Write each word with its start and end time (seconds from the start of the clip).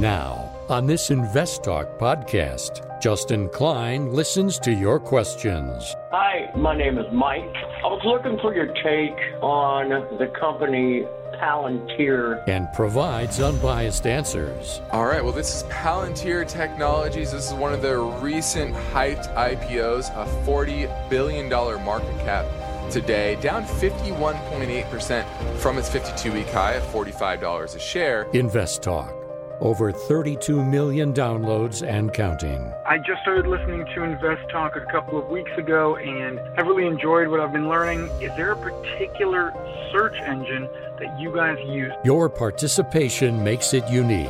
Now, 0.00 0.54
on 0.68 0.86
this 0.86 1.10
Invest 1.10 1.64
Talk 1.64 1.98
podcast, 1.98 3.00
Justin 3.00 3.48
Klein 3.48 4.12
listens 4.12 4.58
to 4.58 4.70
your 4.70 5.00
questions. 5.00 5.96
Hi, 6.10 6.50
my 6.54 6.76
name 6.76 6.98
is 6.98 7.06
Mike. 7.10 7.54
I 7.82 7.86
was 7.86 8.02
looking 8.04 8.38
for 8.40 8.54
your 8.54 8.66
take 8.66 9.16
on 9.40 9.88
the 10.18 10.30
company 10.38 11.06
Palantir 11.40 12.46
and 12.46 12.70
provides 12.74 13.40
unbiased 13.40 14.06
answers. 14.06 14.82
All 14.90 15.06
right, 15.06 15.24
well, 15.24 15.32
this 15.32 15.56
is 15.56 15.62
Palantir 15.70 16.46
Technologies. 16.46 17.32
This 17.32 17.46
is 17.48 17.54
one 17.54 17.72
of 17.72 17.80
the 17.80 17.96
recent 17.98 18.74
hyped 18.74 19.34
IPOs, 19.34 20.10
a 20.10 20.26
$40 20.44 21.08
billion 21.08 21.48
market 21.48 22.18
cap 22.18 22.44
today, 22.90 23.36
down 23.36 23.64
51.8% 23.64 25.56
from 25.56 25.78
its 25.78 25.88
52 25.88 26.32
week 26.32 26.48
high 26.48 26.74
of 26.74 26.82
$45 26.84 27.74
a 27.74 27.78
share. 27.78 28.24
Invest 28.34 28.82
Talk. 28.82 29.25
Over 29.60 29.90
32 29.90 30.62
million 30.62 31.12
downloads 31.12 31.86
and 31.86 32.12
counting. 32.12 32.72
I 32.86 32.98
just 32.98 33.22
started 33.22 33.46
listening 33.46 33.86
to 33.94 34.02
Invest 34.02 34.48
Talk 34.50 34.76
a 34.76 34.84
couple 34.92 35.18
of 35.18 35.28
weeks 35.28 35.50
ago 35.56 35.96
and 35.96 36.38
I 36.58 36.60
really 36.60 36.86
enjoyed 36.86 37.28
what 37.28 37.40
I've 37.40 37.52
been 37.52 37.68
learning. 37.68 38.08
Is 38.20 38.34
there 38.36 38.52
a 38.52 38.56
particular 38.56 39.52
search 39.92 40.16
engine 40.16 40.68
that 40.98 41.18
you 41.18 41.34
guys 41.34 41.58
use? 41.66 41.92
Your 42.04 42.28
participation 42.28 43.42
makes 43.42 43.72
it 43.72 43.88
unique. 43.88 44.28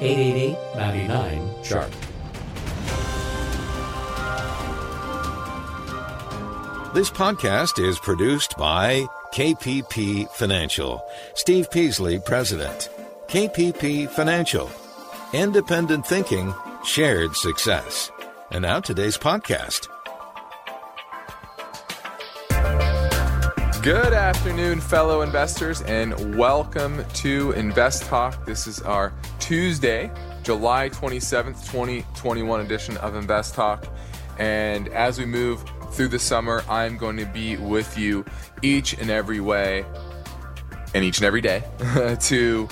888 0.00 0.56
99 0.76 1.64
Sharp. 1.64 1.90
This 6.94 7.10
podcast 7.10 7.78
is 7.82 7.98
produced 7.98 8.56
by 8.56 9.06
KPP 9.34 10.30
Financial. 10.30 11.04
Steve 11.34 11.70
Peasley, 11.70 12.18
President. 12.18 12.88
KPP 13.28 14.08
Financial. 14.08 14.70
Independent 15.32 16.06
thinking, 16.06 16.54
shared 16.84 17.34
success. 17.34 18.12
And 18.52 18.62
now 18.62 18.78
today's 18.78 19.18
podcast. 19.18 19.88
Good 23.82 24.12
afternoon, 24.12 24.80
fellow 24.80 25.22
investors, 25.22 25.82
and 25.82 26.38
welcome 26.38 27.04
to 27.14 27.50
Invest 27.52 28.04
Talk. 28.04 28.46
This 28.46 28.68
is 28.68 28.80
our 28.82 29.12
Tuesday, 29.40 30.08
July 30.44 30.88
27th, 30.90 31.66
2021 31.66 32.60
edition 32.60 32.96
of 32.98 33.16
Invest 33.16 33.54
Talk. 33.54 33.86
And 34.38 34.86
as 34.88 35.18
we 35.18 35.26
move 35.26 35.64
through 35.90 36.08
the 36.08 36.18
summer, 36.20 36.62
I'm 36.68 36.96
going 36.96 37.16
to 37.16 37.26
be 37.26 37.56
with 37.56 37.98
you 37.98 38.24
each 38.62 38.92
and 38.94 39.10
every 39.10 39.40
way 39.40 39.84
and 40.94 41.04
each 41.04 41.18
and 41.18 41.26
every 41.26 41.40
day 41.40 41.64
to 42.20 42.68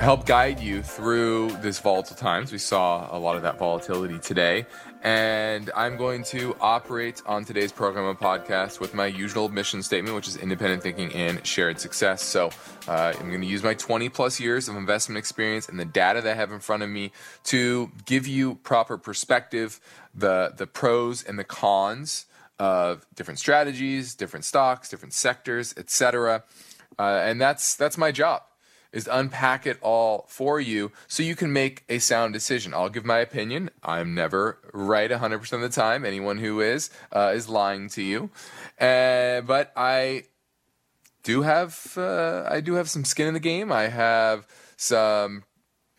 help 0.00 0.24
guide 0.24 0.58
you 0.58 0.82
through 0.82 1.50
this 1.60 1.78
volatile 1.78 2.16
times. 2.16 2.50
We 2.50 2.56
saw 2.56 3.14
a 3.14 3.18
lot 3.18 3.36
of 3.36 3.42
that 3.42 3.58
volatility 3.58 4.18
today. 4.18 4.64
And 5.02 5.70
I'm 5.76 5.98
going 5.98 6.24
to 6.24 6.56
operate 6.58 7.20
on 7.26 7.44
today's 7.44 7.70
program 7.70 8.06
and 8.06 8.18
podcast 8.18 8.80
with 8.80 8.94
my 8.94 9.04
usual 9.04 9.50
mission 9.50 9.82
statement, 9.82 10.16
which 10.16 10.26
is 10.26 10.38
independent 10.38 10.82
thinking 10.82 11.12
and 11.12 11.46
shared 11.46 11.78
success. 11.80 12.22
So 12.22 12.48
uh, 12.88 13.12
I'm 13.20 13.28
going 13.28 13.42
to 13.42 13.46
use 13.46 13.62
my 13.62 13.74
20 13.74 14.08
plus 14.08 14.40
years 14.40 14.70
of 14.70 14.76
investment 14.76 15.18
experience 15.18 15.68
and 15.68 15.78
the 15.78 15.84
data 15.84 16.22
that 16.22 16.32
I 16.32 16.34
have 16.34 16.50
in 16.50 16.60
front 16.60 16.82
of 16.82 16.88
me 16.88 17.12
to 17.44 17.92
give 18.06 18.26
you 18.26 18.54
proper 18.54 18.96
perspective, 18.96 19.80
the 20.14 20.54
the 20.56 20.66
pros 20.66 21.22
and 21.22 21.38
the 21.38 21.44
cons 21.44 22.24
of 22.58 23.06
different 23.14 23.38
strategies, 23.38 24.14
different 24.14 24.46
stocks, 24.46 24.88
different 24.88 25.12
sectors, 25.12 25.74
etc. 25.76 26.42
Uh, 26.98 27.20
and 27.22 27.38
that's 27.38 27.76
that's 27.76 27.98
my 27.98 28.10
job 28.10 28.42
is 28.92 29.08
unpack 29.10 29.66
it 29.66 29.78
all 29.82 30.24
for 30.28 30.60
you 30.60 30.90
so 31.06 31.22
you 31.22 31.36
can 31.36 31.52
make 31.52 31.84
a 31.88 31.98
sound 31.98 32.32
decision. 32.32 32.74
I'll 32.74 32.88
give 32.88 33.04
my 33.04 33.18
opinion. 33.18 33.70
I'm 33.82 34.14
never 34.14 34.58
right 34.72 35.10
100% 35.10 35.52
of 35.52 35.60
the 35.60 35.68
time. 35.68 36.04
Anyone 36.04 36.38
who 36.38 36.60
is 36.60 36.90
uh, 37.12 37.32
is 37.34 37.48
lying 37.48 37.88
to 37.90 38.02
you. 38.02 38.30
Uh, 38.80 39.42
but 39.42 39.72
I 39.76 40.24
do 41.22 41.42
have 41.42 41.94
uh, 41.96 42.46
I 42.48 42.60
do 42.60 42.74
have 42.74 42.88
some 42.88 43.04
skin 43.04 43.28
in 43.28 43.34
the 43.34 43.40
game. 43.40 43.70
I 43.70 43.88
have 43.88 44.46
some 44.76 45.44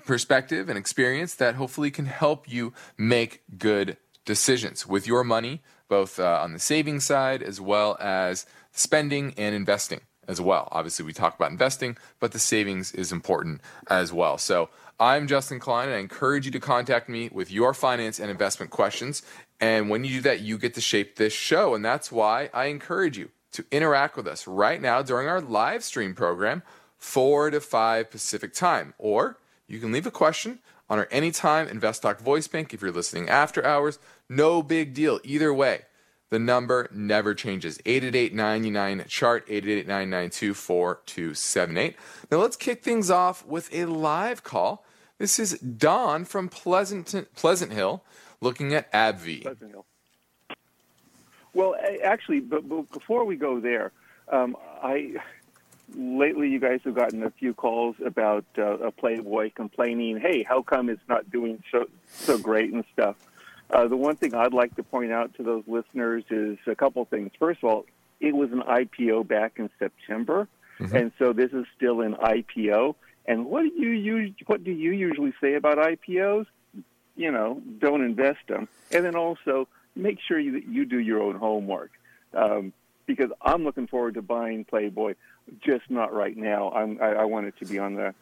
perspective 0.06 0.68
and 0.68 0.78
experience 0.78 1.36
that 1.36 1.56
hopefully 1.56 1.92
can 1.92 2.08
help 2.08 2.52
you 2.52 2.74
make 2.98 3.44
good 3.58 3.98
decisions 4.26 4.88
with 4.88 5.06
your 5.08 5.24
money, 5.24 5.62
both 5.88 6.20
uh, 6.20 6.40
on 6.42 6.54
the 6.54 6.60
saving 6.60 7.00
side 7.00 7.44
as 7.44 7.62
well 7.62 7.98
as 8.00 8.46
spending 8.72 9.34
and 9.38 9.54
investing 9.54 10.02
as 10.32 10.42
well. 10.42 10.68
Obviously, 10.72 11.06
we 11.06 11.14
talk 11.14 11.36
about 11.36 11.52
investing, 11.52 11.98
but 12.20 12.32
the 12.32 12.40
savings 12.40 12.92
is 12.94 13.12
important 13.12 13.62
as 13.88 14.12
well. 14.12 14.38
So, 14.38 14.70
I'm 15.00 15.28
Justin 15.28 15.60
Klein, 15.60 15.88
and 15.88 15.96
I 15.96 16.00
encourage 16.00 16.46
you 16.46 16.52
to 16.52 16.60
contact 16.60 17.10
me 17.10 17.30
with 17.34 17.52
your 17.52 17.74
finance 17.74 18.20
and 18.20 18.30
investment 18.30 18.70
questions. 18.72 19.24
And 19.60 19.90
when 19.90 20.04
you 20.04 20.18
do 20.18 20.22
that, 20.22 20.42
you 20.42 20.60
get 20.60 20.76
to 20.76 20.82
shape 20.82 21.16
this 21.16 21.34
show. 21.34 21.74
And 21.74 21.84
that's 21.84 22.12
why 22.12 22.52
I 22.54 22.66
encourage 22.66 23.18
you 23.18 23.32
to 23.54 23.66
interact 23.72 24.16
with 24.16 24.28
us 24.28 24.46
right 24.48 24.80
now 24.80 25.02
during 25.02 25.28
our 25.28 25.42
live 25.42 25.84
stream 25.84 26.14
program, 26.14 26.62
4 27.00 27.50
to 27.50 27.60
5 27.60 28.12
Pacific 28.12 28.54
time. 28.54 28.94
Or 29.00 29.40
you 29.68 29.80
can 29.80 29.92
leave 29.92 30.06
a 30.06 30.12
question 30.12 30.60
on 30.88 31.00
our 31.00 31.08
Anytime 31.10 31.68
Invest 31.68 32.04
Talk 32.04 32.20
voice 32.20 32.48
bank 32.48 32.72
if 32.72 32.82
you're 32.82 32.92
listening 32.92 33.28
after 33.28 33.66
hours. 33.66 33.98
No 34.30 34.62
big 34.62 34.94
deal. 34.94 35.20
Either 35.24 35.52
way, 35.52 35.82
the 36.32 36.40
number 36.40 36.90
never 36.92 37.36
changes. 37.36 37.80
888 37.86 39.08
chart 39.08 39.46
888 39.48 41.96
Now 42.32 42.38
let's 42.38 42.56
kick 42.56 42.84
things 42.84 43.12
off 43.12 43.46
with 43.46 43.72
a 43.74 43.86
live 43.86 44.44
call. 44.44 44.84
This 45.20 45.38
is 45.38 45.60
Don 45.60 46.26
from 46.26 46.50
Pleasant 46.50 47.14
Pleasant 47.36 47.74
Hill 47.74 48.04
looking 48.40 48.74
at 48.74 48.92
AbbVie. 48.92 49.44
Pleasant 49.44 49.72
Hill. 49.72 49.86
Well, 51.54 51.76
actually, 52.04 52.40
but 52.40 52.68
before 52.92 53.26
we 53.26 53.36
go 53.36 53.60
there, 53.60 53.92
um, 54.32 54.56
I 54.82 55.16
lately 55.94 56.48
you 56.48 56.60
guys 56.60 56.80
have 56.86 56.96
gotten 56.96 57.24
a 57.24 57.30
few 57.30 57.54
calls 57.54 57.98
about 58.06 58.46
uh, 58.58 58.78
a 58.78 58.92
Playboy 58.92 59.52
complaining, 59.54 60.18
"Hey, 60.18 60.44
how 60.44 60.62
come 60.62 60.90
it's 60.90 61.02
not 61.10 61.30
doing 61.30 61.62
so 61.70 61.88
so 62.08 62.38
great 62.38 62.72
and 62.72 62.86
stuff?" 62.94 63.18
Uh, 63.72 63.88
the 63.88 63.96
one 63.96 64.16
thing 64.16 64.36
I'd 64.36 64.54
like 64.54 64.76
to 64.76 64.84
point 64.84 65.12
out 65.12 65.34
to 65.36 65.44
those 65.44 65.64
listeners 65.66 66.24
is 66.30 66.58
a 66.68 66.76
couple 66.76 67.06
things. 67.06 67.32
First 67.40 67.64
of 67.64 67.70
all, 67.70 67.86
it 68.20 68.36
was 68.36 68.52
an 68.52 68.62
IPO 68.62 69.28
back 69.28 69.54
in 69.58 69.70
September, 69.80 70.48
mm-hmm. 70.80 70.96
and 70.96 71.12
so 71.18 71.32
this 71.32 71.52
is 71.54 71.66
still 71.76 72.02
an 72.02 72.16
IPO. 72.16 72.96
And 73.26 73.46
what 73.46 73.62
do 73.62 73.70
you 73.70 73.90
use, 73.90 74.34
what 74.48 74.64
do 74.64 74.72
you 74.72 74.92
usually 74.92 75.34
say 75.40 75.54
about 75.54 75.78
IPOs? 75.78 76.48
You 77.16 77.32
know, 77.32 77.62
don't 77.80 78.04
invest 78.04 78.40
them, 78.48 78.68
and 78.92 79.06
then 79.06 79.16
also 79.16 79.68
make 79.96 80.20
sure 80.28 80.40
you 80.40 80.54
that 80.54 80.68
you 80.68 80.86
do 80.86 81.00
your 81.00 81.22
own 81.22 81.36
homework. 81.36 81.92
Um, 82.34 82.74
because 83.06 83.32
I'm 83.42 83.64
looking 83.64 83.88
forward 83.88 84.16
to 84.16 84.22
buying 84.22 84.66
Playboy, 84.66 85.16
just 85.62 85.90
not 85.90 86.14
right 86.14 86.36
now. 86.36 86.72
I'm, 86.72 87.00
I, 87.02 87.14
I 87.14 87.26
want 87.26 87.48
it 87.48 87.56
to 87.60 87.66
be 87.66 87.80
on 87.80 87.96
the 87.96 88.14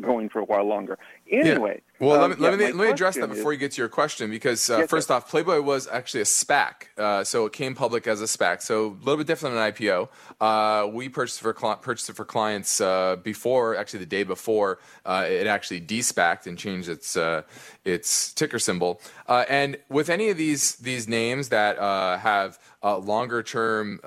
going 0.00 0.28
for 0.28 0.40
a 0.40 0.44
while 0.44 0.64
longer. 0.64 0.98
Anyway. 1.30 1.82
Yeah. 2.00 2.06
Well, 2.06 2.20
um, 2.20 2.30
let 2.30 2.38
me, 2.38 2.44
yeah, 2.44 2.50
let 2.50 2.58
me, 2.58 2.64
let 2.66 2.86
me 2.86 2.90
address 2.90 3.14
that 3.14 3.28
before 3.28 3.52
is, 3.52 3.56
you 3.56 3.60
get 3.60 3.72
to 3.72 3.82
your 3.82 3.88
question 3.88 4.30
because, 4.30 4.68
uh, 4.68 4.78
yes, 4.78 4.90
first 4.90 5.10
off, 5.10 5.30
Playboy 5.30 5.60
was 5.60 5.86
actually 5.86 6.22
a 6.22 6.24
SPAC. 6.24 6.98
Uh, 6.98 7.24
so 7.24 7.46
it 7.46 7.52
came 7.52 7.74
public 7.74 8.06
as 8.06 8.20
a 8.20 8.24
SPAC. 8.24 8.62
So 8.62 8.86
a 8.86 9.04
little 9.04 9.16
bit 9.16 9.26
different 9.26 9.54
than 9.54 9.64
an 9.64 9.72
IPO. 9.72 10.08
Uh, 10.40 10.88
we 10.88 11.08
purchased, 11.08 11.40
for, 11.40 11.52
purchased 11.52 12.10
it 12.10 12.16
for 12.16 12.24
clients 12.24 12.80
uh, 12.80 13.16
before, 13.22 13.76
actually 13.76 14.00
the 14.00 14.06
day 14.06 14.24
before 14.24 14.80
uh, 15.06 15.24
it 15.28 15.46
actually 15.46 15.80
de-SPACed 15.80 16.46
and 16.46 16.58
changed 16.58 16.88
its, 16.88 17.16
uh, 17.16 17.42
its 17.84 18.32
ticker 18.32 18.58
symbol. 18.58 19.00
and 19.28 19.78
with 19.88 20.10
any 20.10 20.30
of 20.30 20.36
these, 20.36 20.76
these 20.76 21.08
names 21.08 21.50
that 21.50 21.78
have 21.78 22.58
a 22.82 22.98
longer 22.98 23.42
term 23.42 24.00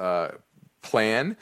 plan, 0.81 1.37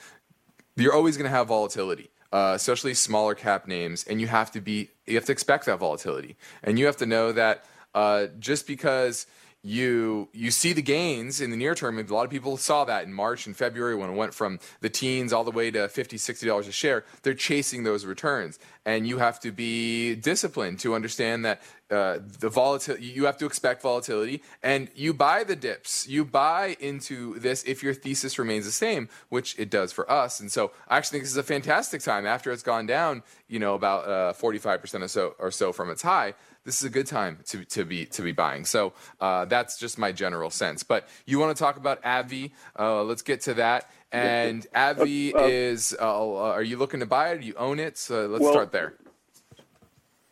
you're 0.76 0.94
always 0.94 1.18
going 1.18 1.30
to 1.30 1.36
have 1.36 1.48
volatility 1.48 2.10
uh, 2.32 2.54
especially 2.56 2.94
smaller 2.94 3.36
cap 3.36 3.68
names, 3.68 4.04
and 4.08 4.20
you 4.20 4.28
have 4.28 4.52
to 4.52 4.62
be 4.62 4.90
you 5.06 5.16
have 5.16 5.26
to 5.26 5.32
expect 5.32 5.66
that 5.66 5.80
volatility, 5.80 6.36
and 6.64 6.80
you 6.80 6.86
have 6.86 6.98
to 6.98 7.06
know 7.06 7.32
that 7.32 7.66
uh, 7.94 8.28
just 8.40 8.68
because 8.68 9.28
you 9.66 10.30
you 10.32 10.52
see 10.52 10.74
the 10.74 10.82
gains 10.82 11.42
in 11.42 11.50
the 11.50 11.58
near 11.58 11.74
term. 11.74 11.98
A 11.98 12.04
lot 12.04 12.24
of 12.24 12.30
people 12.30 12.56
saw 12.56 12.86
that 12.86 13.04
in 13.06 13.12
March 13.12 13.48
and 13.48 13.58
February 13.58 13.96
when 13.96 14.12
it 14.12 14.14
went 14.14 14.34
from 14.34 14.60
the 14.82 14.90
teens 14.90 15.34
all 15.34 15.44
the 15.44 15.52
way 15.52 15.72
to 15.72 15.90
50 15.90 16.18
60 16.18 16.46
dollars 16.46 16.68
a 16.68 16.72
share. 16.72 17.04
They're 17.24 17.34
chasing 17.34 17.84
those 17.84 18.06
returns, 18.06 18.60
and 18.86 19.08
you 19.08 19.18
have 19.18 19.40
to 19.40 19.52
be 19.52 20.16
disciplined 20.16 20.80
to 20.80 20.94
understand 20.94 21.44
that 21.44 21.62
uh, 21.92 22.20
the 22.40 22.50
volatility 22.50 23.06
you 23.06 23.26
have 23.26 23.38
to 23.38 23.46
expect 23.46 23.82
volatility 23.82 24.42
and 24.64 24.90
you 24.96 25.14
buy 25.14 25.44
the 25.44 25.56
dips. 25.56 26.08
You 26.08 26.26
buy 26.26 26.78
into 26.80 27.38
this 27.40 27.64
if 27.64 27.84
your 27.84 27.94
thesis 27.94 28.40
remains 28.40 28.66
the 28.66 28.72
same 28.72 29.10
which 29.30 29.58
it 29.60 29.70
does 29.70 29.92
for 29.92 30.10
us. 30.10 30.40
And 30.40 30.52
so 30.52 30.72
i 30.88 30.98
actually 30.98 31.18
think 31.18 31.24
this 31.26 31.32
is 31.32 31.38
a 31.38 31.44
fantastic 31.44 32.02
time 32.02 32.26
after 32.26 32.52
it's 32.52 32.64
gone 32.64 32.86
down 32.86 33.24
you 33.48 33.60
know 33.60 33.76
about 33.76 34.08
uh, 34.08 34.34
45% 34.34 35.02
or 35.02 35.08
so 35.08 35.36
or 35.40 35.52
so 35.52 35.72
from 35.72 35.90
its 35.90 36.02
high 36.02 36.34
this 36.66 36.80
is 36.80 36.84
a 36.84 36.90
good 36.90 37.06
time 37.06 37.38
to, 37.46 37.64
to 37.66 37.86
be 37.86 38.06
to 38.08 38.22
be 38.24 38.32
buying. 38.32 38.66
So 38.66 38.94
uh, 39.22 39.46
that's 39.46 39.78
just 39.78 39.98
my 39.98 40.12
general 40.12 40.50
sense. 40.50 40.82
But 40.84 41.08
you 41.26 41.40
want 41.40 41.56
to 41.56 41.64
talk 41.64 41.78
about 41.78 42.02
AbbVie 42.02 42.52
uh, 42.78 43.04
let's 43.04 43.22
get 43.22 43.42
to 43.42 43.54
that 43.54 43.90
and 44.12 44.68
AbbVie 44.74 45.36
uh, 45.36 45.44
is 45.44 45.96
uh, 46.00 46.36
are 46.36 46.64
you 46.64 46.78
looking 46.78 47.00
to 47.00 47.06
buy 47.06 47.32
it 47.32 47.42
do 47.42 47.48
you 47.48 47.56
own 47.56 47.80
it 47.80 47.98
so 47.98 48.28
let's 48.28 48.42
well, 48.42 48.52
start 48.52 48.72
there 48.72 48.96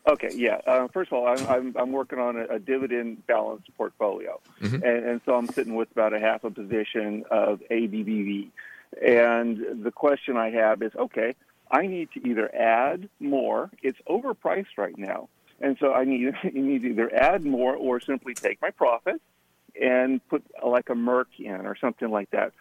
Okay, 0.06 0.30
yeah. 0.36 0.60
Uh, 0.68 0.88
first 0.90 1.12
of 1.12 1.18
all, 1.18 1.28
I'm, 1.28 1.48
I'm, 1.48 1.76
I'm 1.78 1.92
working 1.94 2.20
on 2.20 2.36
a, 2.36 2.56
a 2.56 2.60
dividend 2.60 3.26
balanced 3.26 3.70
portfolio. 3.78 4.40
Mhm. 4.62 4.84
And, 4.84 5.06
and 5.06 5.22
so 5.26 5.36
I'm 5.36 5.48
sitting 5.48 5.76
with 5.76 5.92
about 5.92 6.14
a 6.14 6.20
half 6.20 6.44
a 6.44 6.52
position 6.52 7.24
of 7.32 7.62
ABBV. 7.72 8.50
And 9.02 9.84
the 9.84 9.92
question 9.92 10.36
I 10.36 10.50
have 10.50 10.82
is 10.82 10.92
okay, 10.96 11.36
I 11.72 11.88
need 11.88 12.10
to 12.14 12.28
either 12.28 12.54
add 12.54 13.10
more, 13.20 13.72
it's 13.82 13.98
overpriced 14.08 14.78
right 14.78 14.98
now. 14.98 15.30
And 15.62 15.78
so 15.80 15.94
I 15.94 16.04
need, 16.04 16.34
you 16.44 16.62
need 16.62 16.82
to 16.82 16.90
either 16.90 17.14
add 17.16 17.46
more 17.46 17.74
or 17.74 18.02
simply 18.02 18.34
take 18.34 18.62
my 18.62 18.72
profit 18.72 19.22
and 19.82 20.26
put 20.28 20.44
uh, 20.62 20.68
like 20.68 20.90
a 20.90 20.94
Merck 20.94 21.28
in 21.40 21.66
or 21.66 21.78
something 21.78 22.12
like 22.12 22.30
that. 22.32 22.52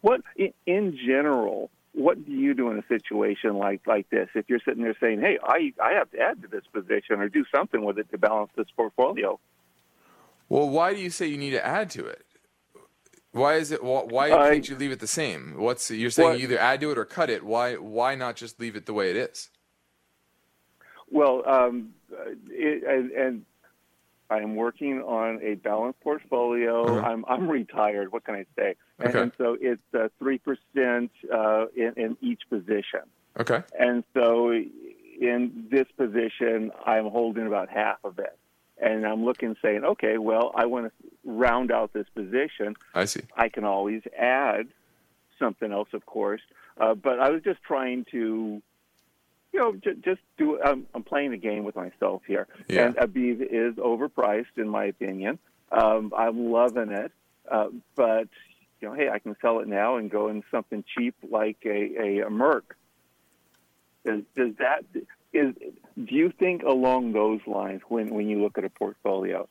What, 0.00 0.22
in, 0.66 0.98
general, 1.06 1.70
what 1.92 2.24
do 2.24 2.32
you 2.32 2.54
do 2.54 2.70
in 2.70 2.78
a 2.78 2.86
situation 2.86 3.58
like 3.58 3.86
like 3.86 4.08
this? 4.10 4.28
If 4.34 4.48
you're 4.48 4.60
sitting 4.64 4.82
there 4.82 4.96
saying, 5.00 5.20
"Hey, 5.20 5.38
I 5.42 5.72
I 5.82 5.92
have 5.92 6.10
to 6.12 6.18
add 6.18 6.42
to 6.42 6.48
this 6.48 6.64
position 6.72 7.20
or 7.20 7.28
do 7.28 7.44
something 7.54 7.84
with 7.84 7.98
it 7.98 8.10
to 8.10 8.18
balance 8.18 8.50
this 8.56 8.68
portfolio," 8.76 9.38
Well, 10.48 10.68
why 10.68 10.94
do 10.94 11.00
you 11.00 11.10
say 11.10 11.26
you 11.26 11.38
need 11.38 11.50
to 11.50 11.64
add 11.64 11.90
to 11.90 12.06
it? 12.06 12.26
Why 13.32 13.54
is 13.54 13.70
it? 13.70 13.82
Why, 13.82 14.02
why 14.02 14.28
can't 14.30 14.68
you 14.68 14.76
leave 14.76 14.92
it 14.92 15.00
the 15.00 15.06
same? 15.06 15.54
What's 15.56 15.90
you're 15.90 16.10
saying? 16.10 16.38
You 16.38 16.44
either 16.44 16.58
add 16.58 16.80
to 16.82 16.90
it 16.90 16.98
or 16.98 17.04
cut 17.04 17.30
it. 17.30 17.42
Why? 17.42 17.76
Why 17.76 18.14
not 18.14 18.36
just 18.36 18.60
leave 18.60 18.76
it 18.76 18.86
the 18.86 18.92
way 18.92 19.10
it 19.10 19.16
is? 19.16 19.48
well, 21.12 21.42
um, 21.46 21.90
it, 22.48 22.82
and, 22.84 23.10
and 23.12 23.44
I 24.36 24.38
am 24.46 24.52
working 24.66 24.96
on 25.20 25.30
a 25.50 25.52
balanced 25.68 26.00
portfolio. 26.08 26.74
Uh-huh. 26.84 27.08
I'm 27.08 27.22
I'm 27.32 27.44
retired. 27.60 28.06
What 28.14 28.22
can 28.26 28.34
I 28.42 28.44
say? 28.58 28.70
And, 28.98 29.08
Okay. 29.08 29.20
and 29.22 29.32
so 29.40 29.46
it's 29.70 29.88
uh, 29.94 30.08
three 30.20 30.38
percent 30.48 31.10
uh, 31.38 31.64
in, 31.82 31.92
in 32.04 32.10
each 32.28 32.42
position. 32.54 33.04
Okay. 33.42 33.60
And 33.86 33.98
so 34.16 34.28
in 35.30 35.40
this 35.74 35.88
position, 36.02 36.56
I'm 36.92 37.08
holding 37.18 37.46
about 37.52 37.68
half 37.82 37.98
of 38.10 38.18
it. 38.18 38.36
And 38.88 39.06
I'm 39.10 39.22
looking, 39.28 39.54
saying, 39.62 39.82
okay, 39.92 40.16
well, 40.18 40.46
I 40.62 40.64
want 40.66 40.84
to 40.86 40.92
round 41.24 41.70
out 41.70 41.88
this 41.92 42.08
position. 42.20 42.74
I 43.02 43.04
see. 43.12 43.22
I 43.44 43.48
can 43.54 43.64
always 43.64 44.02
add 44.18 44.64
something 45.38 45.70
else, 45.78 45.90
of 45.92 46.04
course. 46.06 46.40
Uh, 46.82 46.94
but 46.94 47.16
I 47.20 47.28
was 47.30 47.42
just 47.50 47.62
trying 47.62 48.00
to, 48.10 48.60
you 49.52 49.60
know, 49.60 49.74
j- 49.74 50.00
just 50.02 50.20
do. 50.38 50.60
I'm, 50.62 50.86
I'm 50.94 51.02
playing 51.02 51.32
a 51.32 51.36
game 51.36 51.64
with 51.64 51.76
myself 51.76 52.22
here. 52.26 52.46
Yeah. 52.68 52.86
And 52.86 52.96
AbbVie 52.96 53.42
is 53.50 53.74
overpriced, 53.76 54.56
in 54.56 54.68
my 54.68 54.84
opinion. 54.84 55.38
Um, 55.70 56.12
I'm 56.16 56.50
loving 56.50 56.90
it, 56.90 57.12
uh, 57.50 57.68
but 57.94 58.28
you 58.80 58.88
know, 58.88 58.94
hey, 58.94 59.08
I 59.08 59.18
can 59.18 59.36
sell 59.40 59.60
it 59.60 59.68
now 59.68 59.96
and 59.96 60.10
go 60.10 60.28
in 60.28 60.42
something 60.50 60.84
cheap 60.96 61.14
like 61.30 61.58
a, 61.64 61.68
a, 61.68 62.18
a 62.26 62.30
Merck. 62.30 62.62
Does, 64.04 64.22
does 64.34 64.54
that 64.58 64.84
is? 65.32 65.54
Do 65.96 66.14
you 66.14 66.32
think 66.36 66.62
along 66.62 67.12
those 67.12 67.40
lines 67.46 67.82
when 67.88 68.12
when 68.12 68.28
you 68.28 68.42
look 68.42 68.58
at 68.58 68.64
a 68.64 68.70
portfolio? 68.70 69.48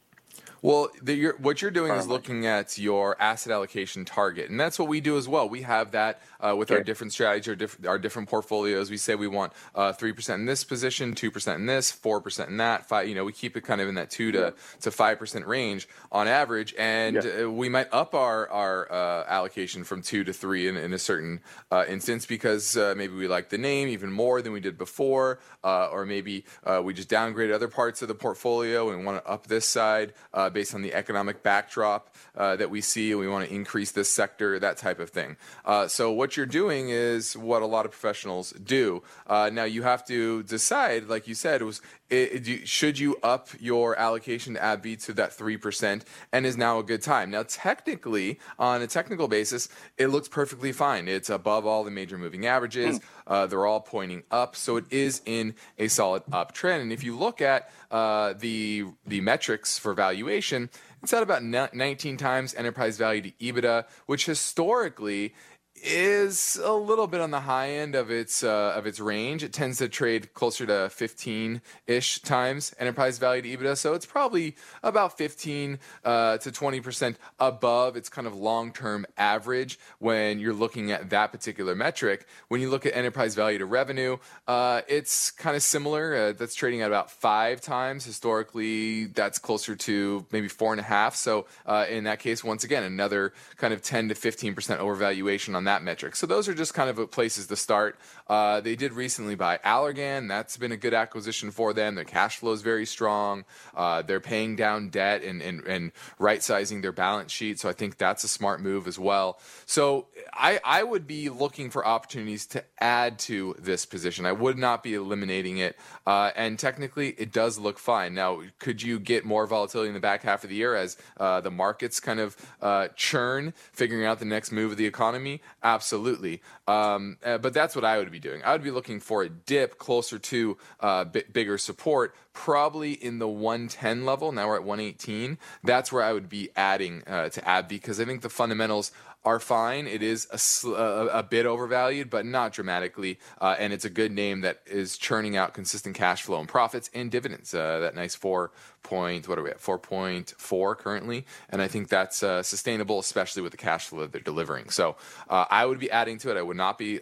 Well, 0.63 0.89
the, 1.01 1.15
you're, 1.15 1.37
what 1.37 1.61
you're 1.61 1.71
doing 1.71 1.91
is 1.93 2.07
looking 2.07 2.45
at 2.45 2.77
your 2.77 3.19
asset 3.19 3.51
allocation 3.51 4.05
target, 4.05 4.49
and 4.51 4.59
that's 4.59 4.77
what 4.77 4.87
we 4.87 5.01
do 5.01 5.17
as 5.17 5.27
well. 5.27 5.49
We 5.49 5.63
have 5.63 5.91
that 5.91 6.21
uh, 6.39 6.55
with 6.55 6.69
our 6.69 6.83
different 6.83 7.13
strategies, 7.13 7.47
our, 7.49 7.55
diff- 7.55 7.79
our 7.87 7.97
different 7.97 8.29
portfolios. 8.29 8.91
We 8.91 8.97
say 8.97 9.15
we 9.15 9.27
want 9.27 9.53
uh, 9.73 9.93
three 9.93 10.13
percent 10.13 10.39
in 10.41 10.45
this 10.45 10.63
position, 10.63 11.13
two 11.15 11.31
percent 11.31 11.59
in 11.59 11.65
this, 11.65 11.91
four 11.91 12.21
percent 12.21 12.49
in 12.51 12.57
that. 12.57 12.87
Five, 12.87 13.07
you 13.07 13.15
know, 13.15 13.25
we 13.25 13.31
keep 13.31 13.57
it 13.57 13.61
kind 13.61 13.81
of 13.81 13.89
in 13.89 13.95
that 13.95 14.11
two 14.11 14.31
to 14.33 14.53
to 14.81 14.91
five 14.91 15.17
percent 15.17 15.47
range 15.47 15.87
on 16.11 16.27
average, 16.27 16.75
and 16.77 17.15
Yeah. 17.23 17.45
uh, 17.45 17.49
we 17.49 17.67
might 17.67 17.87
up 17.91 18.13
our 18.13 18.47
our 18.49 18.91
uh, 18.91 19.23
allocation 19.27 19.83
from 19.83 20.03
two 20.03 20.23
to 20.25 20.31
three 20.33 20.67
in, 20.67 20.77
in 20.77 20.93
a 20.93 20.99
certain 20.99 21.39
uh, 21.71 21.85
instance 21.87 22.27
because 22.27 22.77
uh, 22.77 22.93
maybe 22.95 23.15
we 23.15 23.27
like 23.27 23.49
the 23.49 23.57
name 23.57 23.87
even 23.87 24.11
more 24.11 24.43
than 24.43 24.51
we 24.51 24.59
did 24.59 24.77
before, 24.77 25.39
uh, 25.63 25.87
or 25.87 26.05
maybe 26.05 26.45
uh, 26.65 26.81
we 26.83 26.93
just 26.93 27.09
downgraded 27.09 27.51
other 27.51 27.67
parts 27.67 28.03
of 28.03 28.07
the 28.07 28.15
portfolio 28.15 28.91
and 28.91 29.05
want 29.05 29.23
to 29.23 29.31
up 29.31 29.47
this 29.47 29.65
side 29.65 30.13
uh, 30.35 30.49
based 30.53 30.75
on 30.75 30.81
the 30.81 30.93
economic 30.93 31.43
backdrop 31.43 32.15
uh, 32.35 32.55
that 32.55 32.69
we 32.69 32.81
see. 32.81 33.13
We 33.15 33.27
want 33.27 33.47
to 33.47 33.53
increase 33.53 33.91
this 33.91 34.09
sector, 34.09 34.59
that 34.59 34.77
type 34.77 34.99
of 34.99 35.09
thing. 35.09 35.37
Uh, 35.65 35.87
so 35.87 36.11
what 36.11 36.37
you're 36.37 36.45
doing 36.45 36.89
is 36.89 37.35
what 37.35 37.61
a 37.61 37.65
lot 37.65 37.85
of 37.85 37.91
professionals 37.91 38.51
do. 38.51 39.03
Uh, 39.27 39.49
now 39.51 39.63
you 39.63 39.83
have 39.83 40.05
to 40.07 40.43
decide, 40.43 41.07
like 41.07 41.27
you 41.27 41.35
said, 41.35 41.61
was 41.61 41.81
it, 42.11 42.47
it- 42.47 42.67
should 42.67 42.99
you 42.99 43.17
up 43.23 43.49
your 43.59 43.97
allocation 43.97 44.53
to 44.53 44.59
AbbVie 44.59 45.03
to 45.05 45.13
that 45.13 45.33
three 45.33 45.57
percent, 45.57 46.05
and 46.31 46.45
is 46.45 46.57
now 46.57 46.77
a 46.79 46.83
good 46.83 47.01
time. 47.01 47.31
Now 47.31 47.43
technically, 47.43 48.39
on 48.59 48.81
a 48.81 48.87
technical 48.87 49.27
basis, 49.27 49.69
it 49.97 50.07
looks 50.07 50.27
perfectly 50.27 50.71
fine. 50.71 51.07
It's 51.07 51.29
above 51.29 51.65
all 51.65 51.83
the 51.83 51.91
major 51.91 52.17
moving 52.17 52.45
averages. 52.45 52.99
Uh, 53.25 53.45
they're 53.47 53.65
all 53.65 53.79
pointing 53.79 54.23
up, 54.29 54.55
so 54.55 54.77
it 54.77 54.85
is 54.91 55.21
in 55.25 55.55
a 55.79 55.87
solid 55.87 56.23
uptrend. 56.25 56.81
And 56.81 56.91
if 56.91 57.03
you 57.03 57.17
look 57.17 57.41
at 57.41 57.71
uh, 57.89 58.33
the 58.33 58.85
the 59.07 59.21
metrics 59.21 59.79
for 59.79 59.93
valuation, 59.93 60.69
it's 61.01 61.13
at 61.13 61.23
about 61.23 61.41
19 61.43 62.17
times 62.17 62.53
enterprise 62.53 62.97
value 62.97 63.21
to 63.23 63.31
EBITDA, 63.31 63.85
which 64.05 64.25
historically 64.27 65.33
is 65.83 66.59
a 66.63 66.73
little 66.73 67.07
bit 67.07 67.21
on 67.21 67.31
the 67.31 67.39
high 67.39 67.71
end 67.71 67.95
of 67.95 68.11
its 68.11 68.43
uh, 68.43 68.73
of 68.75 68.85
its 68.85 68.99
range. 68.99 69.43
It 69.43 69.53
tends 69.53 69.79
to 69.79 69.89
trade 69.89 70.33
closer 70.33 70.65
to 70.65 70.89
15 70.89 71.61
ish 71.87 72.19
times 72.21 72.73
enterprise 72.79 73.17
value 73.17 73.41
to 73.41 73.57
EBITDA, 73.57 73.77
so 73.77 73.93
it's 73.93 74.05
probably 74.05 74.55
about 74.83 75.17
15 75.17 75.79
uh, 76.03 76.37
to 76.37 76.51
20 76.51 76.81
percent 76.81 77.17
above 77.39 77.95
its 77.95 78.09
kind 78.09 78.27
of 78.27 78.35
long 78.35 78.71
term 78.71 79.05
average 79.17 79.79
when 79.99 80.39
you're 80.39 80.53
looking 80.53 80.91
at 80.91 81.09
that 81.09 81.31
particular 81.31 81.75
metric. 81.75 82.25
When 82.47 82.61
you 82.61 82.69
look 82.69 82.85
at 82.85 82.95
enterprise 82.95 83.35
value 83.35 83.57
to 83.57 83.65
revenue, 83.65 84.17
uh, 84.47 84.81
it's 84.87 85.31
kind 85.31 85.55
of 85.55 85.63
similar. 85.63 86.15
Uh, 86.15 86.31
that's 86.33 86.55
trading 86.55 86.81
at 86.81 86.87
about 86.87 87.09
five 87.09 87.61
times. 87.61 88.05
Historically, 88.05 89.05
that's 89.05 89.39
closer 89.39 89.75
to 89.75 90.25
maybe 90.31 90.47
four 90.47 90.73
and 90.73 90.79
a 90.79 90.83
half. 90.83 91.15
So 91.15 91.47
uh, 91.65 91.85
in 91.89 92.03
that 92.03 92.19
case, 92.19 92.43
once 92.43 92.63
again, 92.63 92.83
another 92.83 93.33
kind 93.57 93.73
of 93.73 93.81
10 93.81 94.09
to 94.09 94.15
15 94.15 94.53
percent 94.55 94.79
overvaluation 94.81 95.55
on 95.55 95.63
that 95.65 95.70
metric. 95.79 96.15
So 96.15 96.27
those 96.27 96.47
are 96.47 96.53
just 96.53 96.73
kind 96.73 96.89
of 96.89 97.11
places 97.11 97.47
to 97.47 97.55
start. 97.55 97.97
Uh, 98.31 98.61
they 98.61 98.77
did 98.77 98.93
recently 98.93 99.35
buy 99.35 99.57
Allergan. 99.57 100.29
That's 100.29 100.55
been 100.55 100.71
a 100.71 100.77
good 100.77 100.93
acquisition 100.93 101.51
for 101.51 101.73
them. 101.73 101.95
Their 101.95 102.05
cash 102.05 102.37
flow 102.37 102.53
is 102.53 102.61
very 102.61 102.85
strong. 102.85 103.43
Uh, 103.75 104.03
they're 104.03 104.21
paying 104.21 104.55
down 104.55 104.87
debt 104.87 105.21
and, 105.21 105.41
and, 105.41 105.67
and 105.67 105.91
right 106.17 106.41
sizing 106.41 106.79
their 106.79 106.93
balance 106.93 107.33
sheet. 107.33 107.59
So 107.59 107.67
I 107.67 107.73
think 107.73 107.97
that's 107.97 108.23
a 108.23 108.29
smart 108.29 108.61
move 108.61 108.87
as 108.87 108.97
well. 108.97 109.37
So 109.65 110.07
I, 110.31 110.61
I 110.63 110.81
would 110.81 111.07
be 111.07 111.27
looking 111.27 111.69
for 111.69 111.85
opportunities 111.85 112.45
to 112.47 112.63
add 112.79 113.19
to 113.19 113.53
this 113.59 113.85
position. 113.85 114.25
I 114.25 114.31
would 114.31 114.57
not 114.57 114.81
be 114.81 114.93
eliminating 114.93 115.57
it. 115.57 115.77
Uh, 116.07 116.31
and 116.33 116.57
technically, 116.57 117.09
it 117.09 117.33
does 117.33 117.59
look 117.59 117.79
fine. 117.79 118.13
Now, 118.13 118.43
could 118.59 118.81
you 118.81 118.97
get 118.97 119.25
more 119.25 119.45
volatility 119.45 119.89
in 119.89 119.93
the 119.93 119.99
back 119.99 120.23
half 120.23 120.45
of 120.45 120.49
the 120.49 120.55
year 120.55 120.73
as 120.73 120.95
uh, 121.19 121.41
the 121.41 121.51
markets 121.51 121.99
kind 121.99 122.21
of 122.21 122.37
uh, 122.61 122.87
churn, 122.95 123.53
figuring 123.73 124.05
out 124.05 124.19
the 124.19 124.25
next 124.25 124.53
move 124.53 124.71
of 124.71 124.77
the 124.77 124.85
economy? 124.85 125.41
Absolutely. 125.61 126.41
Um, 126.65 127.17
uh, 127.25 127.37
but 127.37 127.53
that's 127.53 127.75
what 127.75 127.83
I 127.83 127.97
would 127.97 128.09
be 128.09 128.20
doing. 128.21 128.41
I 128.43 128.51
would 128.53 128.63
be 128.63 128.71
looking 128.71 128.99
for 128.99 129.23
a 129.23 129.29
dip 129.29 129.77
closer 129.77 130.19
to 130.19 130.57
uh, 130.79 131.05
bi- 131.05 131.23
bigger 131.31 131.57
support, 131.57 132.15
probably 132.33 132.93
in 132.93 133.19
the 133.19 133.27
110 133.27 134.05
level. 134.05 134.31
Now 134.31 134.47
we're 134.47 134.55
at 134.55 134.63
118. 134.63 135.37
That's 135.63 135.91
where 135.91 136.03
I 136.03 136.13
would 136.13 136.29
be 136.29 136.49
adding 136.55 137.03
uh, 137.05 137.29
to 137.29 137.41
AbbVie 137.41 137.69
because 137.69 137.99
I 137.99 138.05
think 138.05 138.21
the 138.21 138.29
fundamentals 138.29 138.91
are 139.23 139.39
fine. 139.39 139.87
It 139.87 140.01
is 140.01 140.27
a, 140.31 140.37
sl- 140.37 140.75
a, 140.75 141.07
a 141.07 141.23
bit 141.23 141.45
overvalued, 141.45 142.09
but 142.09 142.25
not 142.25 142.53
dramatically. 142.53 143.19
Uh, 143.39 143.55
and 143.59 143.71
it's 143.71 143.85
a 143.85 143.89
good 143.89 144.11
name 144.11 144.41
that 144.41 144.61
is 144.65 144.97
churning 144.97 145.37
out 145.37 145.53
consistent 145.53 145.95
cash 145.95 146.23
flow 146.23 146.39
and 146.39 146.49
profits 146.49 146.89
and 146.93 147.11
dividends. 147.11 147.53
Uh, 147.53 147.79
that 147.79 147.95
nice 147.95 148.15
four 148.15 148.51
point, 148.83 149.27
what 149.27 149.37
are 149.37 149.43
we 149.43 149.51
at? 149.51 149.59
4.4 149.59 150.77
currently. 150.77 151.25
And 151.49 151.61
I 151.61 151.67
think 151.67 151.89
that's 151.89 152.23
uh, 152.23 152.41
sustainable, 152.41 152.99
especially 152.99 153.41
with 153.41 153.51
the 153.51 153.57
cash 153.57 153.87
flow 153.87 154.01
that 154.01 154.11
they're 154.11 154.21
delivering. 154.21 154.69
So 154.69 154.95
uh, 155.29 155.45
I 155.49 155.65
would 155.65 155.79
be 155.79 155.91
adding 155.91 156.17
to 156.19 156.31
it. 156.31 156.37
I 156.37 156.41
would 156.41 156.57
not 156.57 156.77
be, 156.77 156.99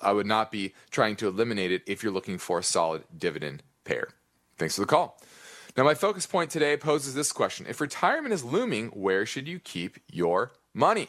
I 0.00 0.12
would 0.12 0.26
not 0.26 0.50
be 0.50 0.74
trying 0.90 1.16
to 1.16 1.28
eliminate 1.28 1.72
it 1.72 1.82
if 1.86 2.02
you're 2.02 2.12
looking 2.12 2.38
for 2.38 2.58
a 2.58 2.62
solid 2.62 3.04
dividend 3.16 3.62
payer. 3.84 4.08
Thanks 4.58 4.74
for 4.74 4.82
the 4.82 4.86
call. 4.86 5.18
Now, 5.76 5.84
my 5.84 5.94
focus 5.94 6.26
point 6.26 6.50
today 6.50 6.76
poses 6.76 7.14
this 7.14 7.32
question 7.32 7.66
If 7.68 7.80
retirement 7.80 8.32
is 8.32 8.44
looming, 8.44 8.88
where 8.88 9.26
should 9.26 9.46
you 9.46 9.58
keep 9.58 9.98
your 10.10 10.52
money? 10.72 11.08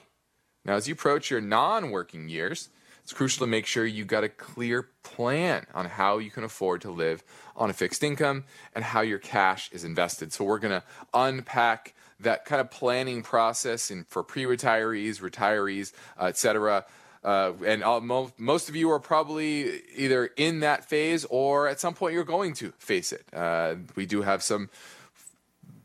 Now, 0.68 0.76
as 0.76 0.88
you 0.88 0.94
approach 0.94 1.32
your 1.32 1.40
non 1.40 1.92
working 1.92 2.28
years, 2.28 2.70
it's 3.02 3.14
crucial 3.14 3.46
to 3.46 3.50
make 3.50 3.66
sure 3.66 3.86
you've 3.86 4.08
got 4.08 4.26
a 4.26 4.30
clear 4.30 4.90
plan 5.02 5.66
on 5.74 5.86
how 5.86 6.18
you 6.18 6.30
can 6.30 6.44
afford 6.44 6.82
to 6.82 6.92
live 6.92 7.24
on 7.56 7.70
a 7.70 7.74
fixed 7.74 8.04
income 8.04 8.44
and 8.76 8.84
how 8.84 9.00
your 9.00 9.18
cash 9.18 9.72
is 9.72 9.86
invested. 9.86 10.34
So, 10.34 10.44
we're 10.44 10.60
going 10.60 10.80
to 10.80 10.84
unpack 11.14 11.96
that 12.20 12.44
kind 12.46 12.60
of 12.60 12.70
planning 12.70 13.24
process 13.24 13.92
for 14.10 14.24
pre 14.24 14.44
retirees, 14.44 15.22
retirees, 15.22 15.94
uh, 16.20 16.26
et 16.26 16.38
cetera. 16.38 16.86
Uh, 17.24 17.54
and 17.66 17.84
all, 17.84 18.00
mo- 18.00 18.32
most 18.38 18.70
of 18.70 18.76
you 18.76 18.92
are 18.92 19.00
probably 19.00 19.82
either 19.96 20.28
in 20.38 20.60
that 20.60 20.86
phase 20.86 21.26
or 21.30 21.68
at 21.68 21.80
some 21.80 21.94
point 21.94 22.14
you're 22.14 22.24
going 22.24 22.54
to 22.54 22.72
face 22.78 23.12
it. 23.12 23.26
Uh, 23.34 23.76
we 23.96 24.06
do 24.06 24.22
have 24.22 24.44
some 24.44 24.70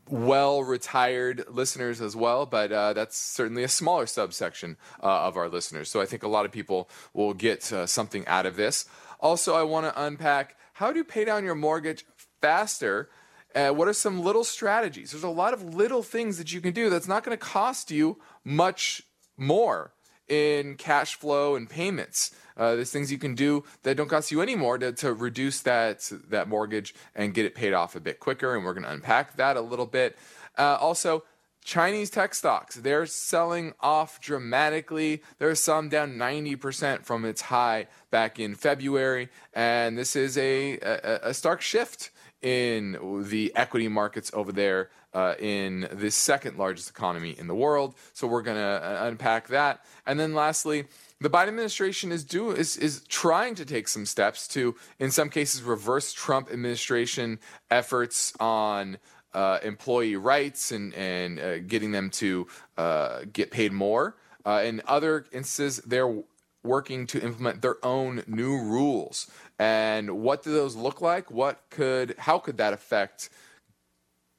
well 0.09 0.63
retired 0.63 1.45
listeners 1.49 2.01
as 2.01 2.15
well, 2.15 2.45
but 2.45 2.71
uh, 2.71 2.93
that's 2.93 3.17
certainly 3.17 3.63
a 3.63 3.67
smaller 3.67 4.05
subsection 4.05 4.77
uh, 5.01 5.27
of 5.27 5.37
our 5.37 5.49
listeners. 5.49 5.89
So 5.89 6.01
I 6.01 6.05
think 6.05 6.23
a 6.23 6.27
lot 6.27 6.45
of 6.45 6.51
people 6.51 6.89
will 7.13 7.33
get 7.33 7.71
uh, 7.71 7.87
something 7.87 8.27
out 8.27 8.45
of 8.45 8.55
this. 8.55 8.85
Also, 9.19 9.55
I 9.55 9.63
want 9.63 9.85
to 9.85 10.03
unpack 10.03 10.57
how 10.73 10.91
to 10.91 11.03
pay 11.03 11.25
down 11.25 11.45
your 11.45 11.55
mortgage 11.55 12.05
faster. 12.41 13.09
Uh, 13.55 13.69
what 13.69 13.87
are 13.87 13.93
some 13.93 14.21
little 14.21 14.43
strategies? 14.43 15.11
There's 15.11 15.23
a 15.23 15.29
lot 15.29 15.53
of 15.53 15.75
little 15.75 16.03
things 16.03 16.37
that 16.37 16.51
you 16.51 16.59
can 16.59 16.73
do 16.73 16.89
that's 16.89 17.07
not 17.07 17.23
going 17.23 17.37
to 17.37 17.43
cost 17.43 17.91
you 17.91 18.19
much 18.43 19.03
more 19.37 19.92
in 20.27 20.75
cash 20.75 21.15
flow 21.15 21.55
and 21.55 21.69
payments. 21.69 22.31
Uh, 22.55 22.75
there's 22.75 22.91
things 22.91 23.11
you 23.11 23.17
can 23.17 23.35
do 23.35 23.63
that 23.81 23.97
don't 23.97 24.09
cost 24.09 24.31
you 24.31 24.41
any 24.41 24.55
more 24.55 24.77
to, 24.77 24.91
to 24.91 25.13
reduce 25.13 25.61
that 25.61 26.11
that 26.29 26.47
mortgage 26.47 26.93
and 27.15 27.33
get 27.33 27.45
it 27.45 27.55
paid 27.55 27.73
off 27.73 27.95
a 27.95 27.99
bit 27.99 28.19
quicker. 28.19 28.55
And 28.55 28.63
we're 28.63 28.73
going 28.73 28.83
to 28.83 28.91
unpack 28.91 29.35
that 29.37 29.57
a 29.57 29.61
little 29.61 29.87
bit. 29.87 30.17
Uh, 30.57 30.77
also, 30.79 31.23
Chinese 31.63 32.09
tech 32.09 32.35
stocks, 32.35 32.75
they're 32.75 33.05
selling 33.05 33.73
off 33.79 34.19
dramatically. 34.19 35.23
There's 35.39 35.61
some 35.61 35.89
down 35.89 36.13
90% 36.13 37.05
from 37.05 37.25
its 37.25 37.41
high 37.41 37.87
back 38.11 38.39
in 38.39 38.53
February. 38.55 39.29
And 39.53 39.97
this 39.97 40.15
is 40.15 40.37
a, 40.37 40.77
a, 40.79 41.19
a 41.29 41.33
stark 41.33 41.61
shift 41.61 42.11
in 42.41 42.97
the 43.29 43.53
equity 43.55 43.87
markets 43.87 44.29
over 44.33 44.51
there 44.51 44.89
uh, 45.13 45.35
in 45.39 45.87
the 45.91 46.11
second 46.11 46.57
largest 46.57 46.89
economy 46.89 47.35
in 47.37 47.47
the 47.47 47.55
world. 47.55 47.95
So 48.13 48.27
we're 48.27 48.41
going 48.41 48.57
to 48.57 48.63
uh, 48.63 49.07
unpack 49.07 49.47
that. 49.49 49.85
And 50.05 50.19
then 50.19 50.33
lastly, 50.33 50.85
the 51.21 51.29
Biden 51.29 51.49
administration 51.49 52.11
is 52.11 52.23
do 52.23 52.51
is 52.51 52.75
is 52.75 53.03
trying 53.07 53.55
to 53.55 53.65
take 53.65 53.87
some 53.87 54.05
steps 54.05 54.47
to, 54.49 54.75
in 54.99 55.09
some 55.11 55.29
cases, 55.29 55.63
reverse 55.63 56.11
Trump 56.11 56.51
administration 56.51 57.39
efforts 57.71 58.33
on 58.39 58.97
uh, 59.33 59.59
employee 59.63 60.15
rights 60.15 60.71
and 60.71 60.93
and 60.93 61.39
uh, 61.39 61.59
getting 61.59 61.91
them 61.91 62.09
to 62.09 62.47
uh, 62.77 63.21
get 63.31 63.51
paid 63.51 63.71
more. 63.71 64.17
Uh, 64.45 64.61
in 64.65 64.81
other 64.85 65.25
instances, 65.31 65.77
they're 65.85 66.23
working 66.63 67.05
to 67.07 67.21
implement 67.21 67.61
their 67.61 67.83
own 67.85 68.23
new 68.27 68.61
rules. 68.61 69.29
And 69.59 70.19
what 70.21 70.43
do 70.43 70.51
those 70.51 70.75
look 70.75 71.01
like? 71.01 71.31
What 71.31 71.61
could 71.69 72.15
how 72.17 72.39
could 72.39 72.57
that 72.57 72.73
affect 72.73 73.29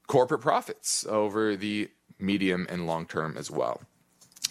corporate 0.07 0.41
profits 0.41 1.07
over 1.07 1.57
the 1.57 1.91
medium 2.19 2.67
and 2.69 2.87
long 2.87 3.07
term 3.07 3.37
as 3.37 3.51
well? 3.51 3.83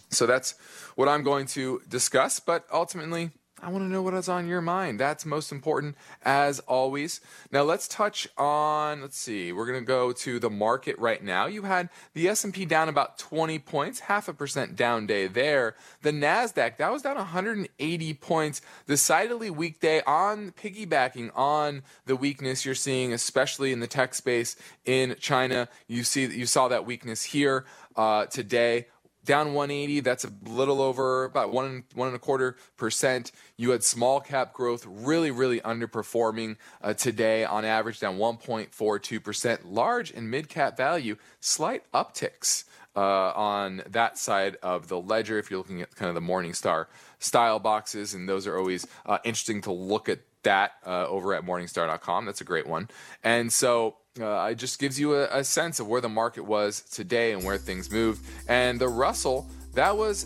So 0.10 0.26
that's 0.26 0.56
what 0.96 1.10
I'm 1.10 1.24
going 1.24 1.48
to 1.48 1.82
discuss, 1.88 2.40
but 2.40 2.66
ultimately 2.72 3.32
I 3.64 3.70
want 3.70 3.86
to 3.86 3.90
know 3.90 4.02
what 4.02 4.14
is 4.14 4.28
on 4.28 4.46
your 4.46 4.60
mind. 4.60 5.00
That's 5.00 5.26
most 5.26 5.50
important 5.50 5.96
as 6.24 6.60
always. 6.60 7.22
Now 7.50 7.64
let's 7.64 7.88
touch 7.88 8.28
on, 8.38 9.02
let's 9.02 9.18
see, 9.18 9.54
we're 9.54 9.66
going 9.66 9.80
to 9.80 9.86
go 9.86 10.12
to 10.12 10.38
the 10.38 10.50
market 10.50 11.00
right 11.00 11.24
now. 11.24 11.46
You 11.46 11.62
had 11.62 11.90
the 12.14 12.28
S&P 12.28 12.66
down 12.66 12.90
about 12.90 13.18
20 13.18 13.60
points, 13.60 14.02
half 14.02 14.28
a 14.28 14.34
percent 14.34 14.76
down 14.76 15.08
day 15.08 15.28
there. 15.28 15.76
The 16.02 16.12
Nasdaq, 16.12 16.76
that 16.76 16.92
was 16.92 17.04
down 17.04 17.16
180 17.16 18.14
points. 18.16 18.62
Decidedly 18.86 19.50
weak 19.50 19.80
day 19.80 20.02
on 20.06 20.52
piggybacking 20.52 21.32
on 21.34 21.84
the 22.06 22.18
weakness 22.18 22.66
you're 22.66 22.76
seeing 22.76 23.14
especially 23.14 23.72
in 23.72 23.80
the 23.80 23.88
tech 23.88 24.14
space 24.14 24.58
in 24.84 25.16
China. 25.22 25.70
You 25.88 26.04
see 26.04 26.26
you 26.26 26.46
saw 26.46 26.68
that 26.68 26.86
weakness 26.86 27.24
here 27.24 27.64
uh, 27.96 28.26
today 28.26 28.88
down 29.26 29.54
180 29.54 30.02
that's 30.02 30.26
a 30.26 30.32
little 30.46 30.82
over 30.82 31.24
about 31.26 31.52
one 31.52 31.84
one 31.94 32.08
and 32.08 32.16
a 32.16 32.20
quarter 32.20 32.58
percent. 32.78 33.32
You 33.58 33.72
had 33.72 33.84
small 33.84 34.20
cap 34.20 34.54
growth 34.54 34.86
really 34.88 35.32
really 35.32 35.60
underperforming 35.62 36.58
uh, 36.82 36.94
today 36.94 37.46
on 37.46 37.66
average 37.66 38.00
down 38.00 38.18
1.42 38.18 39.24
percent. 39.24 39.66
Large 39.66 40.12
and 40.12 40.30
mid 40.30 40.50
cap 40.50 40.78
value 40.78 41.18
slight 41.40 41.84
upticks 41.92 42.66
uh, 42.96 43.32
on 43.36 43.82
that 43.90 44.18
side 44.18 44.58
of 44.62 44.88
the 44.88 45.00
ledger 45.00 45.40
if 45.40 45.50
you're 45.50 45.60
looking 45.60 45.82
at 45.82 45.96
kind 45.96 46.10
of 46.10 46.16
the 46.16 46.22
morningstar 46.22 46.86
style 47.20 47.60
boxes 47.60 48.14
and 48.14 48.28
those 48.30 48.46
are 48.46 48.58
always 48.58 48.86
uh, 49.06 49.18
interesting 49.24 49.62
to 49.62 49.72
look 49.72 50.10
at 50.10 50.20
that 50.44 50.74
uh, 50.86 51.08
over 51.08 51.34
at 51.34 51.44
morningstar.com 51.44 52.26
that's 52.26 52.42
a 52.42 52.46
great 52.46 52.68
one. 52.68 52.90
And 53.24 53.52
so 53.52 53.96
uh, 54.22 54.50
it 54.52 54.56
just 54.56 54.80
gives 54.80 55.00
you 55.00 55.16
a, 55.16 55.40
a, 55.40 55.44
sense 55.44 55.80
of 55.80 55.88
where 55.88 56.02
the 56.02 56.10
market 56.10 56.44
was 56.44 56.82
today 56.82 57.32
and 57.32 57.44
where 57.44 57.58
things 57.58 57.92
moved. 57.92 58.24
And 58.48 58.80
the 58.80 58.88
Russell, 58.88 59.50
that 59.74 59.98
was 59.98 60.26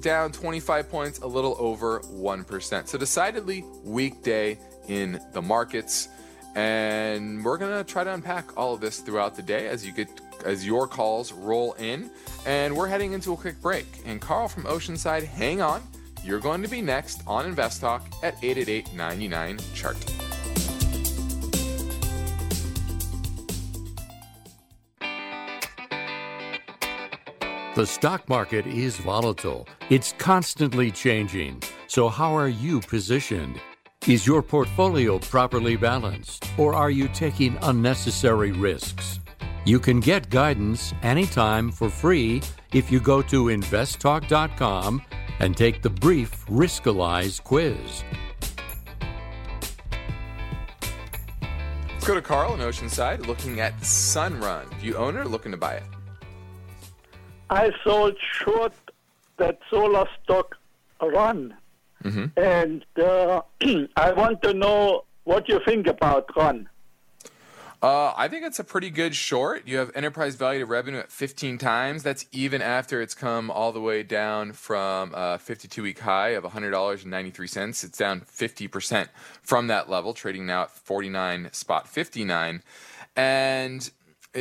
down 0.00 0.32
25 0.32 0.90
points, 0.90 1.18
a 1.20 1.26
little 1.26 1.56
over 1.58 2.00
1%. 2.00 2.88
So, 2.88 2.98
decidedly 2.98 3.64
weak 3.84 4.22
day 4.22 4.58
in 4.88 5.20
the 5.32 5.42
markets. 5.42 6.08
And 6.56 7.44
we're 7.44 7.58
going 7.58 7.76
to 7.76 7.84
try 7.84 8.02
to 8.02 8.12
unpack 8.12 8.56
all 8.56 8.74
of 8.74 8.80
this 8.80 8.98
throughout 8.98 9.36
the 9.36 9.42
day 9.42 9.68
as 9.68 9.86
you 9.86 9.92
get 9.92 10.08
as 10.44 10.66
your 10.66 10.88
calls 10.88 11.32
roll 11.32 11.74
in. 11.74 12.10
And 12.46 12.76
we're 12.76 12.88
heading 12.88 13.12
into 13.12 13.32
a 13.32 13.36
quick 13.36 13.60
break. 13.60 13.86
And 14.04 14.20
Carl 14.20 14.48
from 14.48 14.64
Oceanside, 14.64 15.24
hang 15.24 15.60
on. 15.60 15.82
You're 16.24 16.40
going 16.40 16.62
to 16.62 16.68
be 16.68 16.82
next 16.82 17.22
on 17.26 17.46
Invest 17.46 17.80
Talk 17.80 18.04
at 18.22 18.34
888 18.42 18.94
99 18.94 19.58
chart. 19.74 20.17
The 27.78 27.86
stock 27.86 28.28
market 28.28 28.66
is 28.66 28.96
volatile. 28.96 29.68
It's 29.88 30.12
constantly 30.18 30.90
changing. 30.90 31.62
So, 31.86 32.08
how 32.08 32.36
are 32.36 32.48
you 32.48 32.80
positioned? 32.80 33.60
Is 34.08 34.26
your 34.26 34.42
portfolio 34.42 35.20
properly 35.20 35.76
balanced, 35.76 36.44
or 36.58 36.74
are 36.74 36.90
you 36.90 37.06
taking 37.06 37.56
unnecessary 37.62 38.50
risks? 38.50 39.20
You 39.64 39.78
can 39.78 40.00
get 40.00 40.28
guidance 40.28 40.92
anytime 41.04 41.70
for 41.70 41.88
free 41.88 42.42
if 42.74 42.90
you 42.90 42.98
go 42.98 43.22
to 43.22 43.44
investtalk.com 43.44 45.00
and 45.38 45.56
take 45.56 45.80
the 45.80 45.90
brief 45.90 46.46
Riskalyze 46.46 47.40
quiz. 47.40 48.02
Let's 51.92 52.06
go 52.08 52.16
to 52.16 52.22
Carl 52.22 52.54
in 52.54 52.60
Oceanside 52.60 53.28
looking 53.28 53.60
at 53.60 53.78
Sunrun. 53.82 54.68
Do 54.80 54.84
you 54.84 54.96
own 54.96 55.16
it 55.16 55.20
or 55.20 55.26
looking 55.26 55.52
to 55.52 55.58
buy 55.58 55.74
it? 55.74 55.84
I 57.50 57.72
sold 57.84 58.16
short 58.20 58.72
that 59.38 59.58
solar 59.70 60.06
stock 60.22 60.56
run. 61.00 61.54
Mm-hmm. 62.04 62.38
And 62.38 62.84
uh, 63.02 63.42
I 63.96 64.12
want 64.12 64.42
to 64.42 64.54
know 64.54 65.04
what 65.24 65.48
you 65.48 65.60
think 65.64 65.86
about 65.86 66.34
run. 66.36 66.68
Uh, 67.80 68.12
I 68.16 68.26
think 68.26 68.44
it's 68.44 68.58
a 68.58 68.64
pretty 68.64 68.90
good 68.90 69.14
short. 69.14 69.68
You 69.68 69.76
have 69.76 69.92
enterprise 69.94 70.34
value 70.34 70.60
to 70.60 70.66
revenue 70.66 70.98
at 70.98 71.12
15 71.12 71.58
times. 71.58 72.02
That's 72.02 72.26
even 72.32 72.60
after 72.60 73.00
it's 73.00 73.14
come 73.14 73.52
all 73.52 73.70
the 73.70 73.80
way 73.80 74.02
down 74.02 74.52
from 74.52 75.12
a 75.14 75.38
52 75.38 75.84
week 75.84 76.00
high 76.00 76.30
of 76.30 76.42
$100.93. 76.42 77.84
It's 77.84 77.98
down 77.98 78.22
50% 78.22 79.08
from 79.42 79.68
that 79.68 79.88
level, 79.88 80.12
trading 80.12 80.44
now 80.44 80.62
at 80.62 80.70
49 80.72 81.50
spot 81.52 81.86
59. 81.86 82.64
And 83.14 83.90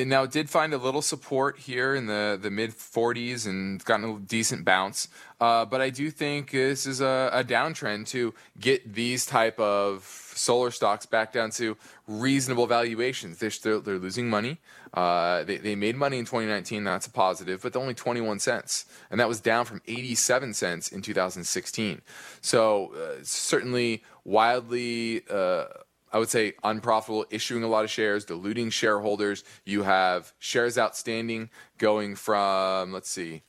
and 0.01 0.09
now 0.09 0.25
did 0.25 0.49
find 0.49 0.73
a 0.73 0.77
little 0.77 1.01
support 1.01 1.57
here 1.57 1.95
in 1.95 2.05
the, 2.05 2.37
the 2.41 2.51
mid 2.51 2.71
40s 2.71 3.47
and 3.47 3.83
gotten 3.83 4.09
a 4.09 4.19
decent 4.19 4.63
bounce. 4.63 5.07
Uh, 5.39 5.65
but 5.65 5.81
I 5.81 5.89
do 5.89 6.09
think 6.09 6.51
this 6.51 6.85
is 6.85 7.01
a, 7.01 7.29
a 7.33 7.43
downtrend 7.43 8.07
to 8.07 8.33
get 8.59 8.93
these 8.93 9.25
type 9.25 9.59
of 9.59 10.03
solar 10.03 10.71
stocks 10.71 11.05
back 11.05 11.33
down 11.33 11.51
to 11.51 11.77
reasonable 12.07 12.67
valuations. 12.67 13.39
They're 13.39 13.51
still 13.51 13.81
they're 13.81 13.99
losing 13.99 14.29
money. 14.29 14.59
Uh, 14.93 15.43
they, 15.43 15.57
they 15.57 15.75
made 15.75 15.95
money 15.95 16.17
in 16.17 16.25
2019. 16.25 16.83
That's 16.83 17.07
a 17.07 17.11
positive, 17.11 17.61
but 17.61 17.75
only 17.75 17.93
21 17.93 18.39
cents, 18.39 18.85
and 19.11 19.19
that 19.19 19.27
was 19.27 19.41
down 19.41 19.65
from 19.65 19.81
87 19.87 20.53
cents 20.53 20.89
in 20.89 21.01
2016. 21.01 22.01
So 22.41 22.93
uh, 22.93 23.19
certainly 23.23 24.03
wildly 24.23 25.23
uh, 25.29 25.65
I 26.11 26.19
would 26.19 26.29
say 26.29 26.53
unprofitable, 26.63 27.25
issuing 27.29 27.63
a 27.63 27.67
lot 27.67 27.83
of 27.83 27.89
shares, 27.89 28.25
diluting 28.25 28.69
shareholders. 28.69 29.43
You 29.65 29.83
have 29.83 30.33
shares 30.39 30.77
outstanding 30.77 31.49
going 31.77 32.15
from, 32.15 32.93
let's 32.93 33.09
see, 33.09 33.43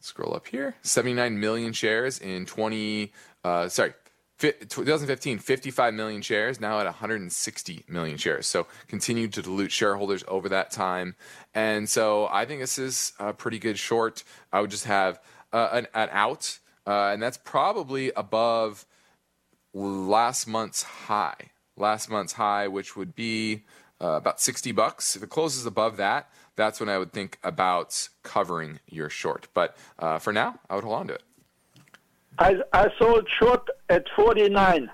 scroll 0.00 0.34
up 0.34 0.46
here, 0.48 0.74
79 0.82 1.38
million 1.38 1.72
shares 1.72 2.18
in 2.18 2.44
20, 2.44 3.12
uh, 3.44 3.68
sorry, 3.68 3.94
2015, 4.38 5.38
55 5.38 5.94
million 5.94 6.20
shares, 6.20 6.60
now 6.60 6.80
at 6.80 6.86
160 6.86 7.84
million 7.88 8.16
shares. 8.16 8.46
So 8.46 8.66
continued 8.88 9.32
to 9.34 9.42
dilute 9.42 9.70
shareholders 9.70 10.24
over 10.26 10.48
that 10.48 10.72
time. 10.72 11.14
And 11.54 11.88
so 11.88 12.28
I 12.30 12.44
think 12.44 12.60
this 12.60 12.78
is 12.78 13.12
a 13.20 13.32
pretty 13.32 13.60
good 13.60 13.78
short. 13.78 14.24
I 14.52 14.60
would 14.60 14.70
just 14.70 14.84
have 14.84 15.20
uh, 15.52 15.68
an, 15.72 15.86
an, 15.94 16.08
out, 16.10 16.58
uh, 16.86 17.10
and 17.12 17.22
that's 17.22 17.38
probably 17.38 18.10
above 18.16 18.84
last 19.72 20.48
month's 20.48 20.82
high 20.82 21.51
last 21.76 22.10
month's 22.10 22.34
high, 22.34 22.68
which 22.68 22.96
would 22.96 23.14
be 23.14 23.64
uh, 24.00 24.12
about 24.12 24.40
60 24.40 24.72
bucks. 24.72 25.16
If 25.16 25.22
it 25.22 25.30
closes 25.30 25.66
above 25.66 25.96
that, 25.96 26.30
that's 26.56 26.80
when 26.80 26.88
I 26.88 26.98
would 26.98 27.12
think 27.12 27.38
about 27.42 28.08
covering 28.22 28.80
your 28.86 29.08
short. 29.08 29.48
But 29.54 29.76
uh, 29.98 30.18
for 30.18 30.32
now, 30.32 30.58
I 30.68 30.74
would 30.74 30.84
hold 30.84 30.96
on 30.96 31.08
to 31.08 31.14
it. 31.14 31.22
I, 32.38 32.56
I 32.72 32.88
sold 32.98 33.28
short 33.38 33.68
at 33.88 34.06
49. 34.16 34.90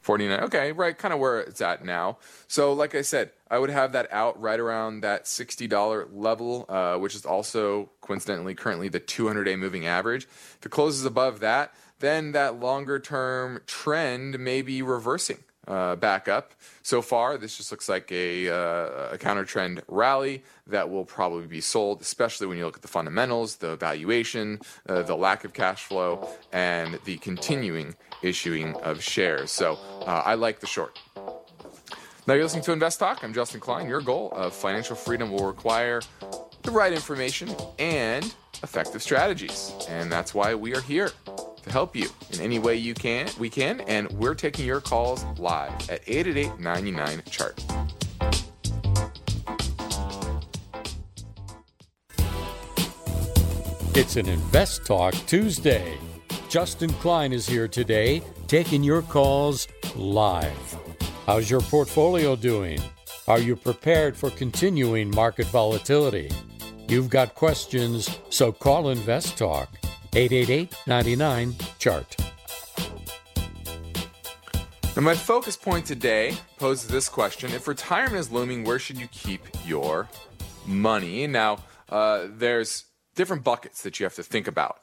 49. 0.00 0.40
Okay, 0.40 0.72
right, 0.72 0.96
kind 0.96 1.12
of 1.12 1.20
where 1.20 1.40
it's 1.40 1.60
at 1.60 1.84
now. 1.84 2.18
So, 2.48 2.72
like 2.72 2.94
I 2.94 3.02
said, 3.02 3.32
I 3.50 3.58
would 3.58 3.70
have 3.70 3.92
that 3.92 4.10
out 4.10 4.40
right 4.40 4.58
around 4.58 5.02
that 5.02 5.24
$60 5.24 6.08
level, 6.12 6.64
uh, 6.68 6.96
which 6.96 7.14
is 7.14 7.26
also 7.26 7.90
coincidentally 8.00 8.54
currently 8.54 8.88
the 8.88 9.00
200 9.00 9.44
day 9.44 9.56
moving 9.56 9.86
average. 9.86 10.24
If 10.24 10.66
it 10.66 10.70
closes 10.70 11.04
above 11.04 11.40
that, 11.40 11.74
then 11.98 12.32
that 12.32 12.58
longer 12.58 12.98
term 12.98 13.60
trend 13.66 14.38
may 14.38 14.62
be 14.62 14.80
reversing 14.80 15.44
uh, 15.66 15.96
back 15.96 16.28
up. 16.28 16.52
So 16.82 17.02
far, 17.02 17.38
this 17.38 17.56
just 17.56 17.70
looks 17.70 17.88
like 17.88 18.10
a, 18.12 18.48
uh, 18.48 19.12
a 19.12 19.18
counter 19.18 19.44
trend 19.44 19.82
rally 19.88 20.42
that 20.66 20.90
will 20.90 21.04
probably 21.04 21.46
be 21.46 21.60
sold, 21.60 22.00
especially 22.00 22.46
when 22.46 22.58
you 22.58 22.64
look 22.64 22.76
at 22.76 22.82
the 22.82 22.88
fundamentals, 22.88 23.56
the 23.56 23.76
valuation, 23.76 24.60
uh, 24.88 25.02
the 25.02 25.16
lack 25.16 25.44
of 25.44 25.52
cash 25.52 25.84
flow, 25.84 26.28
and 26.52 26.98
the 27.04 27.18
continuing 27.18 27.94
issuing 28.22 28.74
of 28.76 29.02
shares. 29.02 29.50
So 29.50 29.78
uh, 30.06 30.22
I 30.24 30.34
like 30.34 30.60
the 30.60 30.66
short. 30.66 30.98
Now 32.26 32.34
you're 32.34 32.44
listening 32.44 32.64
to 32.64 32.72
Invest 32.72 32.98
Talk. 32.98 33.24
I'm 33.24 33.32
Justin 33.32 33.60
Klein. 33.60 33.88
Your 33.88 34.00
goal 34.00 34.30
of 34.32 34.54
financial 34.54 34.94
freedom 34.94 35.32
will 35.32 35.46
require 35.46 36.00
the 36.62 36.70
right 36.70 36.92
information 36.92 37.54
and 37.78 38.34
effective 38.62 39.02
strategies. 39.02 39.72
And 39.88 40.12
that's 40.12 40.34
why 40.34 40.54
we 40.54 40.74
are 40.74 40.82
here 40.82 41.10
to 41.62 41.70
help 41.70 41.94
you 41.94 42.08
in 42.32 42.40
any 42.40 42.58
way 42.58 42.76
you 42.76 42.94
can. 42.94 43.28
We 43.38 43.50
can, 43.50 43.80
and 43.82 44.10
we're 44.12 44.34
taking 44.34 44.66
your 44.66 44.80
calls 44.80 45.24
live 45.38 45.72
at 45.90 46.02
888 46.06 47.24
chart. 47.30 47.64
It's 53.94 54.16
an 54.16 54.28
Invest 54.28 54.86
Talk 54.86 55.14
Tuesday. 55.26 55.98
Justin 56.48 56.92
Klein 56.94 57.32
is 57.32 57.46
here 57.46 57.68
today, 57.68 58.22
taking 58.46 58.82
your 58.82 59.02
calls 59.02 59.68
live. 59.96 60.76
How's 61.26 61.50
your 61.50 61.60
portfolio 61.60 62.36
doing? 62.36 62.80
Are 63.28 63.40
you 63.40 63.56
prepared 63.56 64.16
for 64.16 64.30
continuing 64.30 65.10
market 65.10 65.46
volatility? 65.46 66.30
You've 66.88 67.10
got 67.10 67.34
questions, 67.34 68.18
so 68.30 68.50
call 68.50 68.88
Invest 68.88 69.36
Talk 69.36 69.79
888 70.14 70.74
99 70.86 71.54
Chart. 71.78 72.16
Now, 74.96 75.02
my 75.02 75.14
focus 75.14 75.56
point 75.56 75.86
today 75.86 76.36
poses 76.58 76.88
this 76.88 77.08
question 77.08 77.52
If 77.52 77.68
retirement 77.68 78.18
is 78.18 78.32
looming, 78.32 78.64
where 78.64 78.80
should 78.80 78.98
you 78.98 79.06
keep 79.08 79.42
your 79.64 80.08
money? 80.66 81.26
Now, 81.28 81.58
uh, 81.88 82.26
there's 82.28 82.86
different 83.14 83.44
buckets 83.44 83.82
that 83.82 84.00
you 84.00 84.04
have 84.04 84.14
to 84.14 84.22
think 84.22 84.48
about 84.48 84.80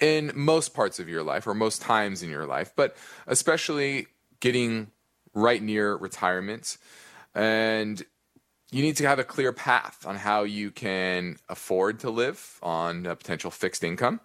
in 0.00 0.32
most 0.34 0.74
parts 0.74 0.98
of 0.98 1.08
your 1.08 1.22
life 1.22 1.46
or 1.46 1.54
most 1.54 1.80
times 1.80 2.22
in 2.22 2.28
your 2.28 2.46
life, 2.46 2.72
but 2.74 2.96
especially 3.28 4.08
getting 4.40 4.90
right 5.34 5.62
near 5.62 5.94
retirement. 5.94 6.78
And 7.34 8.04
you 8.76 8.82
need 8.82 8.96
to 8.98 9.08
have 9.08 9.18
a 9.18 9.24
clear 9.24 9.54
path 9.54 10.04
on 10.06 10.16
how 10.16 10.42
you 10.42 10.70
can 10.70 11.38
afford 11.48 11.98
to 11.98 12.10
live 12.10 12.58
on 12.62 13.06
a 13.06 13.16
potential 13.16 13.50
fixed 13.50 13.82
income 13.82 14.20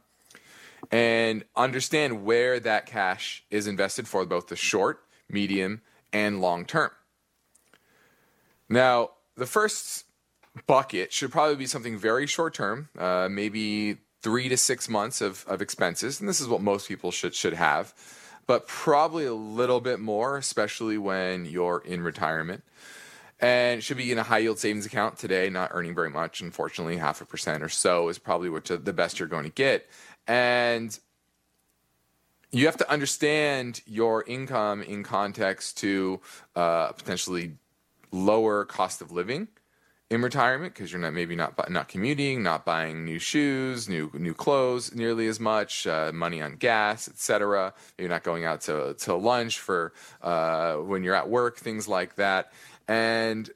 and 0.92 1.46
understand 1.56 2.26
where 2.26 2.60
that 2.60 2.86
cash 2.86 3.46
is 3.50 3.66
invested 3.66 4.10
for 4.10 4.26
both 4.26 4.48
the 4.48 4.58
short, 4.58 5.06
medium, 5.30 5.82
and 6.12 6.42
long 6.42 6.66
term. 6.66 6.92
Now, 8.68 9.12
the 9.38 9.46
first 9.46 10.04
bucket 10.68 11.14
should 11.14 11.32
probably 11.32 11.56
be 11.56 11.66
something 11.66 11.98
very 11.98 12.28
short 12.28 12.54
term, 12.54 12.90
uh, 13.00 13.30
maybe 13.32 14.00
three 14.22 14.50
to 14.50 14.58
six 14.58 14.90
months 14.90 15.22
of, 15.22 15.46
of 15.48 15.62
expenses, 15.62 16.20
and 16.20 16.28
this 16.28 16.42
is 16.42 16.50
what 16.50 16.60
most 16.60 16.90
people 16.90 17.10
should 17.10 17.34
should 17.34 17.54
have, 17.54 17.94
but 18.48 18.68
probably 18.68 19.24
a 19.24 19.34
little 19.34 19.80
bit 19.80 20.02
more, 20.02 20.36
especially 20.36 20.98
when 20.98 21.46
you're 21.46 21.82
in 21.86 22.02
retirement 22.02 22.66
and 23.42 23.84
should 23.84 23.98
be 23.98 24.12
in 24.12 24.20
a 24.20 24.24
high 24.24 24.38
yield 24.38 24.60
savings 24.60 24.86
account 24.86 25.18
today, 25.18 25.50
not 25.50 25.72
earning 25.74 25.96
very 25.96 26.10
much. 26.10 26.42
Unfortunately, 26.42 26.98
half 26.98 27.22
a 27.22 27.26
percent 27.26 27.64
or 27.64 27.70
so 27.70 28.08
is 28.08 28.20
probably 28.20 28.50
what 28.50 28.66
the 28.66 28.94
best 28.94 29.20
you're 29.20 29.28
going 29.28 29.46
to 29.46 29.50
get. 29.50 29.90
And 30.28 30.98
you 32.52 32.68
have 32.68 32.78
to 32.78 32.90
understand 32.90 33.82
your 33.86 34.24
income 34.28 34.82
in 34.84 35.04
context 35.04 35.78
to 35.80 36.20
uh, 36.56 36.92
potentially 36.92 37.54
lower 38.12 38.66
cost 38.66 39.02
of 39.02 39.12
living 39.12 39.48
in 40.12 40.22
retirement 40.22 40.74
because 40.74 40.92
you're 40.92 41.00
not 41.00 41.14
maybe 41.14 41.38
not 41.38 41.72
not 41.72 41.88
commuting, 41.88 42.44
not 42.44 42.66
buying 42.66 43.06
new 43.06 43.18
shoes, 43.18 43.88
new 43.88 44.12
new 44.14 44.34
clothes 44.34 44.94
nearly 44.94 45.28
as 45.28 45.40
much, 45.40 45.88
uh, 45.88 46.12
money 46.14 46.42
on 46.42 46.58
gas, 46.58 47.08
etc. 47.08 47.74
You're 47.98 48.10
not 48.10 48.24
going 48.24 48.44
out 48.44 48.62
to 48.62 48.94
to 49.00 49.16
lunch 49.16 49.60
for 49.60 49.94
uh, 50.22 50.76
when 50.76 51.04
you're 51.04 51.16
at 51.16 51.30
work, 51.30 51.58
things 51.58 51.88
like 51.88 52.16
that. 52.16 52.52
And 52.92 53.50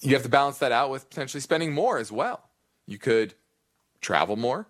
you 0.00 0.14
have 0.14 0.24
to 0.24 0.28
balance 0.28 0.58
that 0.58 0.72
out 0.72 0.90
with 0.90 1.08
potentially 1.08 1.40
spending 1.40 1.72
more 1.72 1.98
as 1.98 2.10
well. 2.10 2.48
You 2.84 2.98
could 2.98 3.34
travel 4.00 4.34
more. 4.34 4.66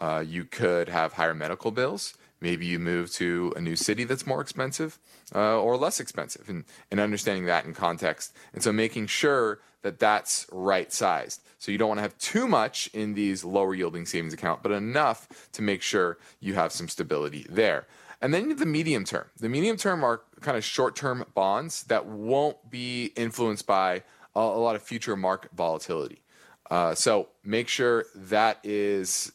Uh, 0.00 0.22
you 0.24 0.44
could 0.44 0.88
have 0.88 1.14
higher 1.14 1.34
medical 1.34 1.72
bills. 1.72 2.14
Maybe 2.40 2.64
you 2.66 2.78
move 2.78 3.10
to 3.14 3.52
a 3.56 3.60
new 3.60 3.74
city 3.74 4.04
that's 4.04 4.28
more 4.28 4.40
expensive 4.40 5.00
uh, 5.34 5.60
or 5.60 5.76
less 5.76 5.98
expensive, 5.98 6.48
and, 6.48 6.62
and 6.88 7.00
understanding 7.00 7.46
that 7.46 7.64
in 7.64 7.74
context. 7.74 8.32
And 8.52 8.62
so 8.62 8.72
making 8.72 9.08
sure 9.08 9.58
that 9.82 9.98
that's 9.98 10.46
right 10.52 10.92
sized. 10.92 11.40
So 11.58 11.72
you 11.72 11.78
don't 11.78 11.88
want 11.88 11.98
to 11.98 12.02
have 12.02 12.16
too 12.18 12.46
much 12.46 12.88
in 12.92 13.14
these 13.14 13.42
lower 13.42 13.74
yielding 13.74 14.06
savings 14.06 14.34
account, 14.34 14.62
but 14.62 14.70
enough 14.70 15.50
to 15.54 15.62
make 15.62 15.82
sure 15.82 16.18
you 16.38 16.54
have 16.54 16.70
some 16.70 16.88
stability 16.88 17.44
there. 17.50 17.88
And 18.22 18.32
then 18.32 18.54
the 18.54 18.66
medium 18.66 19.04
term. 19.04 19.26
The 19.38 19.48
medium 19.48 19.76
term 19.76 20.04
are 20.04 20.22
kind 20.40 20.56
of 20.56 20.64
short 20.64 20.94
term 20.94 21.24
bonds 21.34 21.82
that 21.84 22.06
won't 22.06 22.70
be 22.70 23.06
influenced 23.16 23.66
by 23.66 24.04
a, 24.36 24.40
a 24.40 24.60
lot 24.60 24.76
of 24.76 24.82
future 24.82 25.16
market 25.16 25.50
volatility. 25.52 26.22
Uh, 26.70 26.94
so 26.94 27.28
make 27.44 27.66
sure 27.66 28.06
that 28.14 28.60
is 28.62 29.32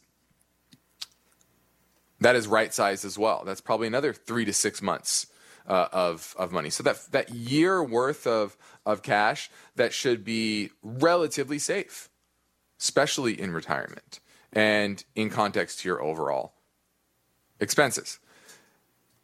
that 2.20 2.34
is 2.34 2.48
right 2.48 2.72
sized 2.72 3.04
as 3.04 3.18
well. 3.18 3.44
That's 3.44 3.60
probably 3.60 3.86
another 3.86 4.14
three 4.14 4.46
to 4.46 4.54
six 4.54 4.80
months 4.80 5.26
uh, 5.66 5.88
of 5.92 6.34
of 6.38 6.50
money. 6.50 6.70
So 6.70 6.82
that 6.82 7.12
that 7.12 7.28
year 7.30 7.84
worth 7.84 8.26
of 8.26 8.56
of 8.86 9.02
cash 9.02 9.50
that 9.76 9.92
should 9.92 10.24
be 10.24 10.70
relatively 10.82 11.58
safe, 11.58 12.08
especially 12.80 13.38
in 13.38 13.52
retirement 13.52 14.20
and 14.50 15.04
in 15.14 15.28
context 15.28 15.80
to 15.80 15.88
your 15.88 16.02
overall 16.02 16.54
expenses. 17.60 18.18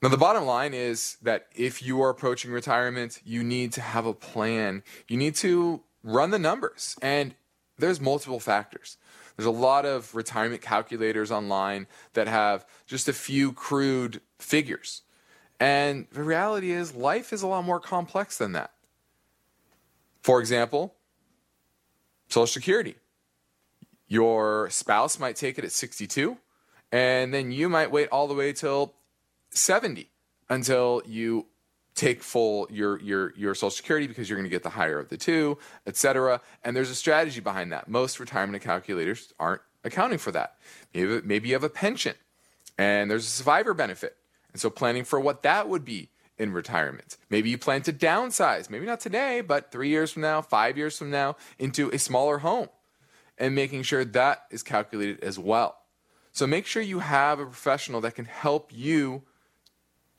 Now, 0.05 0.11
the 0.11 0.19
bottom 0.19 0.45
line 0.45 0.75
is 0.75 1.17
that 1.23 1.47
if 1.57 1.83
you 1.83 2.03
are 2.03 2.11
approaching 2.11 2.51
retirement, 2.51 3.23
you 3.25 3.43
need 3.43 3.73
to 3.73 3.81
have 3.81 4.05
a 4.05 4.13
plan. 4.13 4.83
You 5.09 5.17
need 5.17 5.35
to 5.37 5.81
run 6.03 6.29
the 6.29 6.39
numbers. 6.39 6.95
And 7.01 7.35
there's 7.79 8.03
multiple 8.03 8.39
factors. 8.39 8.99
There's 9.35 9.47
a 9.47 9.51
lot 9.51 9.87
of 9.87 10.15
retirement 10.15 10.61
calculators 10.61 11.31
online 11.31 11.87
that 12.13 12.29
have 12.29 12.67
just 12.87 13.09
a 13.09 13.15
few 13.15 13.55
crude 13.55 14.21
figures. 14.39 15.01
And 15.59 16.07
the 16.13 16.23
reality 16.23 16.71
is, 16.71 16.95
life 16.95 17.33
is 17.33 17.41
a 17.41 17.47
lot 17.47 17.65
more 17.65 17.81
complex 17.81 18.37
than 18.37 18.53
that. 18.53 18.73
For 20.21 20.39
example, 20.39 20.97
Social 22.29 22.47
Security. 22.47 22.97
Your 24.07 24.69
spouse 24.69 25.19
might 25.19 25.37
take 25.37 25.57
it 25.57 25.65
at 25.65 25.73
62, 25.73 26.37
and 26.93 27.33
then 27.33 27.53
you 27.53 27.71
might 27.71 27.91
wait 27.91 28.11
all 28.11 28.29
the 28.29 28.35
way 28.35 28.53
till 28.53 28.93
70 29.55 30.11
until 30.49 31.03
you 31.07 31.47
take 31.95 32.23
full 32.23 32.67
your 32.71 33.01
your 33.01 33.33
your 33.37 33.55
social 33.55 33.71
security 33.71 34.07
because 34.07 34.29
you're 34.29 34.37
going 34.37 34.49
to 34.49 34.51
get 34.51 34.65
the 34.65 34.71
higher 34.71 34.99
of 34.99 35.09
the 35.09 35.17
two 35.17 35.57
etc 35.87 36.41
and 36.65 36.77
there's 36.77 36.91
a 36.91 36.95
strategy 36.95 37.41
behind 37.41 37.73
that. 37.73 37.89
Most 37.89 38.19
retirement 38.19 38.63
calculators 38.63 39.33
aren't 39.39 39.63
accounting 39.85 40.19
for 40.19 40.33
that. 40.33 40.57
Maybe, 40.93 41.21
maybe 41.25 41.49
you 41.49 41.55
have 41.55 41.65
a 41.65 41.71
pension 41.71 42.17
and 42.77 43.11
there's 43.11 43.27
a 43.27 43.31
survivor 43.31 43.75
benefit. 43.75 44.17
And 44.53 44.61
so 44.61 44.71
planning 44.71 45.05
for 45.05 45.21
what 45.21 45.43
that 45.43 45.69
would 45.69 45.85
be 45.85 46.11
in 46.37 46.53
retirement. 46.53 47.17
Maybe 47.31 47.51
you 47.51 47.59
plan 47.59 47.83
to 47.83 47.93
downsize 47.93 48.69
maybe 48.69 48.87
not 48.87 49.01
today 49.01 49.41
but 49.41 49.71
three 49.71 49.89
years 49.89 50.11
from 50.11 50.23
now 50.23 50.43
five 50.43 50.77
years 50.77 50.99
from 50.99 51.11
now 51.11 51.37
into 51.59 51.91
a 51.91 51.99
smaller 51.99 52.39
home 52.39 52.69
and 53.39 53.55
making 53.55 53.83
sure 53.83 54.05
that 54.05 54.47
is 54.51 54.65
calculated 54.65 55.23
as 55.23 55.39
well. 55.39 55.79
So 56.33 56.49
make 56.49 56.67
sure 56.67 56.83
you 56.83 56.99
have 56.99 57.39
a 57.39 57.47
professional 57.47 58.01
that 58.01 58.17
can 58.17 58.25
help 58.25 58.73
you 58.73 59.23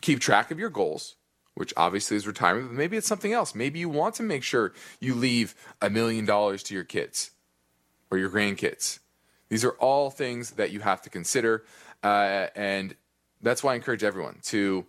keep 0.01 0.19
track 0.19 0.51
of 0.51 0.59
your 0.59 0.69
goals, 0.69 1.15
which 1.53 1.73
obviously 1.77 2.17
is 2.17 2.27
retirement, 2.27 2.67
but 2.67 2.75
maybe 2.75 2.97
it's 2.97 3.07
something 3.07 3.33
else. 3.33 3.55
Maybe 3.55 3.79
you 3.79 3.89
want 3.89 4.15
to 4.15 4.23
make 4.23 4.43
sure 4.43 4.73
you 4.99 5.15
leave 5.15 5.55
a 5.81 5.89
million 5.89 6.25
dollars 6.25 6.63
to 6.63 6.73
your 6.73 6.83
kids 6.83 7.31
or 8.11 8.17
your 8.17 8.29
grandkids. 8.29 8.99
These 9.49 9.63
are 9.63 9.71
all 9.71 10.09
things 10.09 10.51
that 10.51 10.71
you 10.71 10.79
have 10.81 11.01
to 11.03 11.09
consider. 11.09 11.65
Uh, 12.03 12.47
and 12.55 12.95
that's 13.41 13.63
why 13.63 13.73
I 13.73 13.75
encourage 13.75 14.03
everyone 14.03 14.39
to 14.45 14.85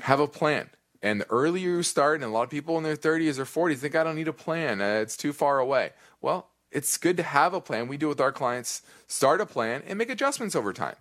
have 0.00 0.20
a 0.20 0.26
plan. 0.26 0.70
And 1.02 1.20
the 1.20 1.30
earlier 1.30 1.76
you 1.76 1.82
start, 1.82 2.16
and 2.16 2.24
a 2.24 2.28
lot 2.28 2.42
of 2.42 2.50
people 2.50 2.76
in 2.76 2.84
their 2.84 2.96
30s 2.96 3.38
or 3.38 3.44
40s 3.44 3.78
think, 3.78 3.94
I 3.94 4.02
don't 4.02 4.16
need 4.16 4.28
a 4.28 4.32
plan, 4.32 4.80
uh, 4.80 5.00
it's 5.00 5.16
too 5.16 5.32
far 5.32 5.60
away. 5.60 5.92
Well, 6.20 6.48
it's 6.70 6.96
good 6.98 7.16
to 7.16 7.22
have 7.22 7.54
a 7.54 7.60
plan. 7.60 7.88
We 7.88 7.96
do 7.96 8.08
with 8.08 8.20
our 8.20 8.32
clients 8.32 8.82
start 9.06 9.40
a 9.40 9.46
plan 9.46 9.82
and 9.86 9.96
make 9.96 10.10
adjustments 10.10 10.56
over 10.56 10.72
time. 10.72 10.96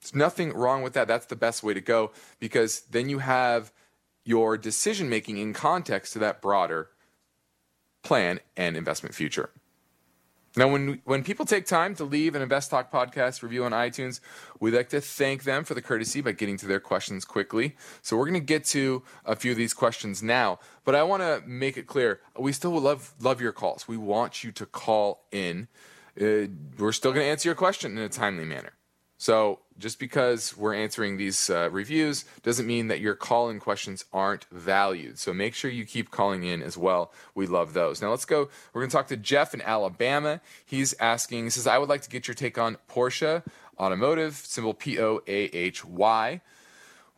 There's 0.00 0.14
nothing 0.14 0.52
wrong 0.52 0.82
with 0.82 0.92
that. 0.94 1.08
That's 1.08 1.26
the 1.26 1.36
best 1.36 1.62
way 1.62 1.74
to 1.74 1.80
go 1.80 2.12
because 2.38 2.82
then 2.82 3.08
you 3.08 3.18
have 3.18 3.72
your 4.24 4.56
decision 4.56 5.08
making 5.08 5.38
in 5.38 5.52
context 5.52 6.12
to 6.12 6.18
that 6.20 6.40
broader 6.40 6.90
plan 8.02 8.40
and 8.56 8.76
investment 8.76 9.14
future. 9.14 9.50
Now, 10.56 10.66
when 10.68 11.00
when 11.04 11.22
people 11.22 11.44
take 11.44 11.66
time 11.66 11.94
to 11.96 12.04
leave 12.04 12.34
an 12.34 12.42
Invest 12.42 12.70
Talk 12.70 12.90
podcast 12.90 13.42
review 13.42 13.64
on 13.64 13.72
iTunes, 13.72 14.20
we'd 14.58 14.74
like 14.74 14.88
to 14.88 15.00
thank 15.00 15.44
them 15.44 15.62
for 15.62 15.74
the 15.74 15.82
courtesy 15.82 16.20
by 16.20 16.32
getting 16.32 16.56
to 16.56 16.66
their 16.66 16.80
questions 16.80 17.24
quickly. 17.24 17.76
So 18.02 18.16
we're 18.16 18.24
going 18.24 18.40
to 18.40 18.46
get 18.46 18.64
to 18.66 19.02
a 19.24 19.36
few 19.36 19.52
of 19.52 19.58
these 19.58 19.74
questions 19.74 20.22
now, 20.22 20.58
but 20.84 20.94
I 20.94 21.02
want 21.02 21.22
to 21.22 21.42
make 21.46 21.76
it 21.76 21.86
clear: 21.86 22.20
we 22.36 22.52
still 22.52 22.72
love 22.72 23.14
love 23.20 23.40
your 23.40 23.52
calls. 23.52 23.86
We 23.86 23.98
want 23.98 24.42
you 24.42 24.50
to 24.52 24.66
call 24.66 25.26
in. 25.30 25.68
Uh, 26.20 26.48
we're 26.78 26.92
still 26.92 27.12
going 27.12 27.24
to 27.24 27.30
answer 27.30 27.48
your 27.48 27.56
question 27.56 27.96
in 27.96 28.02
a 28.02 28.08
timely 28.08 28.44
manner. 28.44 28.72
So 29.18 29.58
just 29.78 29.98
because 29.98 30.56
we're 30.56 30.74
answering 30.74 31.16
these 31.16 31.50
uh, 31.50 31.68
reviews 31.70 32.24
doesn't 32.42 32.66
mean 32.66 32.86
that 32.86 33.00
your 33.00 33.16
call 33.16 33.50
in 33.50 33.58
questions 33.58 34.04
aren't 34.12 34.44
valued. 34.52 35.18
So 35.18 35.34
make 35.34 35.54
sure 35.54 35.70
you 35.70 35.84
keep 35.84 36.10
calling 36.10 36.44
in 36.44 36.62
as 36.62 36.78
well. 36.78 37.12
We 37.34 37.46
love 37.46 37.74
those. 37.74 38.00
Now 38.00 38.10
let's 38.10 38.24
go. 38.24 38.48
We're 38.72 38.82
going 38.82 38.90
to 38.90 38.96
talk 38.96 39.08
to 39.08 39.16
Jeff 39.16 39.54
in 39.54 39.62
Alabama. 39.62 40.40
He's 40.64 40.94
asking, 41.00 41.44
he 41.44 41.50
says, 41.50 41.66
I 41.66 41.78
would 41.78 41.88
like 41.88 42.02
to 42.02 42.10
get 42.10 42.28
your 42.28 42.34
take 42.34 42.58
on 42.58 42.78
Porsche 42.88 43.42
Automotive, 43.78 44.34
symbol 44.34 44.74
P 44.74 44.98
O 45.00 45.20
A 45.26 45.44
H 45.44 45.84
Y. 45.84 46.40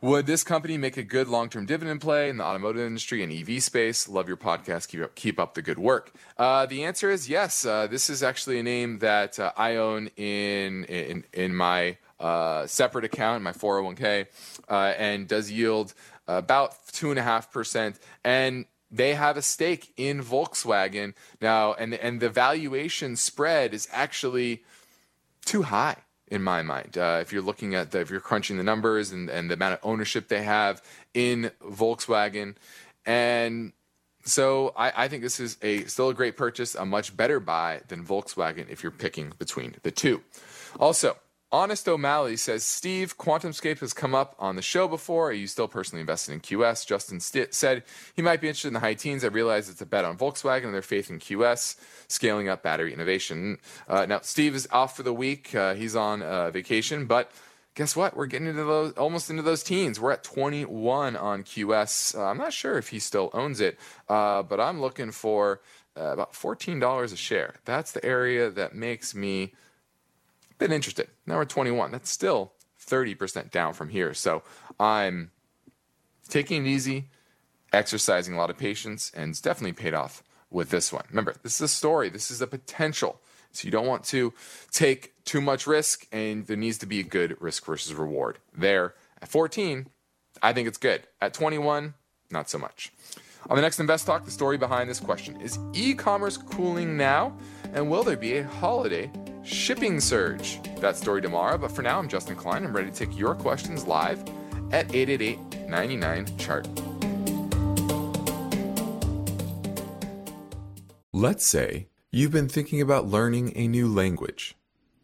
Would 0.03 0.25
this 0.25 0.43
company 0.43 0.79
make 0.79 0.97
a 0.97 1.03
good 1.03 1.27
long 1.27 1.47
term 1.47 1.67
dividend 1.67 2.01
play 2.01 2.27
in 2.27 2.37
the 2.37 2.43
automotive 2.43 2.81
industry 2.81 3.21
and 3.21 3.31
EV 3.31 3.61
space? 3.61 4.09
Love 4.09 4.27
your 4.27 4.35
podcast. 4.35 4.87
Keep 4.87 5.03
up, 5.03 5.13
keep 5.13 5.39
up 5.39 5.53
the 5.53 5.61
good 5.61 5.77
work. 5.77 6.11
Uh, 6.39 6.65
the 6.65 6.83
answer 6.85 7.11
is 7.11 7.29
yes. 7.29 7.63
Uh, 7.63 7.85
this 7.85 8.09
is 8.09 8.23
actually 8.23 8.57
a 8.57 8.63
name 8.63 8.97
that 8.97 9.37
uh, 9.37 9.51
I 9.55 9.75
own 9.75 10.07
in, 10.17 10.85
in, 10.85 11.23
in 11.33 11.55
my 11.55 11.97
uh, 12.19 12.65
separate 12.65 13.05
account, 13.05 13.43
my 13.43 13.51
401k, 13.51 14.25
uh, 14.67 14.73
and 14.97 15.27
does 15.27 15.51
yield 15.51 15.93
about 16.27 16.71
2.5%. 16.87 17.99
And 18.23 18.65
they 18.89 19.13
have 19.13 19.37
a 19.37 19.43
stake 19.43 19.93
in 19.97 20.23
Volkswagen 20.23 21.13
now, 21.41 21.73
and, 21.73 21.93
and 21.93 22.19
the 22.19 22.29
valuation 22.29 23.15
spread 23.17 23.75
is 23.75 23.87
actually 23.91 24.63
too 25.45 25.61
high 25.61 25.97
in 26.31 26.41
my 26.41 26.63
mind. 26.63 26.97
Uh, 26.97 27.19
if 27.21 27.31
you're 27.31 27.41
looking 27.43 27.75
at 27.75 27.91
the, 27.91 27.99
if 27.99 28.09
you're 28.09 28.21
crunching 28.21 28.57
the 28.57 28.63
numbers 28.63 29.11
and, 29.11 29.29
and 29.29 29.49
the 29.49 29.53
amount 29.53 29.73
of 29.73 29.79
ownership 29.83 30.29
they 30.29 30.41
have 30.43 30.81
in 31.13 31.51
Volkswagen, 31.61 32.55
and 33.05 33.73
so 34.23 34.73
I, 34.75 35.03
I, 35.03 35.07
think 35.07 35.23
this 35.23 35.39
is 35.39 35.57
a 35.61 35.83
still 35.85 36.09
a 36.09 36.13
great 36.13 36.37
purchase, 36.37 36.73
a 36.73 36.85
much 36.85 37.15
better 37.15 37.39
buy 37.39 37.81
than 37.89 38.05
Volkswagen 38.05 38.69
if 38.69 38.81
you're 38.81 38.91
picking 38.91 39.33
between 39.37 39.75
the 39.83 39.91
two. 39.91 40.21
Also, 40.79 41.17
Honest 41.53 41.89
O'Malley 41.89 42.37
says, 42.37 42.63
Steve, 42.63 43.17
QuantumScape 43.17 43.79
has 43.79 43.91
come 43.91 44.15
up 44.15 44.35
on 44.39 44.55
the 44.55 44.61
show 44.61 44.87
before. 44.87 45.31
Are 45.31 45.33
you 45.33 45.47
still 45.47 45.67
personally 45.67 45.99
invested 45.99 46.31
in 46.31 46.39
QS? 46.39 46.85
Justin 46.87 47.19
St- 47.19 47.53
said 47.53 47.83
he 48.15 48.21
might 48.21 48.39
be 48.39 48.47
interested 48.47 48.69
in 48.69 48.73
the 48.73 48.79
high 48.79 48.93
teens. 48.93 49.25
I 49.25 49.27
realize 49.27 49.67
it's 49.67 49.81
a 49.81 49.85
bet 49.85 50.05
on 50.05 50.17
Volkswagen 50.17 50.65
and 50.65 50.73
their 50.73 50.81
faith 50.81 51.09
in 51.09 51.19
QS, 51.19 51.75
scaling 52.07 52.47
up 52.47 52.63
battery 52.63 52.93
innovation. 52.93 53.57
Uh, 53.89 54.05
now, 54.05 54.21
Steve 54.21 54.55
is 54.55 54.65
off 54.71 54.95
for 54.95 55.03
the 55.03 55.13
week. 55.13 55.53
Uh, 55.53 55.73
he's 55.73 55.93
on 55.93 56.21
uh, 56.21 56.51
vacation, 56.51 57.05
but 57.05 57.29
guess 57.75 57.97
what? 57.97 58.15
We're 58.15 58.27
getting 58.27 58.47
into 58.47 58.63
those 58.63 58.93
almost 58.93 59.29
into 59.29 59.43
those 59.43 59.61
teens. 59.61 59.99
We're 59.99 60.11
at 60.13 60.23
21 60.23 61.17
on 61.17 61.43
QS. 61.43 62.17
Uh, 62.17 62.23
I'm 62.27 62.37
not 62.37 62.53
sure 62.53 62.77
if 62.77 62.89
he 62.89 62.99
still 62.99 63.29
owns 63.33 63.59
it, 63.59 63.77
uh, 64.07 64.41
but 64.43 64.61
I'm 64.61 64.79
looking 64.79 65.11
for 65.11 65.59
uh, 65.97 66.13
about 66.13 66.31
$14 66.31 67.03
a 67.03 67.15
share. 67.17 67.55
That's 67.65 67.91
the 67.91 68.05
area 68.05 68.49
that 68.49 68.73
makes 68.73 69.13
me 69.13 69.53
been 70.61 70.71
interested. 70.71 71.07
Now 71.25 71.37
we're 71.37 71.45
21. 71.45 71.91
That's 71.91 72.09
still 72.09 72.53
30% 72.87 73.49
down 73.49 73.73
from 73.73 73.89
here. 73.89 74.13
So 74.13 74.43
I'm 74.79 75.31
taking 76.29 76.65
it 76.65 76.69
easy, 76.69 77.09
exercising 77.73 78.35
a 78.35 78.37
lot 78.37 78.51
of 78.51 78.57
patience, 78.57 79.11
and 79.15 79.31
it's 79.31 79.41
definitely 79.41 79.73
paid 79.73 79.95
off 79.95 80.23
with 80.51 80.69
this 80.69 80.93
one. 80.93 81.03
Remember, 81.09 81.33
this 81.41 81.55
is 81.55 81.61
a 81.61 81.67
story, 81.67 82.09
this 82.09 82.29
is 82.29 82.41
a 82.41 82.47
potential. 82.47 83.19
So 83.51 83.65
you 83.65 83.71
don't 83.71 83.87
want 83.87 84.03
to 84.05 84.33
take 84.71 85.13
too 85.25 85.41
much 85.41 85.65
risk, 85.65 86.05
and 86.11 86.45
there 86.45 86.55
needs 86.55 86.77
to 86.77 86.85
be 86.85 86.99
a 86.99 87.03
good 87.03 87.41
risk 87.41 87.65
versus 87.65 87.93
reward. 87.93 88.37
There 88.55 88.93
at 89.19 89.29
14, 89.29 89.87
I 90.43 90.53
think 90.53 90.67
it's 90.67 90.77
good. 90.77 91.07
At 91.19 91.33
21, 91.33 91.95
not 92.29 92.49
so 92.49 92.59
much. 92.59 92.93
On 93.49 93.55
the 93.55 93.61
next 93.63 93.79
Invest 93.79 94.05
Talk, 94.05 94.25
the 94.25 94.31
story 94.31 94.57
behind 94.57 94.87
this 94.87 94.99
question 94.99 95.41
is 95.41 95.57
e 95.73 95.95
commerce 95.95 96.37
cooling 96.37 96.95
now? 96.95 97.35
And 97.73 97.89
will 97.89 98.03
there 98.03 98.15
be 98.15 98.37
a 98.37 98.43
holiday 98.43 99.11
shipping 99.43 99.99
surge. 99.99 100.59
That 100.79 100.97
story 100.97 101.21
tomorrow, 101.21 101.57
but 101.57 101.71
for 101.71 101.81
now, 101.81 101.99
I'm 101.99 102.07
Justin 102.07 102.35
Klein. 102.35 102.63
I'm 102.63 102.75
ready 102.75 102.91
to 102.91 102.95
take 102.95 103.17
your 103.17 103.35
questions 103.35 103.85
live 103.85 104.19
at 104.71 104.93
888 104.93 105.69
99 105.69 106.37
Chart. 106.37 106.67
Let's 111.13 111.45
say 111.45 111.87
you've 112.11 112.31
been 112.31 112.49
thinking 112.49 112.81
about 112.81 113.07
learning 113.07 113.53
a 113.55 113.67
new 113.67 113.87
language. 113.87 114.55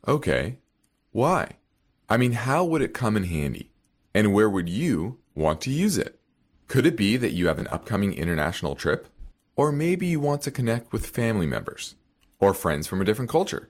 Okay, 0.07 0.57
why? 1.11 1.57
I 2.09 2.17
mean, 2.17 2.31
how 2.31 2.63
would 2.63 2.81
it 2.81 2.93
come 2.93 3.17
in 3.17 3.23
handy? 3.23 3.71
And 4.13 4.33
where 4.33 4.49
would 4.49 4.69
you 4.69 5.19
want 5.35 5.61
to 5.61 5.71
use 5.71 5.97
it? 5.97 6.19
Could 6.67 6.85
it 6.85 6.97
be 6.97 7.17
that 7.17 7.33
you 7.33 7.47
have 7.47 7.59
an 7.59 7.67
upcoming 7.67 8.13
international 8.13 8.75
trip? 8.75 9.07
Or 9.55 9.71
maybe 9.71 10.07
you 10.07 10.19
want 10.19 10.41
to 10.43 10.51
connect 10.51 10.91
with 10.91 11.05
family 11.05 11.45
members 11.45 11.95
or 12.39 12.53
friends 12.53 12.87
from 12.87 13.01
a 13.01 13.05
different 13.05 13.29
culture? 13.29 13.69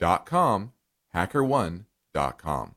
hackerone.com. 0.00 2.74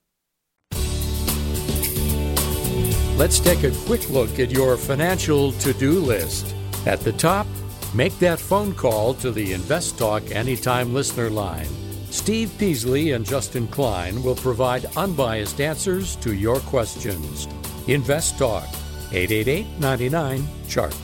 Let's 3.18 3.40
take 3.40 3.64
a 3.64 3.72
quick 3.86 4.08
look 4.12 4.40
at 4.40 4.52
your 4.52 4.78
financial 4.78 5.52
to 5.54 5.74
do 5.74 6.00
list. 6.00 6.54
At 6.86 7.00
the 7.00 7.14
top, 7.14 7.48
make 7.96 8.20
that 8.20 8.40
phone 8.40 8.76
call 8.76 9.16
to 9.16 9.32
the 9.32 9.54
Invest 9.54 9.98
Talk 9.98 10.30
Anytime 10.30 10.94
listener 10.94 11.32
line. 11.32 11.66
Steve 12.12 12.54
Peasley 12.60 13.14
and 13.14 13.26
Justin 13.26 13.68
Klein 13.68 14.22
will 14.24 14.36
provide 14.36 14.86
unbiased 14.96 15.60
answers 15.60 16.16
to 16.18 16.36
your 16.36 16.60
questions. 16.60 17.48
Invest 17.88 18.38
Talk, 18.38 18.68
888 19.12 19.66
99 19.80 20.48
Chart. 20.68 20.96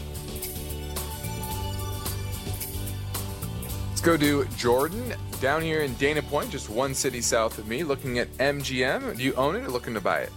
Let's 3.89 4.02
go 4.02 4.17
to 4.17 4.45
Jordan 4.56 5.15
down 5.43 5.62
here 5.62 5.82
in 5.82 5.93
Dana 5.95 6.21
Point, 6.21 6.49
just 6.49 6.69
one 6.69 6.93
city 6.95 7.19
south 7.19 7.58
of 7.58 7.67
me, 7.67 7.84
looking 7.84 8.17
at 8.17 8.29
MGM. 8.38 9.17
Do 9.17 9.23
you 9.23 9.34
own 9.34 9.58
it 9.58 9.65
or 9.65 9.67
looking 9.67 9.93
to 9.93 9.99
buy 9.99 10.19
it? 10.21 10.32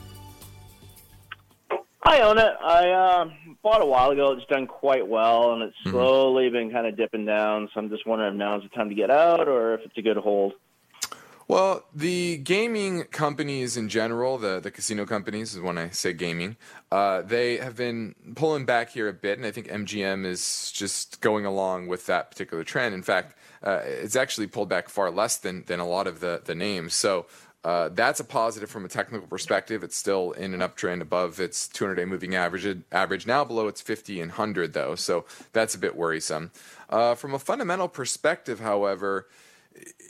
I 2.02 2.22
own 2.22 2.38
it. 2.38 2.52
I 2.60 2.90
uh, 2.90 3.30
bought 3.62 3.82
a 3.82 3.86
while 3.86 4.10
ago. 4.10 4.32
It's 4.32 4.44
done 4.46 4.66
quite 4.66 5.06
well, 5.06 5.52
and 5.52 5.62
it's 5.62 5.76
Mhm. 5.86 5.92
slowly 5.92 6.50
been 6.50 6.72
kind 6.72 6.88
of 6.88 6.96
dipping 6.96 7.24
down. 7.24 7.68
So 7.72 7.78
I'm 7.80 7.88
just 7.88 8.04
wondering 8.04 8.32
if 8.32 8.36
now 8.36 8.56
is 8.56 8.64
the 8.64 8.68
time 8.70 8.88
to 8.88 8.96
get 8.96 9.12
out, 9.12 9.46
or 9.46 9.74
if 9.74 9.82
it's 9.82 9.96
a 9.96 10.02
good 10.02 10.16
hold. 10.16 10.54
Well, 11.46 11.84
the 11.94 12.38
gaming 12.38 13.04
companies 13.04 13.76
in 13.76 13.88
general, 13.88 14.38
the, 14.38 14.58
the 14.58 14.72
casino 14.72 15.06
companies, 15.06 15.54
is 15.54 15.60
when 15.60 15.78
I 15.78 15.90
say 15.90 16.12
gaming, 16.14 16.56
uh, 16.90 17.22
they 17.22 17.58
have 17.58 17.76
been 17.76 18.16
pulling 18.34 18.64
back 18.64 18.90
here 18.90 19.06
a 19.08 19.12
bit, 19.12 19.38
and 19.38 19.46
I 19.46 19.52
think 19.52 19.68
MGM 19.68 20.26
is 20.26 20.72
just 20.72 21.20
going 21.20 21.46
along 21.46 21.86
with 21.86 22.06
that 22.06 22.32
particular 22.32 22.64
trend. 22.64 22.92
In 22.96 23.02
fact, 23.04 23.36
uh, 23.62 23.80
it's 23.84 24.16
actually 24.16 24.46
pulled 24.46 24.68
back 24.68 24.88
far 24.88 25.10
less 25.10 25.36
than, 25.36 25.64
than 25.66 25.80
a 25.80 25.86
lot 25.86 26.06
of 26.06 26.20
the, 26.20 26.42
the 26.44 26.54
names. 26.54 26.94
So 26.94 27.26
uh, 27.64 27.88
that's 27.88 28.20
a 28.20 28.24
positive 28.24 28.70
from 28.70 28.84
a 28.84 28.88
technical 28.88 29.26
perspective. 29.26 29.82
It's 29.82 29.96
still 29.96 30.30
in 30.32 30.54
an 30.54 30.60
uptrend 30.60 31.00
above 31.00 31.40
its 31.40 31.66
200 31.66 31.96
day 31.96 32.04
moving 32.04 32.34
average, 32.36 32.82
average 32.92 33.26
now 33.26 33.44
below 33.44 33.66
its 33.66 33.80
50 33.80 34.20
and 34.20 34.30
100, 34.30 34.72
though. 34.72 34.94
So 34.94 35.24
that's 35.52 35.74
a 35.74 35.78
bit 35.78 35.96
worrisome. 35.96 36.52
Uh, 36.88 37.16
from 37.16 37.34
a 37.34 37.40
fundamental 37.40 37.88
perspective, 37.88 38.60
however, 38.60 39.26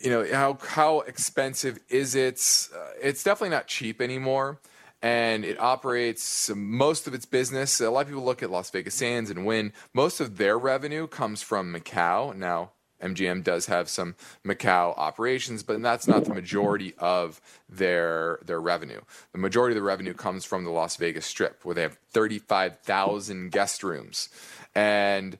you 0.03 0.11
know 0.11 0.27
how 0.33 0.59
how 0.61 1.01
expensive 1.01 1.79
is 1.89 2.15
it? 2.15 2.41
Uh, 2.75 2.91
it's 3.01 3.25
definitely 3.25 3.57
not 3.57 3.67
cheap 3.67 4.01
anymore, 4.01 4.61
and 5.03 5.45
it 5.45 5.59
operates 5.59 6.51
most 6.55 7.07
of 7.07 7.15
its 7.15 7.25
business. 7.25 7.81
A 7.81 7.91
lot 7.91 8.03
of 8.03 8.09
people 8.09 8.23
look 8.23 8.43
at 8.43 8.51
Las 8.51 8.71
Vegas 8.71 8.95
Sands 8.95 9.31
and 9.31 9.47
Wynn. 9.47 9.73
Most 9.95 10.21
of 10.21 10.37
their 10.37 10.59
revenue 10.59 11.07
comes 11.07 11.43
from 11.43 11.75
Macau. 11.75 12.37
Now, 12.37 12.73
MGM 13.03 13.45
does 13.45 13.67
have 13.67 13.89
some 13.89 14.15
Macau 14.45 14.95
operations, 14.97 15.63
but 15.63 15.81
that's 15.83 16.09
not 16.09 16.25
the 16.25 16.35
majority 16.35 16.95
of 16.99 17.41
their 17.69 18.39
their 18.45 18.61
revenue. 18.61 19.01
The 19.33 19.39
majority 19.39 19.73
of 19.73 19.83
the 19.83 19.87
revenue 19.87 20.15
comes 20.15 20.45
from 20.45 20.65
the 20.65 20.71
Las 20.71 20.97
Vegas 20.97 21.27
Strip, 21.27 21.65
where 21.65 21.75
they 21.75 21.83
have 21.83 21.99
thirty 22.11 22.39
five 22.39 22.79
thousand 22.81 23.53
guest 23.53 23.83
rooms, 23.83 24.29
and 24.75 25.39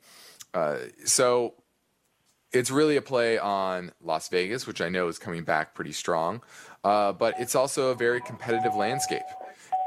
uh, 0.55 0.79
so 1.05 1.55
it's 2.53 2.71
really 2.71 2.97
a 2.97 3.03
play 3.03 3.39
on 3.39 3.93
Las 4.03 4.29
Vegas, 4.29 4.67
which 4.67 4.81
I 4.81 4.89
know 4.89 5.09
is 5.09 5.19
coming 5.19 5.45
back 5.45 5.75
pretty 5.75 5.93
strong. 5.93 6.43
Uh, 6.85 7.13
but 7.13 7.35
it's 7.41 7.55
also 7.55 7.89
a 7.91 7.95
very 7.95 8.21
competitive 8.21 8.75
landscape. 8.75 9.23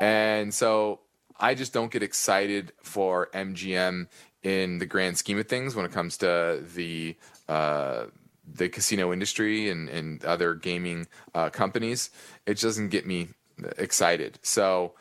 And 0.02 0.54
so 0.54 1.00
I 1.40 1.56
just 1.56 1.74
don't 1.74 1.92
get 1.92 2.04
excited 2.04 2.74
for 2.84 3.30
MGM 3.34 4.08
in 4.44 4.80
the 4.80 4.86
grand 4.86 5.18
scheme 5.18 5.40
of 5.40 5.48
things 5.48 5.76
when 5.76 5.86
it 5.86 5.92
comes 5.92 6.18
to 6.18 6.64
the 6.76 7.16
the 7.50 8.70
casino 8.70 9.14
industry 9.14 9.70
and, 9.70 9.90
and 9.90 10.24
other 10.26 10.56
gaming 10.56 11.08
uh, 11.34 11.50
companies. 11.50 12.10
It 12.46 12.60
doesn't 12.60 12.90
get 12.90 13.06
me 13.06 13.30
excited. 13.78 14.40
So 14.42 14.94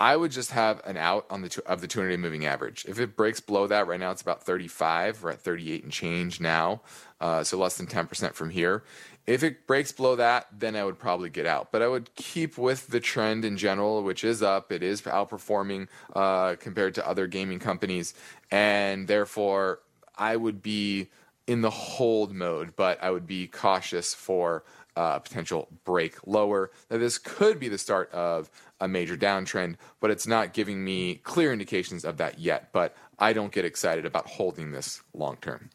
I 0.00 0.16
would 0.16 0.32
just 0.32 0.50
have 0.50 0.80
an 0.84 0.96
out 0.96 1.26
on 1.30 1.42
the 1.42 1.48
two, 1.48 1.62
of 1.66 1.80
the 1.80 1.86
200 1.86 2.10
day 2.10 2.16
moving 2.16 2.46
average. 2.46 2.84
If 2.88 2.98
it 2.98 3.16
breaks 3.16 3.40
below 3.40 3.66
that, 3.68 3.86
right 3.86 4.00
now 4.00 4.10
it's 4.10 4.22
about 4.22 4.42
35. 4.42 5.22
We're 5.22 5.30
at 5.30 5.40
38 5.40 5.84
and 5.84 5.92
change 5.92 6.40
now, 6.40 6.82
uh, 7.20 7.44
so 7.44 7.58
less 7.58 7.76
than 7.76 7.86
10% 7.86 8.34
from 8.34 8.50
here. 8.50 8.82
If 9.26 9.42
it 9.42 9.66
breaks 9.66 9.92
below 9.92 10.16
that, 10.16 10.48
then 10.52 10.76
I 10.76 10.84
would 10.84 10.98
probably 10.98 11.30
get 11.30 11.46
out. 11.46 11.72
But 11.72 11.80
I 11.80 11.88
would 11.88 12.14
keep 12.14 12.58
with 12.58 12.88
the 12.88 13.00
trend 13.00 13.44
in 13.44 13.56
general, 13.56 14.02
which 14.02 14.24
is 14.24 14.42
up. 14.42 14.70
It 14.70 14.82
is 14.82 15.00
outperforming 15.02 15.88
uh, 16.14 16.56
compared 16.56 16.94
to 16.96 17.08
other 17.08 17.26
gaming 17.26 17.58
companies, 17.58 18.12
and 18.50 19.08
therefore 19.08 19.80
I 20.18 20.36
would 20.36 20.62
be 20.62 21.08
in 21.46 21.60
the 21.60 21.70
hold 21.70 22.32
mode, 22.32 22.74
but 22.76 23.02
I 23.02 23.10
would 23.10 23.26
be 23.26 23.46
cautious 23.46 24.14
for 24.14 24.64
uh, 24.96 25.18
potential 25.18 25.68
break 25.84 26.26
lower. 26.26 26.70
Now, 26.90 26.98
this 26.98 27.18
could 27.18 27.58
be 27.58 27.68
the 27.68 27.78
start 27.78 28.10
of 28.12 28.50
a 28.80 28.88
major 28.88 29.16
downtrend, 29.16 29.76
but 30.00 30.10
it's 30.10 30.26
not 30.26 30.52
giving 30.52 30.84
me 30.84 31.16
clear 31.16 31.52
indications 31.52 32.04
of 32.04 32.16
that 32.18 32.38
yet. 32.38 32.70
But 32.72 32.96
I 33.18 33.32
don't 33.32 33.52
get 33.52 33.64
excited 33.64 34.06
about 34.06 34.26
holding 34.26 34.72
this 34.72 35.02
long 35.12 35.36
term. 35.40 35.70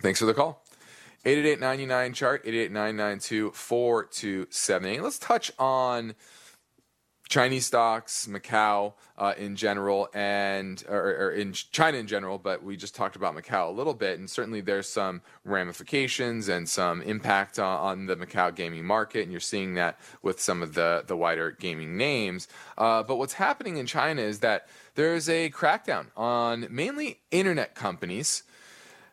Thanks 0.00 0.18
for 0.18 0.26
the 0.26 0.34
call. 0.34 0.62
888 1.24 2.14
chart 2.14 2.42
888 2.44 2.72
Let's 5.02 5.18
touch 5.20 5.52
on 5.58 6.14
Chinese 7.32 7.64
stocks, 7.64 8.28
Macau 8.30 8.92
uh, 9.16 9.32
in 9.38 9.56
general, 9.56 10.06
and 10.12 10.84
or, 10.86 10.98
or, 10.98 11.30
in 11.30 11.54
China 11.54 11.96
in 11.96 12.06
general. 12.06 12.36
But 12.36 12.62
we 12.62 12.76
just 12.76 12.94
talked 12.94 13.16
about 13.16 13.34
Macau 13.34 13.70
a 13.70 13.72
little 13.72 13.94
bit, 13.94 14.18
and 14.18 14.28
certainly 14.28 14.60
there's 14.60 14.86
some 14.86 15.22
ramifications 15.42 16.50
and 16.50 16.68
some 16.68 17.00
impact 17.00 17.58
on, 17.58 17.80
on 17.80 18.04
the 18.04 18.16
Macau 18.16 18.54
gaming 18.54 18.84
market, 18.84 19.22
and 19.22 19.32
you're 19.32 19.40
seeing 19.40 19.76
that 19.76 19.98
with 20.20 20.42
some 20.42 20.62
of 20.62 20.74
the 20.74 21.04
the 21.06 21.16
wider 21.16 21.52
gaming 21.52 21.96
names. 21.96 22.48
Uh, 22.76 23.02
but 23.02 23.16
what's 23.16 23.32
happening 23.32 23.78
in 23.78 23.86
China 23.86 24.20
is 24.20 24.40
that 24.40 24.68
there's 24.94 25.26
a 25.30 25.48
crackdown 25.48 26.08
on 26.14 26.66
mainly 26.68 27.20
internet 27.30 27.74
companies 27.74 28.42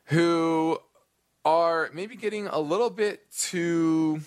who 0.08 0.78
are 1.46 1.90
maybe 1.94 2.18
getting 2.18 2.48
a 2.48 2.60
little 2.60 2.90
bit 2.90 3.32
too 3.32 4.20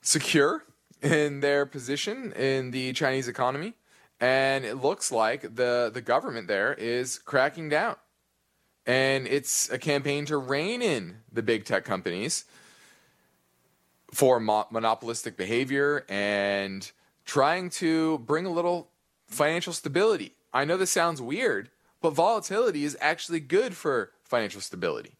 secure 0.00 0.64
in 1.02 1.40
their 1.40 1.66
position 1.66 2.32
in 2.32 2.70
the 2.70 2.92
Chinese 2.92 3.28
economy, 3.28 3.74
and 4.20 4.64
it 4.64 4.76
looks 4.76 5.10
like 5.10 5.42
the 5.42 5.90
the 5.92 6.00
government 6.00 6.48
there 6.48 6.72
is 6.74 7.18
cracking 7.18 7.68
down, 7.68 7.96
and 8.86 9.26
it's 9.26 9.70
a 9.70 9.78
campaign 9.78 10.24
to 10.26 10.36
rein 10.36 10.80
in 10.80 11.18
the 11.32 11.42
big 11.42 11.64
tech 11.64 11.84
companies 11.84 12.44
for 14.12 14.38
mo- 14.38 14.66
monopolistic 14.70 15.36
behavior 15.36 16.04
and 16.08 16.92
trying 17.24 17.70
to 17.70 18.18
bring 18.18 18.46
a 18.46 18.50
little 18.50 18.90
financial 19.26 19.72
stability. 19.72 20.34
I 20.52 20.64
know 20.64 20.76
this 20.76 20.90
sounds 20.90 21.20
weird, 21.22 21.70
but 22.00 22.10
volatility 22.10 22.84
is 22.84 22.96
actually 23.00 23.40
good 23.40 23.74
for 23.74 24.12
financial 24.22 24.60
stability. 24.60 25.16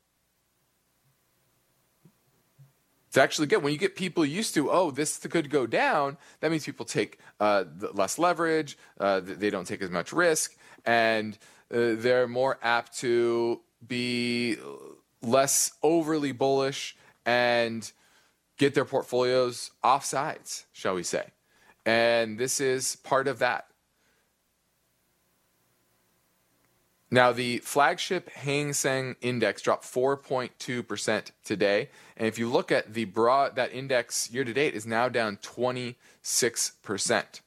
It's 3.12 3.18
actually 3.18 3.48
good. 3.48 3.62
When 3.62 3.74
you 3.74 3.78
get 3.78 3.94
people 3.94 4.24
used 4.24 4.54
to, 4.54 4.70
oh, 4.70 4.90
this 4.90 5.18
could 5.18 5.50
go 5.50 5.66
down, 5.66 6.16
that 6.40 6.50
means 6.50 6.64
people 6.64 6.86
take 6.86 7.18
uh, 7.40 7.64
less 7.92 8.18
leverage, 8.18 8.78
uh, 8.98 9.20
they 9.22 9.50
don't 9.50 9.66
take 9.66 9.82
as 9.82 9.90
much 9.90 10.14
risk, 10.14 10.56
and 10.86 11.36
uh, 11.70 11.92
they're 11.98 12.26
more 12.26 12.58
apt 12.62 12.96
to 13.00 13.60
be 13.86 14.56
less 15.20 15.72
overly 15.82 16.32
bullish 16.32 16.96
and 17.26 17.92
get 18.56 18.72
their 18.72 18.86
portfolios 18.86 19.72
off 19.84 20.06
sides, 20.06 20.64
shall 20.72 20.94
we 20.94 21.02
say. 21.02 21.26
And 21.84 22.38
this 22.38 22.62
is 22.62 22.96
part 22.96 23.28
of 23.28 23.40
that. 23.40 23.66
Now, 27.12 27.30
the 27.30 27.58
flagship 27.58 28.30
Hang 28.30 28.72
Seng 28.72 29.14
Index 29.20 29.60
dropped 29.60 29.84
4.2% 29.84 31.30
today. 31.44 31.90
And 32.16 32.26
if 32.26 32.38
you 32.38 32.48
look 32.48 32.72
at 32.72 32.94
the 32.94 33.04
broad, 33.04 33.54
that 33.56 33.74
index 33.74 34.30
year 34.30 34.44
to 34.44 34.52
date 34.54 34.72
is 34.72 34.86
now 34.86 35.10
down 35.10 35.36
26%. 35.36 37.40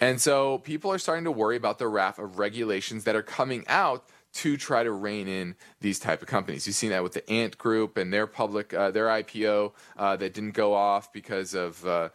And 0.00 0.22
so 0.22 0.58
people 0.58 0.90
are 0.90 0.96
starting 0.96 1.24
to 1.24 1.30
worry 1.30 1.56
about 1.56 1.78
the 1.78 1.86
raft 1.86 2.18
of 2.18 2.38
regulations 2.38 3.04
that 3.04 3.14
are 3.14 3.22
coming 3.22 3.64
out 3.68 4.06
to 4.36 4.56
try 4.56 4.82
to 4.82 4.90
rein 4.90 5.28
in 5.28 5.54
these 5.82 5.98
type 5.98 6.22
of 6.22 6.28
companies. 6.28 6.66
You've 6.66 6.74
seen 6.74 6.88
that 6.90 7.02
with 7.02 7.12
the 7.12 7.30
Ant 7.30 7.58
Group 7.58 7.98
and 7.98 8.10
their 8.10 8.26
public, 8.26 8.72
uh, 8.72 8.90
their 8.90 9.08
IPO 9.08 9.72
uh, 9.98 10.16
that 10.16 10.32
didn't 10.32 10.52
go 10.52 10.72
off 10.72 11.12
because 11.12 11.52
of 11.52 11.86
uh, 11.86 12.08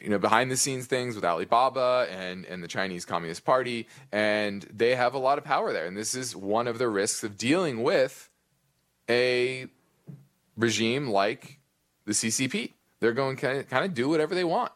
you 0.00 0.08
know 0.08 0.18
behind 0.18 0.50
the 0.50 0.56
scenes 0.56 0.86
things 0.86 1.14
with 1.14 1.24
Alibaba 1.24 2.06
and 2.10 2.44
and 2.46 2.62
the 2.62 2.68
Chinese 2.68 3.04
Communist 3.04 3.44
Party, 3.44 3.88
and 4.10 4.62
they 4.72 4.94
have 4.94 5.14
a 5.14 5.18
lot 5.18 5.38
of 5.38 5.44
power 5.44 5.72
there. 5.72 5.86
And 5.86 5.96
this 5.96 6.14
is 6.14 6.36
one 6.36 6.66
of 6.66 6.78
the 6.78 6.88
risks 6.88 7.24
of 7.24 7.36
dealing 7.36 7.82
with 7.82 8.28
a 9.08 9.66
regime 10.56 11.08
like 11.08 11.58
the 12.04 12.12
CCP. 12.12 12.72
They're 13.00 13.12
going 13.12 13.36
to 13.36 13.64
kind 13.64 13.84
of 13.84 13.94
do 13.94 14.08
whatever 14.08 14.34
they 14.34 14.44
want. 14.44 14.72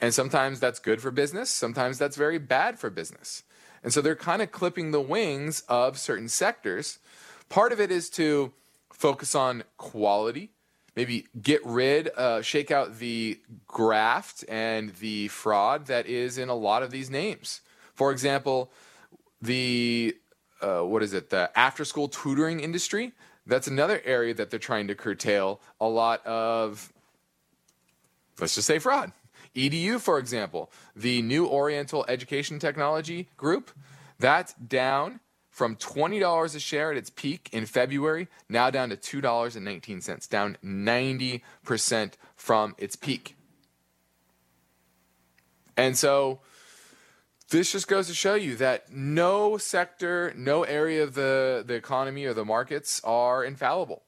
And 0.00 0.14
sometimes 0.14 0.60
that's 0.60 0.78
good 0.78 1.00
for 1.00 1.10
business, 1.10 1.50
sometimes 1.50 1.98
that's 1.98 2.16
very 2.16 2.38
bad 2.38 2.78
for 2.78 2.90
business. 2.90 3.42
And 3.82 3.92
so 3.92 4.00
they're 4.00 4.16
kind 4.16 4.42
of 4.42 4.52
clipping 4.52 4.90
the 4.90 5.00
wings 5.00 5.62
of 5.68 5.98
certain 5.98 6.28
sectors. 6.28 6.98
Part 7.48 7.72
of 7.72 7.80
it 7.80 7.90
is 7.90 8.10
to 8.10 8.52
focus 8.92 9.34
on 9.34 9.64
quality, 9.78 10.50
maybe 11.00 11.26
get 11.40 11.64
rid, 11.64 12.10
uh, 12.14 12.42
shake 12.42 12.70
out 12.70 12.98
the 12.98 13.40
graft 13.66 14.44
and 14.50 14.90
the 14.96 15.28
fraud 15.28 15.86
that 15.86 16.06
is 16.06 16.36
in 16.36 16.50
a 16.50 16.54
lot 16.54 16.82
of 16.82 16.90
these 16.90 17.08
names. 17.08 17.62
For 17.94 18.12
example, 18.12 18.70
the 19.40 20.14
uh, 20.60 20.80
what 20.82 21.02
is 21.02 21.14
it? 21.14 21.30
The 21.30 21.50
after 21.58 21.86
school 21.86 22.06
tutoring 22.06 22.60
industry. 22.60 23.12
That's 23.46 23.66
another 23.66 24.02
area 24.04 24.34
that 24.34 24.50
they're 24.50 24.58
trying 24.58 24.88
to 24.88 24.94
curtail 24.94 25.62
a 25.80 25.88
lot 25.88 26.24
of, 26.26 26.92
let's 28.38 28.54
just 28.54 28.66
say, 28.66 28.78
fraud. 28.78 29.12
EDU, 29.56 29.98
for 29.98 30.18
example, 30.18 30.70
the 30.94 31.22
New 31.22 31.46
Oriental 31.46 32.04
Education 32.08 32.58
Technology 32.58 33.30
Group, 33.38 33.70
that's 34.18 34.52
down 34.52 35.20
from 35.60 35.76
$20 35.76 36.56
a 36.56 36.58
share 36.58 36.90
at 36.90 36.96
its 36.96 37.10
peak 37.10 37.50
in 37.52 37.66
February, 37.66 38.28
now 38.48 38.70
down 38.70 38.88
to 38.88 38.96
$2.19, 38.96 40.28
down 40.30 40.56
90% 40.64 42.12
from 42.34 42.74
its 42.78 42.96
peak. 42.96 43.36
And 45.76 45.98
so 45.98 46.40
this 47.50 47.72
just 47.72 47.88
goes 47.88 48.06
to 48.06 48.14
show 48.14 48.36
you 48.36 48.56
that 48.56 48.90
no 48.90 49.58
sector, 49.58 50.32
no 50.34 50.62
area 50.62 51.02
of 51.02 51.12
the, 51.12 51.62
the 51.66 51.74
economy 51.74 52.24
or 52.24 52.32
the 52.32 52.46
markets 52.46 52.98
are 53.04 53.44
infallible. 53.44 54.04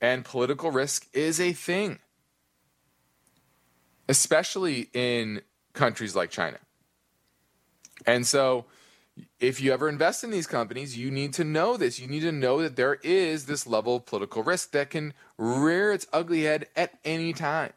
And 0.00 0.24
political 0.24 0.72
risk 0.72 1.06
is 1.12 1.38
a 1.38 1.52
thing 1.52 2.00
especially 4.08 4.90
in 4.92 5.42
countries 5.72 6.16
like 6.16 6.30
China. 6.30 6.58
And 8.04 8.26
so, 8.26 8.64
if 9.40 9.60
you 9.60 9.72
ever 9.72 9.88
invest 9.88 10.24
in 10.24 10.30
these 10.30 10.46
companies, 10.46 10.96
you 10.96 11.10
need 11.10 11.32
to 11.34 11.44
know 11.44 11.76
this. 11.76 11.98
You 11.98 12.06
need 12.06 12.20
to 12.20 12.32
know 12.32 12.62
that 12.62 12.76
there 12.76 12.94
is 13.02 13.46
this 13.46 13.66
level 13.66 13.96
of 13.96 14.06
political 14.06 14.42
risk 14.42 14.72
that 14.72 14.90
can 14.90 15.14
rear 15.38 15.92
its 15.92 16.06
ugly 16.12 16.42
head 16.42 16.66
at 16.76 16.98
any 17.04 17.32
time. 17.32 17.72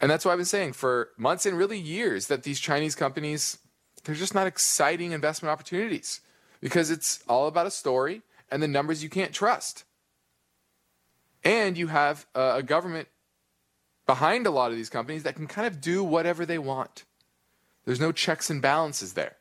And 0.00 0.10
that's 0.10 0.24
why 0.24 0.32
I've 0.32 0.38
been 0.38 0.44
saying 0.44 0.74
for 0.74 1.10
months 1.16 1.44
and 1.46 1.58
really 1.58 1.78
years 1.78 2.26
that 2.28 2.44
these 2.44 2.60
Chinese 2.60 2.94
companies, 2.94 3.58
they're 4.04 4.14
just 4.14 4.34
not 4.34 4.46
exciting 4.46 5.12
investment 5.12 5.50
opportunities 5.50 6.20
because 6.60 6.90
it's 6.90 7.22
all 7.28 7.46
about 7.48 7.66
a 7.66 7.70
story 7.70 8.22
and 8.50 8.62
the 8.62 8.68
numbers 8.68 9.02
you 9.02 9.10
can't 9.10 9.32
trust. 9.32 9.84
And 11.44 11.76
you 11.78 11.88
have 11.88 12.26
a 12.34 12.62
government 12.62 13.08
behind 14.06 14.46
a 14.46 14.50
lot 14.50 14.70
of 14.70 14.76
these 14.76 14.90
companies 14.90 15.22
that 15.24 15.36
can 15.36 15.46
kind 15.46 15.66
of 15.66 15.80
do 15.80 16.02
whatever 16.02 16.46
they 16.46 16.58
want. 16.58 17.04
There's 17.88 18.00
no 18.00 18.12
checks 18.12 18.50
and 18.50 18.60
balances 18.60 19.14
there. 19.14 19.36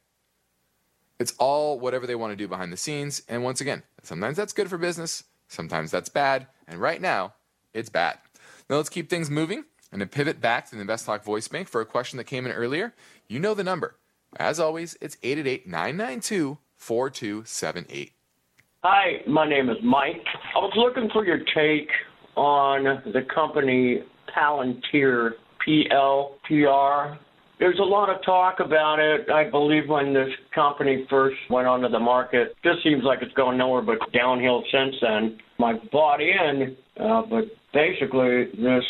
It's 1.20 1.34
all 1.38 1.82
whatever 1.82 2.08
they 2.08 2.16
want 2.16 2.32
to 2.32 2.38
do 2.38 2.48
behind 2.48 2.72
the 2.72 2.78
scenes. 2.78 3.22
And 3.28 3.44
once 3.44 3.60
again, 3.60 3.84
sometimes 4.04 4.38
that's 4.38 4.54
good 4.54 4.70
for 4.70 4.78
business, 4.78 5.26
sometimes 5.50 5.92
that's 5.92 6.08
bad. 6.08 6.48
And 6.66 6.80
right 6.80 7.02
now, 7.02 7.34
it's 7.74 7.90
bad. 7.90 8.20
Now 8.70 8.78
let's 8.78 8.88
keep 8.88 9.10
things 9.10 9.30
moving 9.30 9.66
and 9.92 10.00
to 10.00 10.06
pivot 10.06 10.40
back 10.40 10.70
to 10.70 10.76
the 10.76 10.80
Invest 10.80 11.06
Talk 11.06 11.26
voice 11.26 11.50
bank 11.50 11.68
for 11.68 11.82
a 11.82 11.86
question 11.86 12.16
that 12.20 12.24
came 12.24 12.46
in 12.46 12.54
earlier. 12.54 12.94
You 13.28 13.40
know 13.40 13.54
the 13.54 13.66
number. 13.66 13.98
As 14.38 14.62
always, 14.62 14.96
it's 15.02 15.18
888 15.24 15.68
992 15.68 16.58
4278. 16.78 18.14
Hi, 18.86 19.24
my 19.28 19.46
name 19.46 19.70
is 19.70 19.76
Mike. 19.84 20.24
I 20.56 20.60
was 20.60 20.72
looking 20.78 21.10
for 21.12 21.26
your 21.26 21.40
take 21.54 21.90
on 22.38 22.86
the 23.12 23.24
company 23.24 24.04
Palantir, 24.34 25.32
P-L-T-R. 25.66 27.20
There's 27.60 27.80
a 27.80 27.84
lot 27.84 28.10
of 28.10 28.24
talk 28.24 28.60
about 28.60 29.00
it. 29.00 29.30
I 29.32 29.50
believe 29.50 29.90
when 29.90 30.14
this 30.14 30.30
company 30.54 31.08
first 31.10 31.38
went 31.50 31.68
onto 31.68 31.90
the 31.90 32.00
market, 32.00 32.56
just 32.64 32.84
seems 32.84 33.04
like 33.04 33.20
it's 33.22 33.34
going 33.34 33.58
nowhere 33.58 33.82
but 33.82 33.98
downhill 34.14 34.64
since 34.72 34.96
then. 35.02 35.40
I 35.60 35.74
bought 35.92 36.22
in, 36.22 36.78
uh, 37.00 37.24
but 37.24 37.46
basically 37.74 38.46
this 38.58 38.84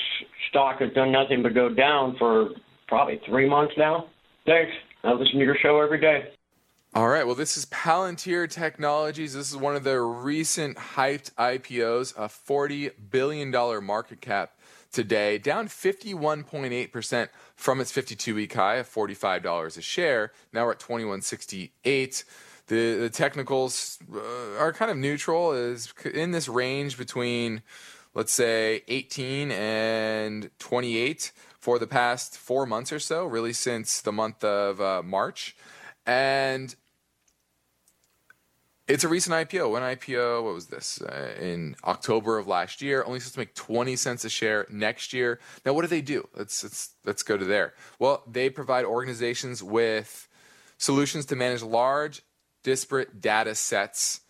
stock 0.50 0.82
has 0.82 0.92
done 0.94 1.14
nothing 1.14 1.44
but 1.44 1.54
go 1.54 1.70
down 1.70 2.18
for 2.20 2.50
probably 2.90 3.22
three 3.26 3.50
months 3.50 3.74
now. 3.78 4.08
Thanks. 4.46 4.72
I 5.04 5.14
listen 5.14 5.40
to 5.40 5.46
your 5.46 5.58
show 5.62 5.80
every 5.80 6.02
day. 6.02 6.26
All 6.94 7.08
right. 7.08 7.26
Well, 7.26 7.36
this 7.36 7.58
is 7.58 7.66
Palantir 7.68 8.50
Technologies. 8.50 9.34
This 9.34 9.50
is 9.50 9.56
one 9.56 9.76
of 9.76 9.84
the 9.84 10.02
recent 10.02 10.78
hyped 10.78 11.32
IPOs, 11.36 12.14
a 12.18 12.28
$40 12.28 12.92
billion 13.12 13.52
market 13.84 14.20
cap 14.20 14.57
today, 14.92 15.38
down 15.38 15.68
51.8% 15.68 17.30
from 17.56 17.82
its 17.82 17.92
52 17.92 18.36
week 18.36 18.54
high 18.54 18.76
of 18.76 18.90
$45 18.90 19.78
a 19.78 19.82
share. 19.82 20.32
Now 20.54 20.66
we're 20.66 20.72
at 20.72 20.80
2168. 20.80 22.24
The, 22.68 22.96
the 22.96 23.10
technicals 23.10 24.00
uh, 24.14 24.20
are 24.60 24.74
kind 24.74 24.92
of 24.92 24.98
neutral, 24.98 25.54
is 25.54 25.94
in 26.04 26.32
this 26.32 26.50
range 26.50 26.98
between, 26.98 27.62
let's 28.14 28.34
say, 28.34 28.84
18 28.88 29.52
and 29.52 30.50
28 30.60 31.32
for 31.60 31.80
the 31.80 31.88
past 31.88 32.38
four 32.38 32.66
months 32.66 32.92
or 32.92 33.00
so, 33.00 33.26
really 33.26 33.54
since 33.54 34.02
the 34.02 34.12
month 34.12 34.44
of 34.44 34.82
uh, 34.82 35.02
March. 35.04 35.56
And 36.06 36.76
it's 38.88 39.04
a 39.04 39.08
recent 39.08 39.36
IPO. 39.36 39.72
One 39.72 39.82
IPO, 39.82 40.44
what 40.44 40.54
was 40.54 40.68
this? 40.68 41.02
Uh, 41.02 41.36
in 41.40 41.76
October 41.84 42.38
of 42.38 42.48
last 42.48 42.82
year, 42.82 43.04
only 43.06 43.20
supposed 43.20 43.34
to 43.34 43.40
make 43.40 43.56
20 43.56 43.96
cents 43.96 44.24
a 44.24 44.30
share 44.30 44.66
next 44.70 45.14
year. 45.14 45.40
Now, 45.66 45.74
what 45.74 45.82
do 45.82 45.88
they 45.88 46.02
do? 46.02 46.28
Let's, 46.36 46.64
let's, 46.64 46.92
let's 47.06 47.24
go 47.24 47.38
to 47.38 47.46
there. 47.46 47.74
Well, 48.00 48.24
they 48.26 48.50
provide 48.50 48.86
organizations 48.86 49.62
with 49.62 50.28
solutions 50.78 51.26
to 51.28 51.36
manage 51.36 51.64
large, 51.64 52.22
disparate 52.64 53.20
data 53.20 53.56
sets 53.56 54.22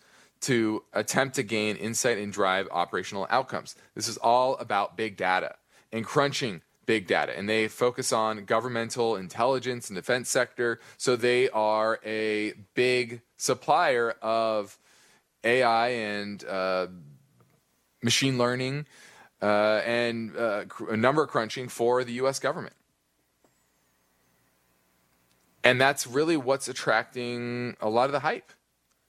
to 0.42 0.84
attempt 0.94 1.36
to 1.36 1.44
gain 1.44 1.76
insight 1.76 2.18
and 2.18 2.34
drive 2.34 2.68
operational 2.72 3.28
outcomes. 3.30 3.76
This 3.96 4.08
is 4.08 4.18
all 4.18 4.56
about 4.58 4.98
big 4.98 5.18
data 5.18 5.56
and 5.92 6.06
crunching 6.06 6.62
big 6.88 7.06
data 7.06 7.38
and 7.38 7.48
they 7.48 7.68
focus 7.68 8.12
on 8.12 8.46
governmental 8.46 9.16
intelligence 9.16 9.90
and 9.90 9.96
defense 9.96 10.30
sector. 10.30 10.80
So 10.98 11.16
they 11.16 11.50
are 11.50 12.00
a 12.04 12.54
big 12.74 13.22
supplier 13.36 14.12
of 14.22 14.80
ai 15.44 15.90
and 15.90 16.44
uh, 16.46 16.88
machine 18.02 18.40
learning 18.40 18.88
uh, 19.42 19.82
and 19.86 20.36
uh, 20.36 20.64
number 20.90 21.28
crunching 21.28 21.68
for 21.68 22.04
the 22.04 22.14
us 22.14 22.40
government. 22.40 22.74
And 25.64 25.80
that's 25.80 26.08
really 26.08 26.38
what's 26.38 26.70
attracting 26.70 27.76
a 27.82 27.90
lot 27.90 28.06
of 28.06 28.14
the 28.14 28.22
hype. 28.22 28.52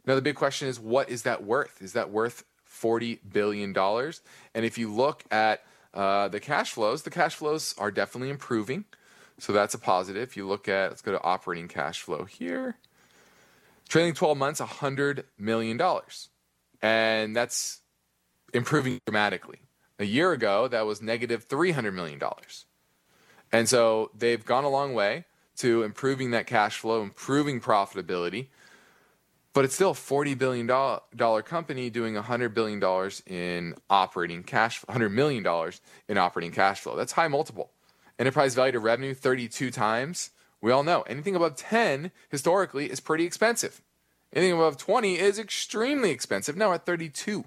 Now 0.04 0.16
the 0.16 0.22
big 0.22 0.34
question 0.34 0.66
is 0.68 0.80
what 0.80 1.08
is 1.08 1.22
that 1.22 1.44
worth? 1.44 1.80
Is 1.80 1.92
that 1.92 2.10
worth 2.10 2.44
40 2.64 3.20
billion 3.30 3.72
dollars? 3.72 4.20
And 4.52 4.64
if 4.64 4.76
you 4.76 4.92
look 4.92 5.22
at 5.30 5.62
uh, 5.94 6.28
the 6.28 6.40
cash 6.40 6.72
flows, 6.72 7.02
the 7.02 7.10
cash 7.10 7.34
flows 7.34 7.74
are 7.78 7.90
definitely 7.90 8.30
improving. 8.30 8.84
So 9.38 9.52
that's 9.52 9.74
a 9.74 9.78
positive. 9.78 10.22
If 10.22 10.36
you 10.36 10.46
look 10.46 10.68
at, 10.68 10.90
let's 10.90 11.02
go 11.02 11.12
to 11.12 11.22
operating 11.22 11.68
cash 11.68 12.02
flow 12.02 12.24
here. 12.24 12.76
Trailing 13.88 14.14
12 14.14 14.36
months, 14.36 14.60
$100 14.60 15.24
million. 15.38 15.80
And 16.82 17.34
that's 17.34 17.80
improving 18.52 19.00
dramatically. 19.06 19.60
A 19.98 20.04
year 20.04 20.32
ago, 20.32 20.68
that 20.68 20.86
was 20.86 21.00
negative 21.00 21.48
$300 21.48 21.94
million. 21.94 22.20
And 23.50 23.68
so 23.68 24.10
they've 24.16 24.44
gone 24.44 24.64
a 24.64 24.68
long 24.68 24.94
way 24.94 25.24
to 25.58 25.82
improving 25.82 26.30
that 26.32 26.46
cash 26.46 26.78
flow, 26.78 27.02
improving 27.02 27.60
profitability 27.60 28.48
but 29.52 29.64
it's 29.64 29.74
still 29.74 29.90
a 29.90 29.94
$40 29.94 30.38
billion 30.38 31.42
company 31.42 31.90
doing 31.90 32.14
$100 32.14 32.54
billion 32.54 33.10
in 33.26 33.74
operating 33.90 34.42
cash, 34.42 34.82
$100 34.82 35.10
million 35.10 35.72
in 36.08 36.18
operating 36.18 36.52
cash 36.52 36.80
flow. 36.80 36.96
That's 36.96 37.12
high 37.12 37.28
multiple. 37.28 37.70
Enterprise 38.18 38.54
value 38.54 38.72
to 38.72 38.80
revenue, 38.80 39.14
32 39.14 39.70
times. 39.70 40.30
We 40.60 40.72
all 40.72 40.82
know 40.82 41.02
anything 41.02 41.36
above 41.36 41.56
10 41.56 42.10
historically 42.28 42.90
is 42.90 43.00
pretty 43.00 43.24
expensive. 43.24 43.80
Anything 44.32 44.54
above 44.54 44.76
20 44.76 45.18
is 45.18 45.38
extremely 45.38 46.10
expensive. 46.10 46.56
Now 46.56 46.72
at 46.72 46.84
32. 46.84 47.44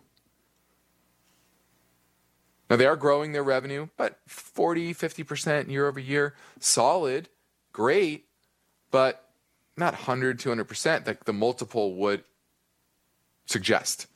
Now 2.70 2.78
they 2.78 2.86
are 2.86 2.96
growing 2.96 3.34
their 3.34 3.44
revenue, 3.44 3.90
but 3.98 4.20
40, 4.28 4.94
50% 4.94 5.70
year 5.70 5.88
over 5.88 6.00
year, 6.00 6.36
solid, 6.58 7.28
great, 7.74 8.28
but 8.92 9.31
not 9.82 9.94
100, 9.94 10.40
200% 10.40 11.06
like 11.06 11.26
the 11.26 11.34
multiple 11.34 11.96
would 11.96 12.24
suggest. 13.46 14.08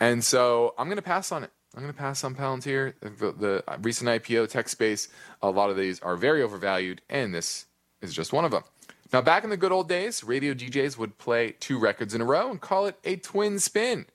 And 0.00 0.24
so 0.24 0.74
I'm 0.76 0.86
going 0.86 0.96
to 0.96 1.02
pass 1.02 1.30
on 1.30 1.44
it. 1.44 1.50
I'm 1.76 1.82
going 1.82 1.92
to 1.92 1.98
pass 1.98 2.24
on 2.24 2.34
Palantir. 2.34 2.94
The, 3.00 3.32
the 3.32 3.64
recent 3.80 4.10
IPO 4.10 4.48
tech 4.48 4.68
space, 4.68 5.08
a 5.40 5.50
lot 5.50 5.70
of 5.70 5.76
these 5.76 6.00
are 6.00 6.16
very 6.16 6.42
overvalued, 6.42 7.00
and 7.08 7.32
this 7.32 7.66
is 8.02 8.12
just 8.12 8.32
one 8.32 8.44
of 8.44 8.50
them. 8.50 8.64
Now, 9.12 9.20
back 9.20 9.44
in 9.44 9.50
the 9.50 9.56
good 9.56 9.70
old 9.70 9.88
days, 9.88 10.24
radio 10.24 10.54
DJs 10.54 10.96
would 10.98 11.18
play 11.18 11.52
two 11.60 11.78
records 11.78 12.14
in 12.14 12.20
a 12.20 12.24
row 12.24 12.50
and 12.50 12.60
call 12.60 12.86
it 12.86 12.96
a 13.04 13.16
twin 13.16 13.58
spin. 13.58 14.06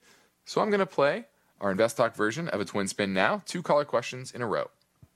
So 0.43 0.59
I'm 0.59 0.69
going 0.69 0.79
to 0.79 0.85
play 0.85 1.25
our 1.61 1.71
Invest 1.71 1.97
Talk 1.97 2.15
version 2.15 2.49
of 2.49 2.59
a 2.59 2.65
twin 2.65 2.87
spin 2.87 3.13
now, 3.13 3.41
two 3.45 3.61
caller 3.61 3.85
questions 3.85 4.31
in 4.31 4.41
a 4.41 4.47
row. 4.47 4.69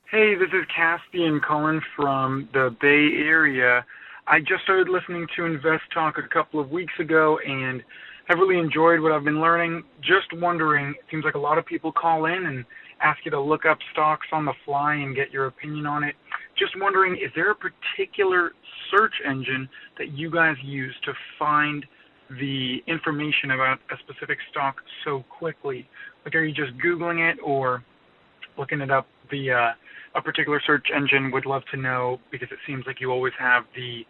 Hey, 0.09 0.35
this 0.35 0.49
is 0.53 0.65
Caspian 0.73 1.39
calling 1.39 1.81
from 1.95 2.49
the 2.53 2.75
Bay 2.81 3.11
Area. 3.17 3.85
I 4.31 4.37
just 4.37 4.61
started 4.61 4.89
listening 4.89 5.25
to 5.37 5.45
Invest 5.45 5.81
Talk 5.91 6.19
a 6.19 6.27
couple 6.31 6.59
of 6.59 6.69
weeks 6.69 6.93
ago, 6.99 7.39
and 7.43 7.81
I've 8.29 8.37
really 8.37 8.59
enjoyed 8.59 8.99
what 8.99 9.11
I've 9.11 9.23
been 9.23 9.41
learning. 9.41 9.81
Just 10.01 10.31
wondering, 10.33 10.89
it 10.91 11.03
seems 11.09 11.25
like 11.25 11.33
a 11.33 11.39
lot 11.39 11.57
of 11.57 11.65
people 11.65 11.91
call 11.91 12.25
in 12.25 12.45
and 12.45 12.63
ask 13.01 13.17
you 13.25 13.31
to 13.31 13.41
look 13.41 13.65
up 13.65 13.79
stocks 13.91 14.27
on 14.31 14.45
the 14.45 14.53
fly 14.65 14.93
and 14.93 15.15
get 15.15 15.31
your 15.31 15.47
opinion 15.47 15.87
on 15.87 16.03
it. 16.03 16.13
Just 16.59 16.73
wondering, 16.79 17.15
is 17.15 17.31
there 17.33 17.49
a 17.49 17.55
particular 17.55 18.51
search 18.91 19.15
engine 19.27 19.67
that 19.97 20.11
you 20.11 20.29
guys 20.29 20.57
use 20.63 20.93
to 21.05 21.13
find 21.39 21.83
the 22.39 22.83
information 22.85 23.51
about 23.51 23.79
a 23.89 23.95
specific 24.07 24.37
stock 24.51 24.75
so 25.05 25.25
quickly? 25.39 25.89
Like, 26.23 26.35
are 26.35 26.43
you 26.43 26.53
just 26.53 26.77
Googling 26.77 27.33
it 27.33 27.39
or 27.43 27.83
looking 28.59 28.81
it 28.81 28.91
up 28.91 29.07
via 29.29 29.75
a 30.15 30.21
particular 30.21 30.61
search 30.65 30.87
engine? 30.95 31.31
Would 31.31 31.45
love 31.45 31.63
to 31.71 31.77
know 31.77 32.19
because 32.31 32.49
it 32.51 32.59
seems 32.67 32.85
like 32.85 33.01
you 33.01 33.11
always 33.11 33.33
have 33.39 33.63
the 33.75 34.05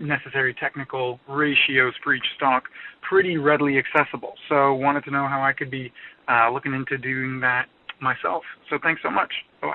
necessary 0.00 0.54
technical 0.54 1.20
ratios 1.28 1.92
for 2.02 2.14
each 2.14 2.24
stock 2.34 2.64
pretty 3.02 3.36
readily 3.36 3.78
accessible. 3.78 4.34
So 4.48 4.74
wanted 4.74 5.04
to 5.04 5.10
know 5.10 5.28
how 5.28 5.42
I 5.42 5.52
could 5.52 5.70
be 5.70 5.92
uh, 6.28 6.50
looking 6.50 6.74
into 6.74 6.98
doing 6.98 7.40
that 7.40 7.66
myself. 8.00 8.42
So 8.68 8.78
thanks 8.82 9.02
so 9.02 9.10
much. 9.10 9.32
Bye. 9.60 9.74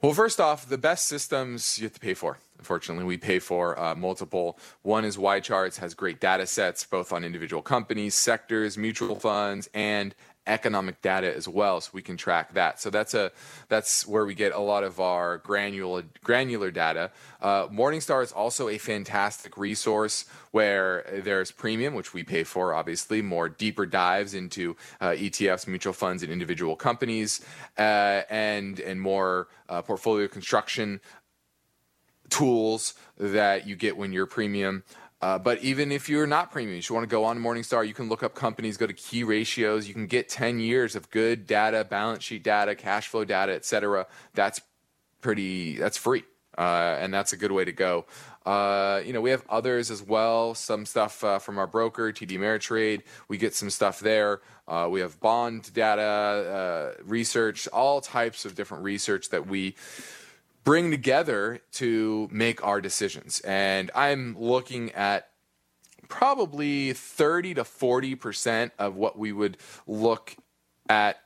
Well, 0.00 0.12
first 0.12 0.40
off, 0.40 0.68
the 0.68 0.78
best 0.78 1.06
systems 1.06 1.78
you 1.78 1.84
have 1.84 1.94
to 1.94 2.00
pay 2.00 2.14
for. 2.14 2.38
Unfortunately, 2.58 3.04
we 3.04 3.16
pay 3.16 3.38
for 3.38 3.78
uh, 3.78 3.94
multiple. 3.94 4.58
One 4.82 5.04
is 5.04 5.16
YCharts, 5.16 5.78
has 5.78 5.94
great 5.94 6.20
data 6.20 6.46
sets 6.46 6.84
both 6.84 7.12
on 7.12 7.24
individual 7.24 7.62
companies, 7.62 8.14
sectors, 8.14 8.78
mutual 8.78 9.16
funds, 9.16 9.68
and 9.74 10.14
economic 10.46 11.02
data 11.02 11.34
as 11.34 11.48
well, 11.48 11.80
so 11.80 11.90
we 11.92 12.02
can 12.02 12.16
track 12.16 12.54
that. 12.54 12.80
So 12.80 12.90
that's 12.90 13.14
a 13.14 13.32
that's 13.68 14.06
where 14.06 14.24
we 14.24 14.34
get 14.34 14.52
a 14.52 14.60
lot 14.60 14.84
of 14.84 15.00
our 15.00 15.38
granular 15.38 16.04
granular 16.22 16.70
data. 16.70 17.10
Uh, 17.40 17.68
Morningstar 17.68 18.22
is 18.22 18.32
also 18.32 18.68
a 18.68 18.78
fantastic 18.78 19.56
resource 19.56 20.24
where 20.52 21.04
there's 21.24 21.50
premium, 21.50 21.94
which 21.94 22.14
we 22.14 22.22
pay 22.22 22.44
for, 22.44 22.72
obviously, 22.72 23.20
more 23.20 23.48
deeper 23.48 23.84
dives 23.84 24.34
into 24.34 24.76
uh, 25.00 25.10
ETFs, 25.10 25.66
mutual 25.66 25.92
funds, 25.92 26.22
and 26.22 26.32
individual 26.32 26.76
companies, 26.76 27.44
uh, 27.78 28.22
and 28.30 28.80
and 28.80 29.00
more 29.00 29.48
uh, 29.68 29.82
portfolio 29.82 30.28
construction 30.28 31.00
tools 32.28 32.94
that 33.18 33.66
you 33.66 33.76
get 33.76 33.96
when 33.96 34.12
you're 34.12 34.26
premium. 34.26 34.82
Uh, 35.22 35.38
but 35.38 35.62
even 35.62 35.90
if 35.90 36.08
you're 36.08 36.26
not 36.26 36.52
premium, 36.52 36.80
you 36.82 36.94
want 36.94 37.02
to 37.02 37.10
go 37.10 37.24
on 37.24 37.38
Morningstar, 37.38 37.86
you 37.86 37.94
can 37.94 38.08
look 38.08 38.22
up 38.22 38.34
companies, 38.34 38.76
go 38.76 38.86
to 38.86 38.92
key 38.92 39.24
ratios. 39.24 39.88
You 39.88 39.94
can 39.94 40.06
get 40.06 40.28
10 40.28 40.60
years 40.60 40.94
of 40.94 41.10
good 41.10 41.46
data, 41.46 41.84
balance 41.84 42.22
sheet 42.22 42.42
data, 42.42 42.74
cash 42.74 43.08
flow 43.08 43.24
data, 43.24 43.54
et 43.54 43.64
cetera. 43.64 44.06
That's 44.34 44.60
pretty, 45.22 45.76
that's 45.78 45.96
free. 45.96 46.24
Uh, 46.58 46.96
and 47.00 47.12
that's 47.12 47.32
a 47.32 47.36
good 47.36 47.52
way 47.52 47.64
to 47.64 47.72
go. 47.72 48.06
Uh, 48.44 49.02
you 49.04 49.12
know, 49.12 49.20
we 49.20 49.30
have 49.30 49.44
others 49.48 49.90
as 49.90 50.02
well. 50.02 50.54
Some 50.54 50.86
stuff 50.86 51.24
uh, 51.24 51.38
from 51.38 51.58
our 51.58 51.66
broker, 51.66 52.12
TD 52.12 52.38
Ameritrade. 52.38 53.02
We 53.28 53.38
get 53.38 53.54
some 53.54 53.70
stuff 53.70 54.00
there. 54.00 54.40
Uh, 54.68 54.88
we 54.90 55.00
have 55.00 55.18
bond 55.20 55.72
data, 55.74 56.94
uh, 56.98 57.02
research, 57.04 57.68
all 57.68 58.00
types 58.00 58.44
of 58.44 58.54
different 58.54 58.84
research 58.84 59.30
that 59.30 59.46
we 59.46 59.74
bring 60.66 60.90
together 60.90 61.60
to 61.70 62.28
make 62.32 62.62
our 62.66 62.80
decisions. 62.80 63.38
And 63.42 63.88
I'm 63.94 64.36
looking 64.36 64.90
at 64.92 65.28
probably 66.08 66.92
30 66.92 67.54
to 67.54 67.62
40% 67.62 68.72
of 68.76 68.96
what 68.96 69.16
we 69.16 69.30
would 69.32 69.58
look 69.86 70.34
at 70.88 71.20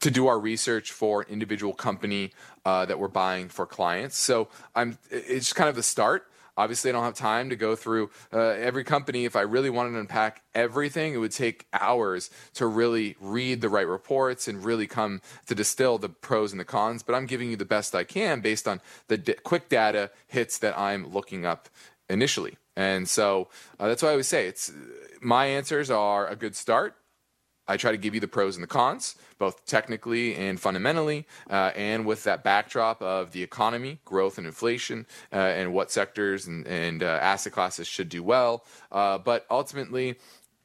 to 0.00 0.10
do 0.10 0.28
our 0.28 0.38
research 0.38 0.92
for 0.92 1.22
an 1.22 1.28
individual 1.28 1.74
company 1.74 2.30
uh, 2.64 2.86
that 2.86 3.00
we're 3.00 3.08
buying 3.08 3.48
for 3.48 3.66
clients. 3.66 4.16
So 4.16 4.48
I'm 4.76 4.96
it's 5.10 5.52
kind 5.52 5.68
of 5.68 5.74
the 5.74 5.82
start. 5.82 6.30
Obviously, 6.56 6.90
I 6.90 6.92
don't 6.92 7.04
have 7.04 7.14
time 7.14 7.50
to 7.50 7.56
go 7.56 7.74
through 7.74 8.10
uh, 8.32 8.38
every 8.38 8.84
company. 8.84 9.24
If 9.24 9.36
I 9.36 9.40
really 9.40 9.70
wanted 9.70 9.92
to 9.92 10.00
unpack 10.00 10.42
everything, 10.54 11.14
it 11.14 11.18
would 11.18 11.32
take 11.32 11.66
hours 11.72 12.30
to 12.54 12.66
really 12.66 13.16
read 13.20 13.60
the 13.60 13.68
right 13.68 13.86
reports 13.86 14.46
and 14.46 14.64
really 14.64 14.86
come 14.86 15.20
to 15.46 15.54
distill 15.54 15.98
the 15.98 16.08
pros 16.08 16.52
and 16.52 16.60
the 16.60 16.64
cons. 16.64 17.02
But 17.02 17.14
I'm 17.14 17.26
giving 17.26 17.50
you 17.50 17.56
the 17.56 17.64
best 17.64 17.94
I 17.94 18.04
can 18.04 18.40
based 18.40 18.68
on 18.68 18.80
the 19.08 19.18
d- 19.18 19.34
quick 19.42 19.68
data 19.68 20.10
hits 20.26 20.58
that 20.58 20.78
I'm 20.78 21.12
looking 21.12 21.44
up 21.44 21.68
initially. 22.08 22.56
And 22.76 23.08
so 23.08 23.48
uh, 23.78 23.88
that's 23.88 24.02
why 24.02 24.08
I 24.08 24.12
always 24.12 24.26
say 24.26 24.46
it's 24.46 24.72
my 25.20 25.46
answers 25.46 25.90
are 25.90 26.26
a 26.26 26.36
good 26.36 26.56
start 26.56 26.96
I 27.66 27.76
try 27.76 27.90
to 27.90 27.96
give 27.96 28.14
you 28.14 28.20
the 28.20 28.28
pros 28.28 28.56
and 28.56 28.62
the 28.62 28.68
cons, 28.68 29.16
both 29.38 29.64
technically 29.66 30.34
and 30.34 30.60
fundamentally, 30.60 31.26
uh, 31.50 31.72
and 31.74 32.04
with 32.04 32.24
that 32.24 32.44
backdrop 32.44 33.00
of 33.02 33.32
the 33.32 33.42
economy, 33.42 34.00
growth 34.04 34.38
and 34.38 34.46
inflation, 34.46 35.06
uh, 35.32 35.36
and 35.36 35.72
what 35.72 35.90
sectors 35.90 36.46
and, 36.46 36.66
and 36.66 37.02
uh, 37.02 37.06
asset 37.06 37.52
classes 37.52 37.86
should 37.86 38.08
do 38.08 38.22
well. 38.22 38.64
Uh, 38.92 39.18
but 39.18 39.46
ultimately, 39.50 40.16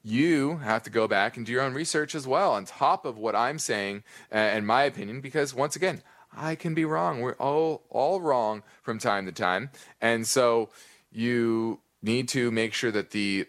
you 0.04 0.58
have 0.58 0.84
to 0.84 0.90
go 0.90 1.08
back 1.08 1.38
and 1.38 1.46
do 1.46 1.52
your 1.52 1.62
own 1.62 1.74
research 1.74 2.16
as 2.16 2.28
well, 2.28 2.52
on 2.54 2.66
top 2.66 3.06
of 3.06 3.18
what 3.18 3.36
I'm 3.36 3.60
saying 3.60 4.04
uh, 4.32 4.36
and 4.36 4.66
my 4.66 4.84
opinion, 4.84 5.22
because 5.22 5.54
once 5.54 5.76
again, 5.76 6.02
I 6.36 6.56
can 6.56 6.74
be 6.74 6.86
wrong. 6.86 7.22
We're 7.22 7.34
all 7.34 7.84
all 7.90 8.22
wrong 8.22 8.64
from 8.84 9.00
time 9.00 9.26
to 9.26 9.32
time, 9.32 9.72
and 10.00 10.28
so 10.28 10.70
you 11.12 11.80
need 12.02 12.30
to 12.30 12.52
make 12.52 12.74
sure 12.74 12.92
that 12.92 13.12
the 13.12 13.48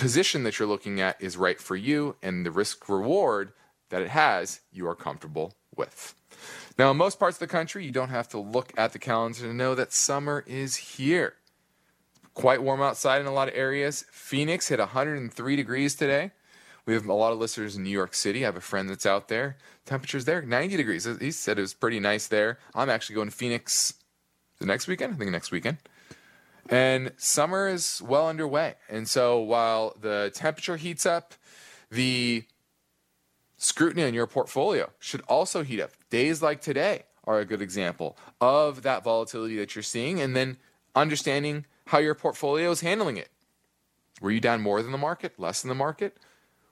position 0.00 0.44
that 0.44 0.58
you're 0.58 0.66
looking 0.66 1.00
at 1.00 1.20
is 1.20 1.36
right 1.36 1.60
for 1.60 1.76
you 1.76 2.16
and 2.22 2.44
the 2.44 2.50
risk 2.50 2.88
reward 2.88 3.52
that 3.90 4.00
it 4.00 4.08
has, 4.08 4.60
you 4.72 4.88
are 4.88 4.94
comfortable 4.94 5.54
with. 5.76 6.14
Now, 6.78 6.90
in 6.90 6.96
most 6.96 7.18
parts 7.18 7.36
of 7.36 7.40
the 7.40 7.46
country, 7.46 7.84
you 7.84 7.90
don't 7.90 8.08
have 8.08 8.28
to 8.30 8.38
look 8.38 8.72
at 8.78 8.92
the 8.92 8.98
calendar 8.98 9.40
to 9.40 9.52
know 9.52 9.74
that 9.74 9.92
summer 9.92 10.42
is 10.46 10.76
here. 10.76 11.34
Quite 12.32 12.62
warm 12.62 12.80
outside 12.80 13.20
in 13.20 13.26
a 13.26 13.32
lot 13.32 13.48
of 13.48 13.54
areas. 13.54 14.06
Phoenix 14.10 14.68
hit 14.68 14.78
103 14.78 15.56
degrees 15.56 15.94
today. 15.94 16.30
We 16.86 16.94
have 16.94 17.06
a 17.06 17.12
lot 17.12 17.32
of 17.32 17.38
listeners 17.38 17.76
in 17.76 17.82
New 17.82 17.90
York 17.90 18.14
City. 18.14 18.42
I 18.42 18.46
have 18.46 18.56
a 18.56 18.62
friend 18.62 18.88
that's 18.88 19.04
out 19.04 19.28
there. 19.28 19.58
Temperatures 19.84 20.24
there 20.24 20.40
90 20.40 20.76
degrees. 20.78 21.04
He 21.20 21.30
said 21.30 21.58
it 21.58 21.62
was 21.62 21.74
pretty 21.74 22.00
nice 22.00 22.26
there. 22.26 22.58
I'm 22.74 22.88
actually 22.88 23.16
going 23.16 23.28
to 23.28 23.36
Phoenix 23.36 23.94
the 24.58 24.66
next 24.66 24.86
weekend. 24.88 25.12
I 25.12 25.16
think 25.18 25.30
next 25.30 25.50
weekend. 25.50 25.76
And 26.68 27.12
summer 27.16 27.68
is 27.68 28.02
well 28.04 28.28
underway. 28.28 28.74
And 28.88 29.08
so 29.08 29.40
while 29.40 29.96
the 30.00 30.30
temperature 30.34 30.76
heats 30.76 31.06
up, 31.06 31.34
the 31.90 32.44
scrutiny 33.56 34.04
on 34.04 34.14
your 34.14 34.26
portfolio 34.26 34.90
should 34.98 35.20
also 35.22 35.62
heat 35.62 35.80
up. 35.80 35.90
Days 36.10 36.42
like 36.42 36.60
today 36.60 37.04
are 37.24 37.40
a 37.40 37.44
good 37.44 37.60
example 37.60 38.16
of 38.40 38.82
that 38.82 39.04
volatility 39.04 39.56
that 39.56 39.74
you're 39.74 39.82
seeing 39.82 40.20
and 40.20 40.34
then 40.34 40.56
understanding 40.94 41.66
how 41.86 41.98
your 41.98 42.14
portfolio 42.14 42.70
is 42.70 42.80
handling 42.80 43.16
it. 43.16 43.28
Were 44.20 44.30
you 44.30 44.40
down 44.40 44.60
more 44.60 44.82
than 44.82 44.92
the 44.92 44.98
market, 44.98 45.38
less 45.38 45.62
than 45.62 45.68
the 45.68 45.74
market? 45.74 46.18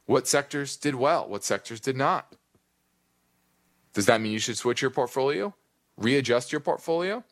What 0.07 0.27
sectors 0.27 0.77
did 0.77 0.95
well? 0.95 1.29
What 1.29 1.45
sectors 1.45 1.81
did 1.81 1.97
not? 1.97 2.35
Does 3.93 4.07
that 4.07 4.21
mean 4.21 4.33
you 4.33 4.39
should 4.39 4.57
switch 4.57 4.81
your 4.81 4.91
portfolio? 4.91 5.55
Readjust 5.97 6.53
your 6.53 6.61
portfolio? 6.61 7.25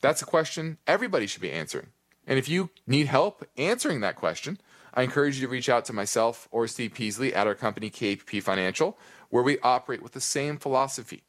That's 0.00 0.22
a 0.22 0.26
question 0.26 0.78
everybody 0.86 1.26
should 1.26 1.42
be 1.42 1.52
answering. 1.52 1.88
And 2.26 2.38
if 2.38 2.48
you 2.48 2.70
need 2.86 3.06
help 3.06 3.46
answering 3.56 4.00
that 4.00 4.16
question, 4.16 4.58
I 4.92 5.02
encourage 5.02 5.38
you 5.38 5.46
to 5.46 5.52
reach 5.52 5.68
out 5.68 5.84
to 5.86 5.92
myself 5.92 6.48
or 6.50 6.66
Steve 6.66 6.94
Peasley 6.94 7.34
at 7.34 7.46
our 7.46 7.54
company, 7.54 7.90
KPP 7.90 8.42
Financial, 8.42 8.98
where 9.30 9.42
we 9.42 9.58
operate 9.60 10.02
with 10.02 10.12
the 10.12 10.20
same 10.20 10.56
philosophy 10.56 11.22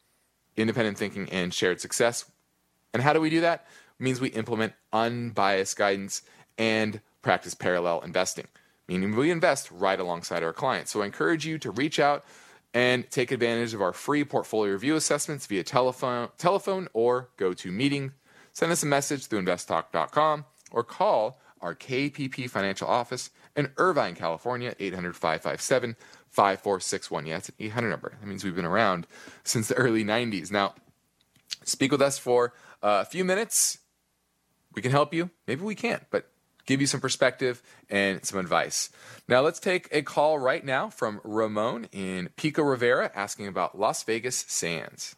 independent 0.55 0.97
thinking 0.97 1.29
and 1.29 1.53
shared 1.53 1.79
success. 1.79 2.25
And 2.93 3.03
how 3.03 3.13
do 3.13 3.21
we 3.21 3.29
do 3.29 3.41
that? 3.41 3.67
It 3.99 4.03
means 4.03 4.19
we 4.19 4.29
implement 4.29 4.73
unbiased 4.91 5.77
guidance 5.77 6.23
and 6.57 6.99
practice 7.21 7.53
parallel 7.53 8.01
investing, 8.01 8.47
meaning 8.87 9.15
we 9.15 9.29
invest 9.29 9.69
right 9.69 9.99
alongside 9.99 10.43
our 10.43 10.53
clients. 10.53 10.91
So 10.91 11.03
I 11.03 11.05
encourage 11.05 11.45
you 11.45 11.59
to 11.59 11.71
reach 11.71 11.99
out 11.99 12.25
and 12.73 13.09
take 13.11 13.31
advantage 13.31 13.73
of 13.73 13.81
our 13.81 13.93
free 13.93 14.23
portfolio 14.23 14.73
review 14.73 14.95
assessments 14.95 15.45
via 15.45 15.63
telephone, 15.63 16.29
telephone 16.37 16.87
or 16.93 17.29
GoToMeeting. 17.37 18.11
Send 18.53 18.71
us 18.71 18.83
a 18.83 18.87
message 18.87 19.27
through 19.27 19.43
investtalk.com 19.43 20.45
or 20.72 20.84
call 20.84 21.39
our 21.61 21.76
KPP 21.76 22.49
financial 22.49 22.88
office 22.88 23.32
In 23.55 23.72
Irvine, 23.78 24.15
California, 24.15 24.76
800 24.80 25.15
557 25.15 25.95
5461. 26.30 27.26
Yeah, 27.26 27.38
it's 27.38 27.49
an 27.49 27.55
800 27.59 27.89
number. 27.89 28.13
That 28.20 28.28
means 28.28 28.43
we've 28.43 28.55
been 28.55 28.65
around 28.65 29.07
since 29.43 29.68
the 29.68 29.76
early 29.76 30.03
90s. 30.03 30.51
Now, 30.51 30.76
speak 31.63 31.91
with 31.91 32.01
us 32.01 32.20
for 32.20 32.53
uh, 32.84 33.01
a 33.01 33.05
few 33.05 33.26
minutes. 33.26 33.80
We 34.76 34.82
can 34.82 34.91
help 34.91 35.13
you. 35.13 35.32
Maybe 35.47 35.63
we 35.63 35.74
can't, 35.74 36.03
but 36.11 36.30
give 36.68 36.82
you 36.82 36.86
some 36.86 37.01
perspective 37.01 37.63
and 37.89 38.24
some 38.24 38.38
advice. 38.38 38.91
Now, 39.28 39.41
let's 39.41 39.59
take 39.59 39.88
a 39.91 40.03
call 40.03 40.38
right 40.38 40.63
now 40.63 40.89
from 40.89 41.20
Ramon 41.24 41.88
in 41.91 42.30
Pico 42.36 42.61
Rivera 42.61 43.09
asking 43.15 43.47
about 43.47 43.80
Las 43.80 44.03
Vegas 44.03 44.45
Sands. 44.47 45.15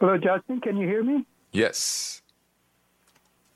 Hello, 0.00 0.18
Justin. 0.18 0.60
Can 0.60 0.76
you 0.76 0.86
hear 0.86 1.02
me? 1.02 1.24
Yes. 1.50 2.20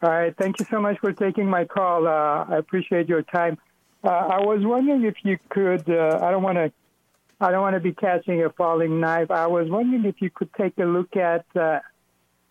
All 0.03 0.11
right. 0.11 0.35
Thank 0.37 0.59
you 0.59 0.67
so 0.69 0.81
much 0.81 0.99
for 0.99 1.13
taking 1.13 1.49
my 1.49 1.65
call. 1.65 2.09
Uh, 2.09 2.45
I 2.49 2.57
appreciate 2.57 3.09
your 3.09 3.23
time. 3.23 3.57
Uh, 4.03 4.09
I 4.09 4.41
was 4.41 4.61
wondering 4.63 5.05
if 5.05 5.15
you 5.23 5.39
could. 5.49 5.89
Uh, 5.89 6.19
I 6.21 6.33
don't 6.33 6.43
want 6.43 6.57
to. 6.57 6.73
I 7.41 7.51
don't 7.51 7.61
want 7.61 7.75
to 7.75 7.81
be 7.81 7.93
catching 7.93 8.43
a 8.43 8.51
falling 8.51 9.01
knife. 9.01 9.31
I 9.31 9.47
was 9.47 9.69
wondering 9.69 10.05
if 10.05 10.21
you 10.21 10.31
could 10.31 10.53
take 10.55 10.77
a 10.79 10.85
look 10.85 11.17
at 11.17 11.45
uh, 11.57 11.81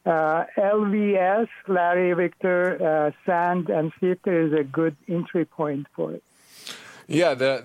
uh, 0.05 0.45
LVS, 0.57 1.47
Larry 1.67 2.13
Victor 2.13 3.07
uh, 3.07 3.11
Sand, 3.25 3.69
and 3.69 3.91
see 3.99 4.07
if 4.07 4.21
there 4.23 4.41
is 4.41 4.53
a 4.53 4.63
good 4.63 4.95
entry 5.09 5.45
point 5.45 5.87
for 5.93 6.13
it. 6.13 6.23
Yeah, 7.07 7.33
the 7.33 7.63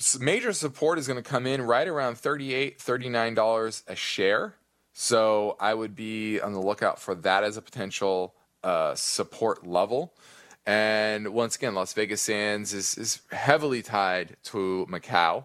the 0.00 0.18
major 0.18 0.54
support 0.54 0.98
is 0.98 1.06
going 1.06 1.22
to 1.22 1.28
come 1.28 1.46
in 1.46 1.60
right 1.60 1.86
around 1.86 2.16
38 2.16 2.78
$39 2.78 3.82
a 3.86 3.94
share. 3.94 4.54
So 4.94 5.56
I 5.60 5.74
would 5.74 5.94
be 5.94 6.40
on 6.40 6.54
the 6.54 6.60
lookout 6.60 6.98
for 6.98 7.14
that 7.16 7.44
as 7.44 7.58
a 7.58 7.62
potential 7.62 8.34
uh, 8.62 8.94
support 8.94 9.66
level. 9.66 10.14
And 10.66 11.32
once 11.32 11.56
again, 11.56 11.74
Las 11.74 11.92
Vegas 11.94 12.20
Sands 12.20 12.74
is, 12.74 12.98
is 12.98 13.22
heavily 13.32 13.82
tied 13.82 14.36
to 14.44 14.86
Macau. 14.90 15.44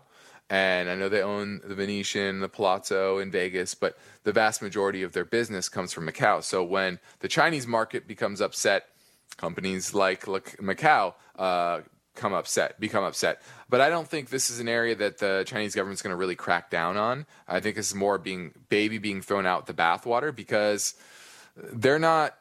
And 0.50 0.90
I 0.90 0.96
know 0.96 1.08
they 1.08 1.22
own 1.22 1.62
the 1.64 1.76
Venetian, 1.76 2.42
the 2.42 2.50
Palazzo 2.50 3.20
in 3.20 3.32
Vegas, 3.32 3.74
but 3.74 3.98
the 4.24 4.34
vast 4.34 4.62
majority 4.62 5.02
of 5.02 5.14
their 5.14 5.26
business 5.26 5.70
comes 5.70 5.94
from 5.94 6.08
Macau. 6.08 6.44
So 6.44 6.64
when 6.64 7.00
the 7.20 7.30
Chinese 7.30 7.66
market 7.66 8.08
becomes 8.08 8.42
upset, 8.42 8.88
companies 9.38 9.94
like, 9.94 10.26
Macau 10.26 11.14
uh, 11.40 11.82
come 12.16 12.34
upset, 12.34 12.80
become 12.80 13.04
upset. 13.04 13.42
But 13.70 13.82
I 13.82 13.90
don't 13.90 14.08
think 14.08 14.30
this 14.30 14.50
is 14.50 14.60
an 14.60 14.68
area 14.68 14.96
that 14.96 15.18
the 15.18 15.44
Chinese 15.48 15.74
government's 15.74 16.02
going 16.02 16.12
to 16.12 16.18
really 16.18 16.36
crack 16.36 16.70
down 16.70 16.98
on. 16.98 17.26
I 17.48 17.60
think 17.60 17.76
this 17.76 17.88
is 17.88 17.96
more 17.96 18.18
being 18.18 18.52
baby 18.70 18.98
being 18.98 19.22
thrown 19.22 19.46
out 19.46 19.66
the 19.66 19.74
bathwater 19.74 20.36
because 20.36 20.96
they're 21.56 21.98
not. 22.00 22.36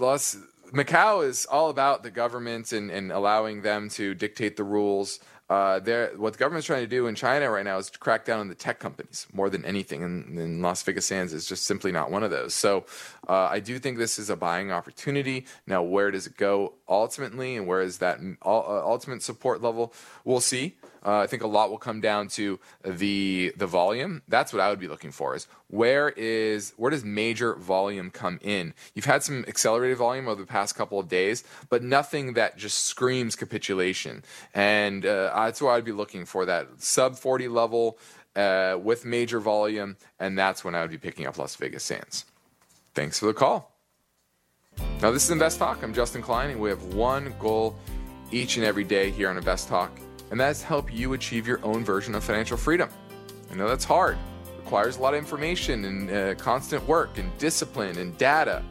Las, 0.00 0.36
Macau 0.72 1.24
is 1.24 1.46
all 1.46 1.70
about 1.70 2.02
the 2.02 2.10
government 2.10 2.72
and, 2.72 2.90
and 2.90 3.12
allowing 3.12 3.62
them 3.62 3.88
to 3.90 4.14
dictate 4.14 4.56
the 4.56 4.64
rules. 4.64 5.20
Uh, 5.50 5.80
what 6.16 6.34
the 6.34 6.38
government's 6.38 6.66
trying 6.66 6.82
to 6.82 6.86
do 6.86 7.06
in 7.06 7.14
China 7.14 7.50
right 7.50 7.64
now 7.64 7.78
is 7.78 7.88
to 7.88 7.98
crack 7.98 8.26
down 8.26 8.38
on 8.38 8.48
the 8.48 8.54
tech 8.54 8.78
companies 8.78 9.26
more 9.32 9.48
than 9.48 9.64
anything, 9.64 10.02
and, 10.02 10.38
and 10.38 10.60
Las 10.60 10.82
Vegas 10.82 11.06
Sands 11.06 11.32
is 11.32 11.46
just 11.46 11.64
simply 11.64 11.90
not 11.90 12.10
one 12.10 12.22
of 12.22 12.30
those. 12.30 12.54
So 12.54 12.84
uh, 13.26 13.48
I 13.50 13.58
do 13.58 13.78
think 13.78 13.96
this 13.96 14.18
is 14.18 14.28
a 14.28 14.36
buying 14.36 14.70
opportunity. 14.70 15.46
Now, 15.66 15.82
where 15.82 16.10
does 16.10 16.26
it 16.26 16.36
go 16.36 16.74
ultimately, 16.86 17.56
and 17.56 17.66
where 17.66 17.80
is 17.80 17.96
that 17.98 18.20
uh, 18.44 18.86
ultimate 18.86 19.22
support 19.22 19.62
level? 19.62 19.94
We'll 20.22 20.40
see. 20.40 20.76
Uh, 21.08 21.20
I 21.20 21.26
think 21.26 21.42
a 21.42 21.46
lot 21.46 21.70
will 21.70 21.78
come 21.78 22.02
down 22.02 22.28
to 22.28 22.60
the 22.84 23.54
the 23.56 23.66
volume. 23.66 24.20
That's 24.28 24.52
what 24.52 24.60
I 24.60 24.68
would 24.68 24.78
be 24.78 24.88
looking 24.88 25.10
for. 25.10 25.34
Is 25.34 25.46
where 25.68 26.10
is 26.10 26.74
where 26.76 26.90
does 26.90 27.02
major 27.02 27.54
volume 27.54 28.10
come 28.10 28.38
in? 28.42 28.74
You've 28.94 29.06
had 29.06 29.22
some 29.22 29.42
accelerated 29.48 29.96
volume 29.96 30.28
over 30.28 30.42
the 30.42 30.46
past 30.46 30.74
couple 30.74 30.98
of 30.98 31.08
days, 31.08 31.44
but 31.70 31.82
nothing 31.82 32.34
that 32.34 32.58
just 32.58 32.84
screams 32.84 33.36
capitulation. 33.36 34.22
And 34.52 35.06
uh, 35.06 35.32
that's 35.34 35.62
where 35.62 35.72
I'd 35.72 35.84
be 35.86 35.92
looking 35.92 36.26
for 36.26 36.44
that 36.44 36.68
sub 36.76 37.16
forty 37.16 37.48
level 37.48 37.96
uh, 38.36 38.76
with 38.78 39.06
major 39.06 39.40
volume, 39.40 39.96
and 40.20 40.38
that's 40.38 40.62
when 40.62 40.74
I 40.74 40.82
would 40.82 40.90
be 40.90 40.98
picking 40.98 41.26
up 41.26 41.38
Las 41.38 41.56
Vegas 41.56 41.84
Sands. 41.84 42.26
Thanks 42.92 43.18
for 43.18 43.26
the 43.26 43.34
call. 43.34 43.72
Now 45.00 45.10
this 45.10 45.24
is 45.24 45.30
Invest 45.30 45.58
Talk. 45.58 45.82
I'm 45.82 45.94
Justin 45.94 46.20
Klein, 46.20 46.50
and 46.50 46.60
we 46.60 46.68
have 46.68 46.84
one 46.92 47.32
goal 47.38 47.78
each 48.30 48.58
and 48.58 48.66
every 48.66 48.84
day 48.84 49.10
here 49.10 49.30
on 49.30 49.38
Invest 49.38 49.68
Talk 49.68 49.90
and 50.30 50.38
that's 50.38 50.62
help 50.62 50.92
you 50.92 51.12
achieve 51.14 51.46
your 51.46 51.60
own 51.64 51.84
version 51.84 52.14
of 52.14 52.24
financial 52.24 52.56
freedom. 52.56 52.88
I 53.50 53.54
know 53.54 53.68
that's 53.68 53.84
hard. 53.84 54.18
Requires 54.58 54.96
a 54.96 55.00
lot 55.00 55.14
of 55.14 55.18
information 55.18 55.84
and 55.84 56.10
uh, 56.10 56.34
constant 56.34 56.86
work 56.86 57.18
and 57.18 57.36
discipline 57.38 57.98
and 57.98 58.16
data. 58.18 58.62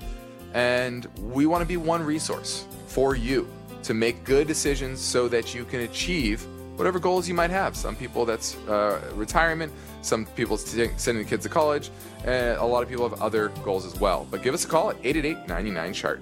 And 0.53 1.07
we 1.19 1.45
want 1.45 1.61
to 1.61 1.67
be 1.67 1.77
one 1.77 2.03
resource 2.03 2.65
for 2.87 3.15
you 3.15 3.47
to 3.83 3.93
make 3.93 4.23
good 4.23 4.47
decisions 4.47 4.99
so 4.99 5.27
that 5.27 5.55
you 5.55 5.65
can 5.65 5.81
achieve 5.81 6.45
whatever 6.75 6.99
goals 6.99 7.27
you 7.27 7.33
might 7.33 7.49
have. 7.49 7.75
Some 7.75 7.95
people 7.95 8.25
that's 8.25 8.55
uh, 8.67 9.01
retirement, 9.15 9.71
some 10.01 10.25
people 10.25 10.57
sending 10.57 11.25
kids 11.25 11.43
to 11.43 11.49
college, 11.49 11.89
a 12.25 12.55
lot 12.57 12.83
of 12.83 12.89
people 12.89 13.07
have 13.09 13.21
other 13.21 13.49
goals 13.63 13.85
as 13.85 13.99
well. 13.99 14.27
But 14.29 14.43
give 14.43 14.53
us 14.53 14.65
a 14.65 14.67
call 14.67 14.91
at 14.91 14.97
888 15.03 15.47
99 15.47 15.93
chart. 15.93 16.21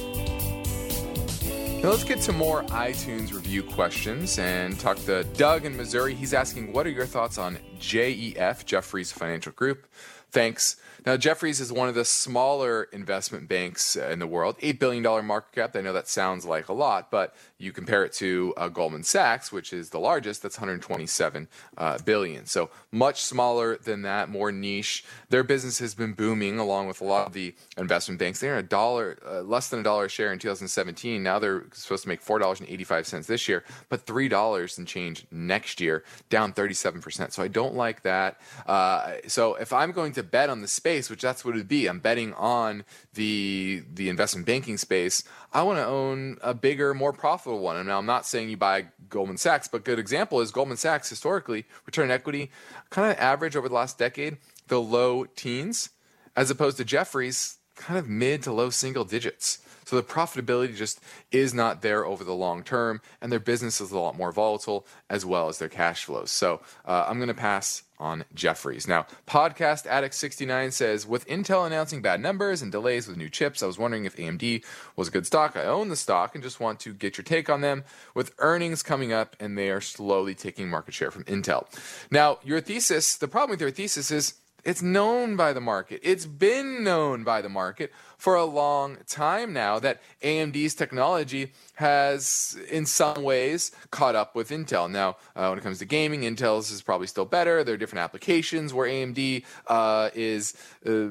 Now 1.81 1.89
let's 1.89 2.03
get 2.03 2.21
to 2.21 2.31
more 2.31 2.61
iTunes 2.65 3.33
review 3.33 3.63
questions 3.63 4.37
and 4.37 4.79
talk 4.79 4.97
to 5.05 5.23
Doug 5.23 5.65
in 5.65 5.75
Missouri. 5.75 6.13
He's 6.13 6.31
asking, 6.31 6.73
What 6.73 6.85
are 6.85 6.91
your 6.91 7.07
thoughts 7.07 7.39
on 7.39 7.57
JEF, 7.79 8.65
Jefferies 8.65 9.11
Financial 9.11 9.51
Group? 9.51 9.87
Thanks. 10.29 10.75
Now, 11.07 11.17
Jefferies 11.17 11.59
is 11.59 11.73
one 11.73 11.89
of 11.89 11.95
the 11.95 12.05
smaller 12.05 12.83
investment 12.83 13.49
banks 13.49 13.95
in 13.95 14.19
the 14.19 14.27
world, 14.27 14.59
$8 14.59 14.77
billion 14.77 15.25
market 15.25 15.55
cap. 15.55 15.75
I 15.75 15.81
know 15.81 15.91
that 15.91 16.07
sounds 16.07 16.45
like 16.45 16.69
a 16.69 16.73
lot, 16.73 17.09
but 17.09 17.35
you 17.61 17.71
compare 17.71 18.03
it 18.03 18.13
to 18.13 18.53
uh, 18.57 18.67
Goldman 18.67 19.03
Sachs, 19.03 19.51
which 19.51 19.71
is 19.71 19.89
the 19.89 19.99
largest, 19.99 20.41
that's 20.41 20.57
127 20.57 21.47
uh, 21.77 21.97
billion. 22.03 22.45
So 22.45 22.69
much 22.91 23.21
smaller 23.21 23.77
than 23.77 24.01
that, 24.01 24.29
more 24.29 24.51
niche. 24.51 25.05
Their 25.29 25.43
business 25.43 25.79
has 25.79 25.93
been 25.93 26.13
booming 26.13 26.59
along 26.59 26.87
with 26.87 27.01
a 27.01 27.05
lot 27.05 27.27
of 27.27 27.33
the 27.33 27.53
investment 27.77 28.19
banks. 28.19 28.39
They're 28.39 28.57
a 28.57 28.63
dollar, 28.63 29.17
uh, 29.25 29.41
less 29.41 29.69
than 29.69 29.81
a 29.81 29.83
dollar 29.83 30.05
a 30.05 30.09
share 30.09 30.33
in 30.33 30.39
2017. 30.39 31.21
Now 31.21 31.39
they're 31.39 31.65
supposed 31.73 32.03
to 32.03 32.09
make 32.09 32.23
$4.85 32.23 33.27
this 33.27 33.47
year, 33.47 33.63
but 33.89 34.05
$3 34.05 34.77
and 34.77 34.87
change 34.87 35.25
next 35.31 35.79
year, 35.79 36.03
down 36.29 36.53
37%. 36.53 37.31
So 37.31 37.43
I 37.43 37.47
don't 37.47 37.75
like 37.75 38.01
that. 38.01 38.41
Uh, 38.65 39.13
so 39.27 39.55
if 39.55 39.71
I'm 39.71 39.91
going 39.91 40.13
to 40.13 40.23
bet 40.23 40.49
on 40.49 40.61
the 40.61 40.67
space, 40.67 41.09
which 41.09 41.21
that's 41.21 41.45
what 41.45 41.53
it 41.53 41.57
would 41.57 41.67
be. 41.67 41.87
I'm 41.87 41.99
betting 41.99 42.33
on 42.33 42.83
the 43.13 43.83
the 43.93 44.09
investment 44.09 44.47
banking 44.47 44.77
space. 44.77 45.23
I 45.53 45.63
want 45.63 45.77
to 45.77 45.85
own 45.85 46.37
a 46.41 46.53
bigger, 46.53 46.93
more 46.93 47.13
profitable 47.13 47.50
one. 47.59 47.77
And 47.77 47.87
now 47.87 47.97
I'm 47.97 48.05
not 48.05 48.25
saying 48.25 48.49
you 48.49 48.57
buy 48.57 48.87
Goldman 49.09 49.37
Sachs, 49.37 49.67
but 49.67 49.83
good 49.83 49.99
example 49.99 50.41
is 50.41 50.51
Goldman 50.51 50.77
Sachs 50.77 51.09
historically 51.09 51.65
return 51.85 52.11
equity 52.11 52.51
kind 52.89 53.11
of 53.11 53.17
average 53.17 53.55
over 53.55 53.67
the 53.67 53.75
last 53.75 53.97
decade, 53.97 54.37
the 54.67 54.81
low 54.81 55.25
teens, 55.25 55.89
as 56.35 56.49
opposed 56.49 56.77
to 56.77 56.85
Jefferies 56.85 57.57
kind 57.75 57.97
of 57.97 58.07
mid 58.07 58.43
to 58.43 58.51
low 58.51 58.69
single 58.69 59.03
digits. 59.03 59.59
So 59.85 59.95
the 59.95 60.03
profitability 60.03 60.75
just 60.75 61.01
is 61.31 61.53
not 61.53 61.81
there 61.81 62.05
over 62.05 62.23
the 62.23 62.33
long 62.33 62.63
term, 62.63 63.01
and 63.21 63.31
their 63.31 63.39
business 63.39 63.81
is 63.81 63.91
a 63.91 63.99
lot 63.99 64.15
more 64.15 64.31
volatile 64.31 64.87
as 65.09 65.25
well 65.25 65.49
as 65.49 65.57
their 65.57 65.67
cash 65.67 66.05
flows. 66.05 66.31
So 66.31 66.61
uh, 66.85 67.05
I'm 67.07 67.17
going 67.17 67.27
to 67.27 67.33
pass 67.33 67.83
on 68.01 68.25
Jefferies. 68.33 68.87
Now, 68.87 69.05
Podcast 69.27 69.85
Addict 69.85 70.15
69 70.15 70.71
says, 70.71 71.05
with 71.05 71.27
Intel 71.27 71.65
announcing 71.65 72.01
bad 72.01 72.19
numbers 72.19 72.61
and 72.61 72.71
delays 72.71 73.07
with 73.07 73.15
new 73.15 73.29
chips, 73.29 73.61
I 73.61 73.67
was 73.67 73.77
wondering 73.77 74.05
if 74.05 74.17
AMD 74.17 74.65
was 74.95 75.07
a 75.07 75.11
good 75.11 75.27
stock. 75.27 75.55
I 75.55 75.65
own 75.65 75.89
the 75.89 75.95
stock 75.95 76.33
and 76.33 76.43
just 76.43 76.59
want 76.59 76.79
to 76.81 76.93
get 76.93 77.17
your 77.17 77.23
take 77.23 77.49
on 77.49 77.61
them. 77.61 77.83
With 78.15 78.33
earnings 78.39 78.83
coming 78.83 79.13
up, 79.13 79.35
and 79.39 79.57
they 79.57 79.69
are 79.69 79.81
slowly 79.81 80.35
taking 80.35 80.69
market 80.69 80.93
share 80.93 81.11
from 81.11 81.23
Intel. 81.25 81.67
Now, 82.09 82.39
your 82.43 82.59
thesis, 82.59 83.15
the 83.15 83.27
problem 83.27 83.51
with 83.51 83.61
your 83.61 83.71
thesis 83.71 84.11
is 84.11 84.40
it's 84.63 84.81
known 84.81 85.35
by 85.35 85.53
the 85.53 85.61
market. 85.61 85.99
It's 86.03 86.25
been 86.25 86.83
known 86.83 87.23
by 87.23 87.41
the 87.41 87.49
market 87.49 87.91
for 88.17 88.35
a 88.35 88.45
long 88.45 88.97
time 89.07 89.53
now 89.53 89.79
that 89.79 90.01
AMD's 90.21 90.75
technology 90.75 91.53
has, 91.75 92.57
in 92.69 92.85
some 92.85 93.23
ways, 93.23 93.71
caught 93.89 94.15
up 94.15 94.35
with 94.35 94.49
Intel. 94.49 94.89
Now, 94.89 95.17
uh, 95.35 95.47
when 95.47 95.57
it 95.57 95.61
comes 95.61 95.79
to 95.79 95.85
gaming, 95.85 96.21
Intel's 96.21 96.71
is 96.71 96.81
probably 96.81 97.07
still 97.07 97.25
better. 97.25 97.63
There 97.63 97.75
are 97.75 97.77
different 97.77 98.03
applications 98.03 98.73
where 98.73 98.87
AMD 98.87 99.43
uh, 99.67 100.09
is. 100.13 100.53
Uh, 100.85 101.09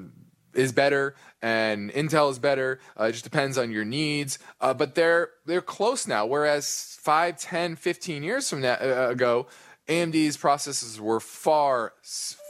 is 0.53 0.72
better 0.72 1.14
and 1.42 1.92
Intel 1.92 2.28
is 2.28 2.40
better. 2.40 2.80
Uh, 2.98 3.05
it 3.05 3.12
just 3.12 3.22
depends 3.22 3.57
on 3.57 3.70
your 3.70 3.84
needs. 3.84 4.40
Uh, 4.61 4.74
but 4.74 4.96
they're 4.96 5.30
they're 5.46 5.61
close 5.61 6.09
now. 6.09 6.26
Whereas 6.26 6.98
5, 7.01 7.38
10, 7.38 7.76
15 7.76 8.24
years 8.24 8.51
from 8.51 8.62
that 8.62 8.82
uh, 8.82 9.11
ago, 9.11 9.46
AMD's 9.88 10.36
processors 10.36 10.98
were 10.98 11.20
far 11.20 11.92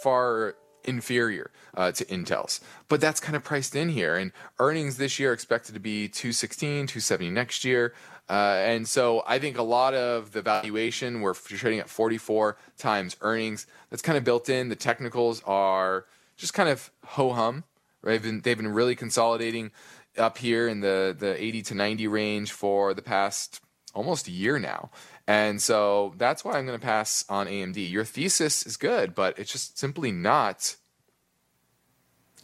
far 0.03 0.57
inferior 0.85 1.51
uh, 1.75 1.93
to 1.93 2.05
Intel's. 2.07 2.61
But 2.89 3.01
that's 3.01 3.21
kind 3.21 3.37
of 3.37 3.45
priced 3.45 3.75
in 3.75 3.91
here. 3.91 4.17
And 4.17 4.33
earnings 4.59 4.97
this 4.97 5.19
year 5.19 5.33
expected 5.33 5.75
to 5.75 5.81
be 5.81 6.09
216, 6.09 6.87
270 6.87 7.31
next 7.31 7.65
year. 7.65 7.95
Uh, 8.29 8.57
and 8.65 8.87
so 8.87 9.23
I 9.27 9.39
think 9.39 9.59
a 9.59 9.63
lot 9.63 9.95
of 9.95 10.33
the 10.33 10.43
valuation, 10.43 11.21
we're 11.21 11.35
trading 11.35 11.81
at 11.81 11.89
44 11.89 12.57
times 12.79 13.17
earnings. 13.21 13.67
That's 13.91 14.03
kind 14.03 14.17
of 14.17 14.25
built 14.25 14.49
in. 14.49 14.69
The 14.69 14.77
technicals 14.77 15.43
are 15.45 16.07
just 16.37 16.55
kind 16.55 16.69
of 16.69 16.91
ho 17.05 17.33
hum. 17.33 17.65
Right? 18.03 18.13
They've 18.13 18.23
been, 18.23 18.41
they've 18.41 18.57
been 18.57 18.73
really 18.73 18.97
consolidating 18.97 19.73
up 20.17 20.39
here 20.39 20.69
in 20.69 20.81
the, 20.81 21.15
the 21.19 21.43
80 21.43 21.63
to 21.63 21.75
90 21.75 22.07
range 22.07 22.53
for 22.53 22.95
the 22.95 23.03
past 23.03 23.61
almost 23.95 24.29
a 24.29 24.31
year 24.31 24.59
now. 24.59 24.91
And 25.31 25.63
so 25.63 26.13
that's 26.17 26.45
why 26.45 26.59
I'm 26.59 26.67
going 26.67 26.77
to 26.77 26.85
pass 26.85 27.25
on 27.29 27.47
AMD. 27.47 27.89
Your 27.89 28.05
thesis 28.05 28.67
is 28.67 28.77
good, 28.77 29.15
but 29.15 29.39
it's 29.39 29.53
just 29.53 29.79
simply 29.79 30.11
not 30.11 30.75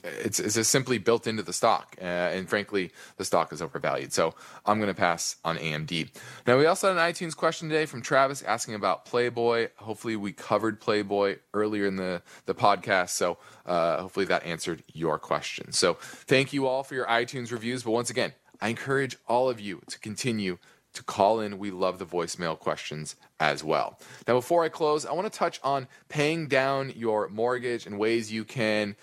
it's, 0.05 0.39
it's 0.39 0.55
just 0.55 0.71
simply 0.71 0.99
built 0.99 1.27
into 1.27 1.43
the 1.43 1.53
stock. 1.53 1.97
Uh, 2.01 2.05
and 2.05 2.49
frankly, 2.49 2.93
the 3.17 3.25
stock 3.25 3.53
is 3.53 3.61
overvalued. 3.61 4.13
So 4.13 4.37
I'm 4.65 4.79
going 4.79 4.87
to 4.87 4.95
pass 4.95 5.35
on 5.45 5.59
AMD. 5.59 6.11
Now, 6.47 6.59
we 6.59 6.67
also 6.67 6.95
had 6.95 6.97
an 6.97 7.13
iTunes 7.13 7.35
question 7.35 7.69
today 7.69 7.87
from 7.87 8.03
Travis 8.03 8.43
asking 8.43 8.77
about 8.77 9.05
Playboy. 9.05 9.71
Hopefully, 9.79 10.15
we 10.15 10.31
covered 10.31 10.81
Playboy 10.81 11.39
earlier 11.55 11.87
in 11.87 11.97
the, 11.97 12.23
the 12.45 12.55
podcast. 12.55 13.11
So 13.11 13.39
uh, 13.67 14.03
hopefully, 14.03 14.27
that 14.27 14.45
answered 14.45 14.85
your 14.93 15.19
question. 15.19 15.73
So 15.73 15.95
thank 16.01 16.53
you 16.53 16.69
all 16.69 16.85
for 16.85 16.95
your 16.95 17.07
iTunes 17.07 17.51
reviews. 17.51 17.83
But 17.83 17.91
once 17.91 18.11
again, 18.11 18.33
I 18.61 18.69
encourage 18.69 19.17
all 19.27 19.51
of 19.51 19.59
you 19.59 19.83
to 19.89 19.99
continue 19.99 20.59
to 20.97 21.03
call 21.03 21.41
in. 21.41 21.59
We 21.59 21.71
love 21.71 21.99
the 21.99 22.07
voicemail 22.07 22.59
questions 22.59 23.17
as 23.41 23.65
well. 23.65 23.99
Now, 24.27 24.35
before 24.35 24.65
I 24.65 24.69
close, 24.69 25.07
I 25.07 25.13
want 25.13 25.33
to 25.33 25.39
touch 25.39 25.61
on 25.63 25.89
paying 26.09 26.49
down 26.49 26.93
your 26.97 27.29
mortgage 27.29 27.87
and 27.87 27.99
ways 27.99 28.33
you 28.33 28.45
can 28.45 28.97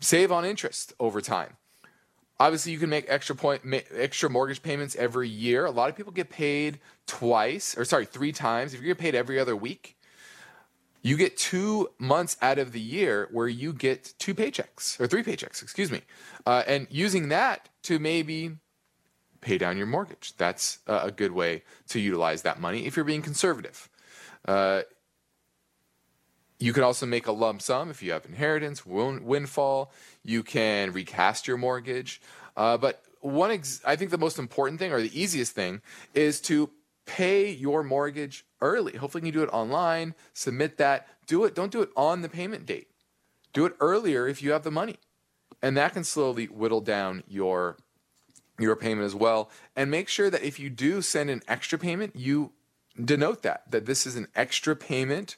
save 0.00 0.30
on 0.30 0.44
interest 0.44 0.92
over 1.00 1.20
time. 1.20 1.56
Obviously, 2.40 2.70
you 2.70 2.78
can 2.78 2.88
make 2.88 3.04
extra 3.08 3.34
point 3.34 3.62
extra 3.92 4.30
mortgage 4.30 4.62
payments 4.62 4.94
every 4.94 5.28
year. 5.28 5.64
A 5.64 5.70
lot 5.70 5.90
of 5.90 5.96
people 5.96 6.12
get 6.12 6.30
paid 6.30 6.78
twice, 7.06 7.76
or 7.76 7.84
sorry, 7.84 8.06
three 8.06 8.30
times. 8.30 8.74
If 8.74 8.80
you 8.80 8.86
get 8.86 8.98
paid 8.98 9.16
every 9.16 9.40
other 9.40 9.56
week, 9.56 9.96
you 11.02 11.16
get 11.16 11.36
two 11.36 11.88
months 11.98 12.36
out 12.40 12.58
of 12.58 12.72
the 12.72 12.80
year 12.80 13.28
where 13.32 13.48
you 13.48 13.72
get 13.72 14.14
two 14.18 14.34
paychecks 14.34 15.00
or 15.00 15.08
three 15.08 15.24
paychecks, 15.24 15.62
excuse 15.62 15.90
me, 15.90 16.02
uh, 16.46 16.62
and 16.66 16.86
using 16.90 17.28
that 17.30 17.68
to 17.84 17.98
maybe 17.98 18.52
pay 19.40 19.58
down 19.58 19.76
your 19.76 19.86
mortgage. 19.86 20.34
That's 20.36 20.78
a 20.86 21.10
good 21.10 21.32
way 21.32 21.62
to 21.88 22.00
utilize 22.00 22.42
that 22.42 22.60
money 22.60 22.86
if 22.86 22.96
you're 22.96 23.04
being 23.04 23.22
conservative. 23.22 23.88
Uh, 24.44 24.82
you 26.58 26.72
can 26.72 26.82
also 26.82 27.06
make 27.06 27.26
a 27.26 27.32
lump 27.32 27.62
sum 27.62 27.90
if 27.90 28.02
you 28.02 28.12
have 28.12 28.26
inheritance, 28.26 28.84
windfall. 28.84 29.92
You 30.24 30.42
can 30.42 30.92
recast 30.92 31.46
your 31.46 31.56
mortgage. 31.56 32.20
Uh, 32.56 32.76
but 32.76 33.02
one, 33.20 33.52
ex- 33.52 33.80
I 33.84 33.94
think 33.96 34.10
the 34.10 34.18
most 34.18 34.38
important 34.38 34.80
thing 34.80 34.92
or 34.92 35.00
the 35.00 35.20
easiest 35.20 35.52
thing 35.52 35.82
is 36.14 36.40
to 36.42 36.70
pay 37.06 37.50
your 37.50 37.82
mortgage 37.84 38.44
early. 38.60 38.96
Hopefully, 38.96 39.24
you 39.24 39.32
can 39.32 39.40
do 39.40 39.44
it 39.44 39.52
online, 39.52 40.14
submit 40.34 40.78
that. 40.78 41.06
Do 41.26 41.44
it. 41.44 41.54
Don't 41.54 41.70
do 41.70 41.82
it 41.82 41.90
on 41.96 42.22
the 42.22 42.28
payment 42.28 42.66
date. 42.66 42.88
Do 43.52 43.64
it 43.66 43.74
earlier 43.80 44.26
if 44.26 44.42
you 44.42 44.50
have 44.52 44.64
the 44.64 44.70
money. 44.70 44.96
And 45.62 45.76
that 45.76 45.92
can 45.92 46.04
slowly 46.04 46.46
whittle 46.46 46.80
down 46.80 47.22
your 47.28 47.76
your 48.58 48.76
payment 48.76 49.06
as 49.06 49.14
well. 49.14 49.50
And 49.76 49.90
make 49.90 50.08
sure 50.08 50.30
that 50.30 50.42
if 50.42 50.58
you 50.58 50.70
do 50.70 51.02
send 51.02 51.30
an 51.30 51.42
extra 51.48 51.78
payment, 51.78 52.16
you 52.16 52.52
denote 53.02 53.42
that 53.42 53.70
that 53.70 53.86
this 53.86 54.06
is 54.06 54.16
an 54.16 54.26
extra 54.34 54.74
payment 54.74 55.36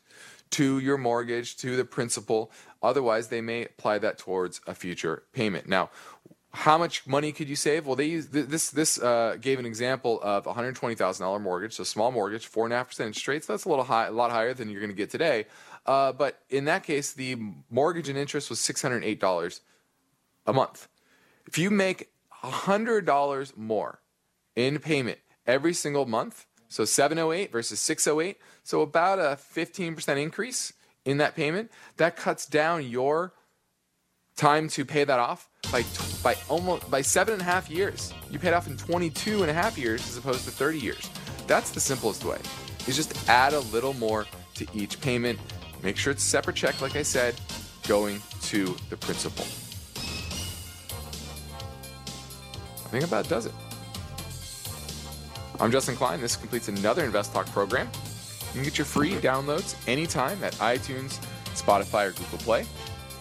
to 0.51 0.79
your 0.79 0.99
mortgage, 0.99 1.57
to 1.59 1.77
the 1.77 1.85
principal. 1.85 2.51
Otherwise, 2.83 3.29
they 3.29 3.41
may 3.41 3.65
apply 3.65 3.99
that 3.99 4.19
towards 4.19 4.61
a 4.67 4.75
future 4.75 5.23
payment. 5.33 5.69
Now, 5.69 5.91
how 6.53 6.77
much 6.79 7.07
money 7.07 7.31
could 7.31 7.49
you 7.49 7.55
save? 7.55 7.87
Well, 7.87 7.95
they 7.95 8.07
use 8.07 8.29
this. 8.29 8.71
This 8.71 8.99
uh, 9.01 9.37
gave 9.41 9.61
an 9.61 9.67
example 9.67 10.19
of 10.23 10.47
a 10.47 10.53
hundred 10.53 10.75
twenty 10.75 10.97
thousand 10.97 11.25
dollar 11.25 11.39
mortgage, 11.39 11.75
so 11.75 11.85
small 11.85 12.11
mortgage, 12.11 12.47
four 12.47 12.65
and 12.65 12.73
a 12.73 12.77
half 12.77 12.89
percent 12.89 13.09
interest 13.09 13.29
rates. 13.29 13.47
That's 13.47 13.67
a 13.67 13.69
little 13.69 13.85
high, 13.85 14.07
a 14.07 14.11
lot 14.11 14.33
higher 14.33 14.53
than 14.53 14.69
you're 14.69 14.81
going 14.81 14.91
to 14.91 14.97
get 14.97 15.11
today. 15.11 15.47
Uh, 15.87 16.13
but 16.13 16.43
in 16.49 16.65
that 16.65 16.83
case, 16.83 17.13
the 17.13 17.37
mortgage 17.71 18.09
and 18.09 18.19
interest 18.19 18.51
was 18.51 18.59
six 18.59 18.83
hundred 18.83 19.05
eight 19.05 19.21
dollars 19.21 19.61
a 20.47 20.53
month. 20.53 20.89
If 21.47 21.57
you 21.57 21.71
make 21.71 22.09
hundred 22.43 23.07
dollars 23.07 23.53
more 23.57 24.01
in 24.57 24.79
payment 24.79 25.19
every 25.47 25.75
single 25.75 26.07
month, 26.07 26.47
so 26.69 26.85
708 26.85 27.53
versus 27.53 27.81
608. 27.81 28.39
So 28.63 28.83
about 28.83 29.19
a 29.19 29.37
15% 29.37 30.23
increase 30.23 30.73
in 31.05 31.19
that 31.19 31.35
payment. 31.35 31.71
That 31.97 32.17
cuts 32.17 32.47
down 32.47 32.87
your 32.87 33.33
time 34.37 34.69
to 34.69 34.85
pay 34.85 35.05
that 35.05 35.19
off 35.19 35.49
by 35.71 35.85
by 36.23 36.37
almost 36.49 36.91
by 36.91 37.03
seven 37.03 37.35
and 37.35 37.43
a 37.43 37.45
half 37.45 37.71
years. 37.71 38.13
You 38.31 38.39
paid 38.39 38.55
off 38.55 38.67
in 38.67 38.77
22 38.77 39.43
and 39.43 39.51
a 39.51 39.55
half 39.55 39.77
years 39.77 40.09
as 40.09 40.17
opposed 40.17 40.45
to 40.45 40.51
30 40.51 40.79
years. 40.79 41.11
That's 41.47 41.71
the 41.71 41.81
simplest 41.81 42.25
way. 42.25 42.39
Is 42.87 42.97
just 42.97 43.29
add 43.29 43.53
a 43.53 43.61
little 43.61 43.95
more 43.95 44.27
to 44.55 44.67
each 44.73 45.01
payment. 45.01 45.39
Make 45.83 45.97
sure 45.97 46.13
it's 46.13 46.23
separate 46.23 46.57
check, 46.57 46.81
like 46.81 46.97
I 46.97 47.03
said, 47.03 47.35
going 47.87 48.21
to 48.43 48.77
the 48.89 48.97
principal. 48.97 49.45
Think 52.91 53.05
about 53.05 53.29
does 53.29 53.47
it. 53.47 53.53
I'm 55.61 55.71
Justin 55.71 55.95
Klein. 55.95 56.21
This 56.21 56.37
completes 56.37 56.69
another 56.69 57.05
Invest 57.05 57.33
Talk 57.33 57.47
program. 57.47 57.89
You 58.49 58.55
can 58.55 58.63
get 58.65 58.79
your 58.79 58.85
free 58.85 59.13
downloads 59.13 59.77
anytime 59.87 60.43
at 60.43 60.55
iTunes, 60.55 61.21
Spotify, 61.55 62.09
or 62.09 62.13
Google 62.13 62.39
Play. 62.39 62.67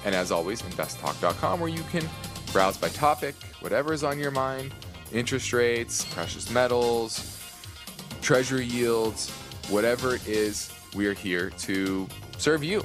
And 0.06 0.16
as 0.16 0.32
always, 0.32 0.62
investtalk.com, 0.62 1.60
where 1.60 1.70
you 1.70 1.84
can 1.92 2.08
browse 2.52 2.78
by 2.78 2.90
topic, 2.90 3.36
whatever 3.60 3.94
is 3.94 4.04
on 4.04 4.18
your 4.18 4.32
mind 4.32 4.74
interest 5.12 5.54
rates, 5.54 6.06
precious 6.14 6.52
metals, 6.52 7.36
treasury 8.22 8.66
yields, 8.66 9.30
whatever 9.70 10.16
it 10.16 10.28
is, 10.28 10.72
we 10.96 11.08
are 11.08 11.14
here 11.14 11.50
to 11.52 12.08
serve 12.38 12.64
you. 12.64 12.84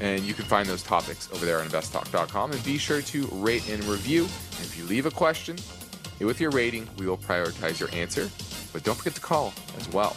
And 0.00 0.22
you 0.24 0.34
can 0.34 0.44
find 0.44 0.68
those 0.68 0.82
topics 0.82 1.30
over 1.32 1.46
there 1.46 1.60
on 1.60 1.66
investtalk.com. 1.66 2.52
And 2.52 2.64
be 2.64 2.76
sure 2.76 3.00
to 3.02 3.26
rate 3.32 3.68
and 3.68 3.82
review. 3.84 4.24
And 4.24 4.64
if 4.64 4.76
you 4.76 4.84
leave 4.84 5.06
a 5.06 5.10
question 5.10 5.56
with 6.20 6.40
your 6.40 6.50
rating, 6.50 6.88
we 6.98 7.06
will 7.06 7.18
prioritize 7.18 7.78
your 7.80 7.90
answer 7.92 8.30
but 8.76 8.84
don't 8.84 8.96
forget 8.96 9.14
to 9.14 9.22
call 9.22 9.54
as 9.78 9.88
well. 9.88 10.14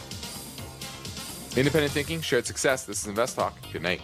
Independent 1.56 1.92
thinking, 1.94 2.20
shared 2.20 2.44
success. 2.44 2.84
This 2.84 3.00
is 3.00 3.08
Invest 3.08 3.36
Talk. 3.36 3.56
Good 3.72 3.80
night. 3.80 4.02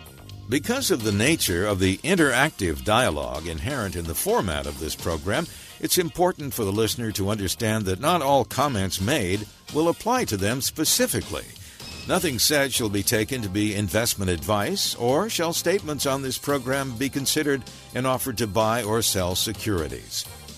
Because 0.48 0.90
of 0.90 1.02
the 1.02 1.12
nature 1.12 1.66
of 1.66 1.78
the 1.78 1.98
interactive 1.98 2.82
dialogue 2.82 3.46
inherent 3.46 3.96
in 3.96 4.06
the 4.06 4.14
format 4.14 4.66
of 4.66 4.80
this 4.80 4.94
program, 4.94 5.46
it's 5.78 5.98
important 5.98 6.54
for 6.54 6.64
the 6.64 6.72
listener 6.72 7.12
to 7.12 7.28
understand 7.28 7.84
that 7.84 8.00
not 8.00 8.22
all 8.22 8.46
comments 8.46 8.98
made 8.98 9.46
will 9.74 9.90
apply 9.90 10.24
to 10.24 10.38
them 10.38 10.62
specifically. 10.62 11.44
Nothing 12.08 12.38
said 12.38 12.72
shall 12.72 12.88
be 12.88 13.02
taken 13.02 13.42
to 13.42 13.50
be 13.50 13.74
investment 13.74 14.30
advice, 14.30 14.94
or 14.94 15.28
shall 15.28 15.52
statements 15.52 16.06
on 16.06 16.22
this 16.22 16.38
program 16.38 16.96
be 16.96 17.10
considered 17.10 17.62
an 17.94 18.06
offer 18.06 18.32
to 18.32 18.46
buy 18.46 18.82
or 18.82 19.02
sell 19.02 19.34
securities. 19.34 20.24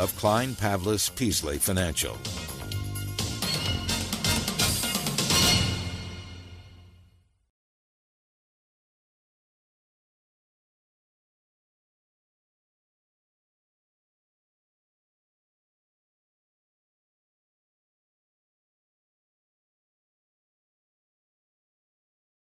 of 0.00 0.16
Klein 0.16 0.54
Pavlis 0.54 1.14
Peasley 1.14 1.58
Financial. 1.58 2.16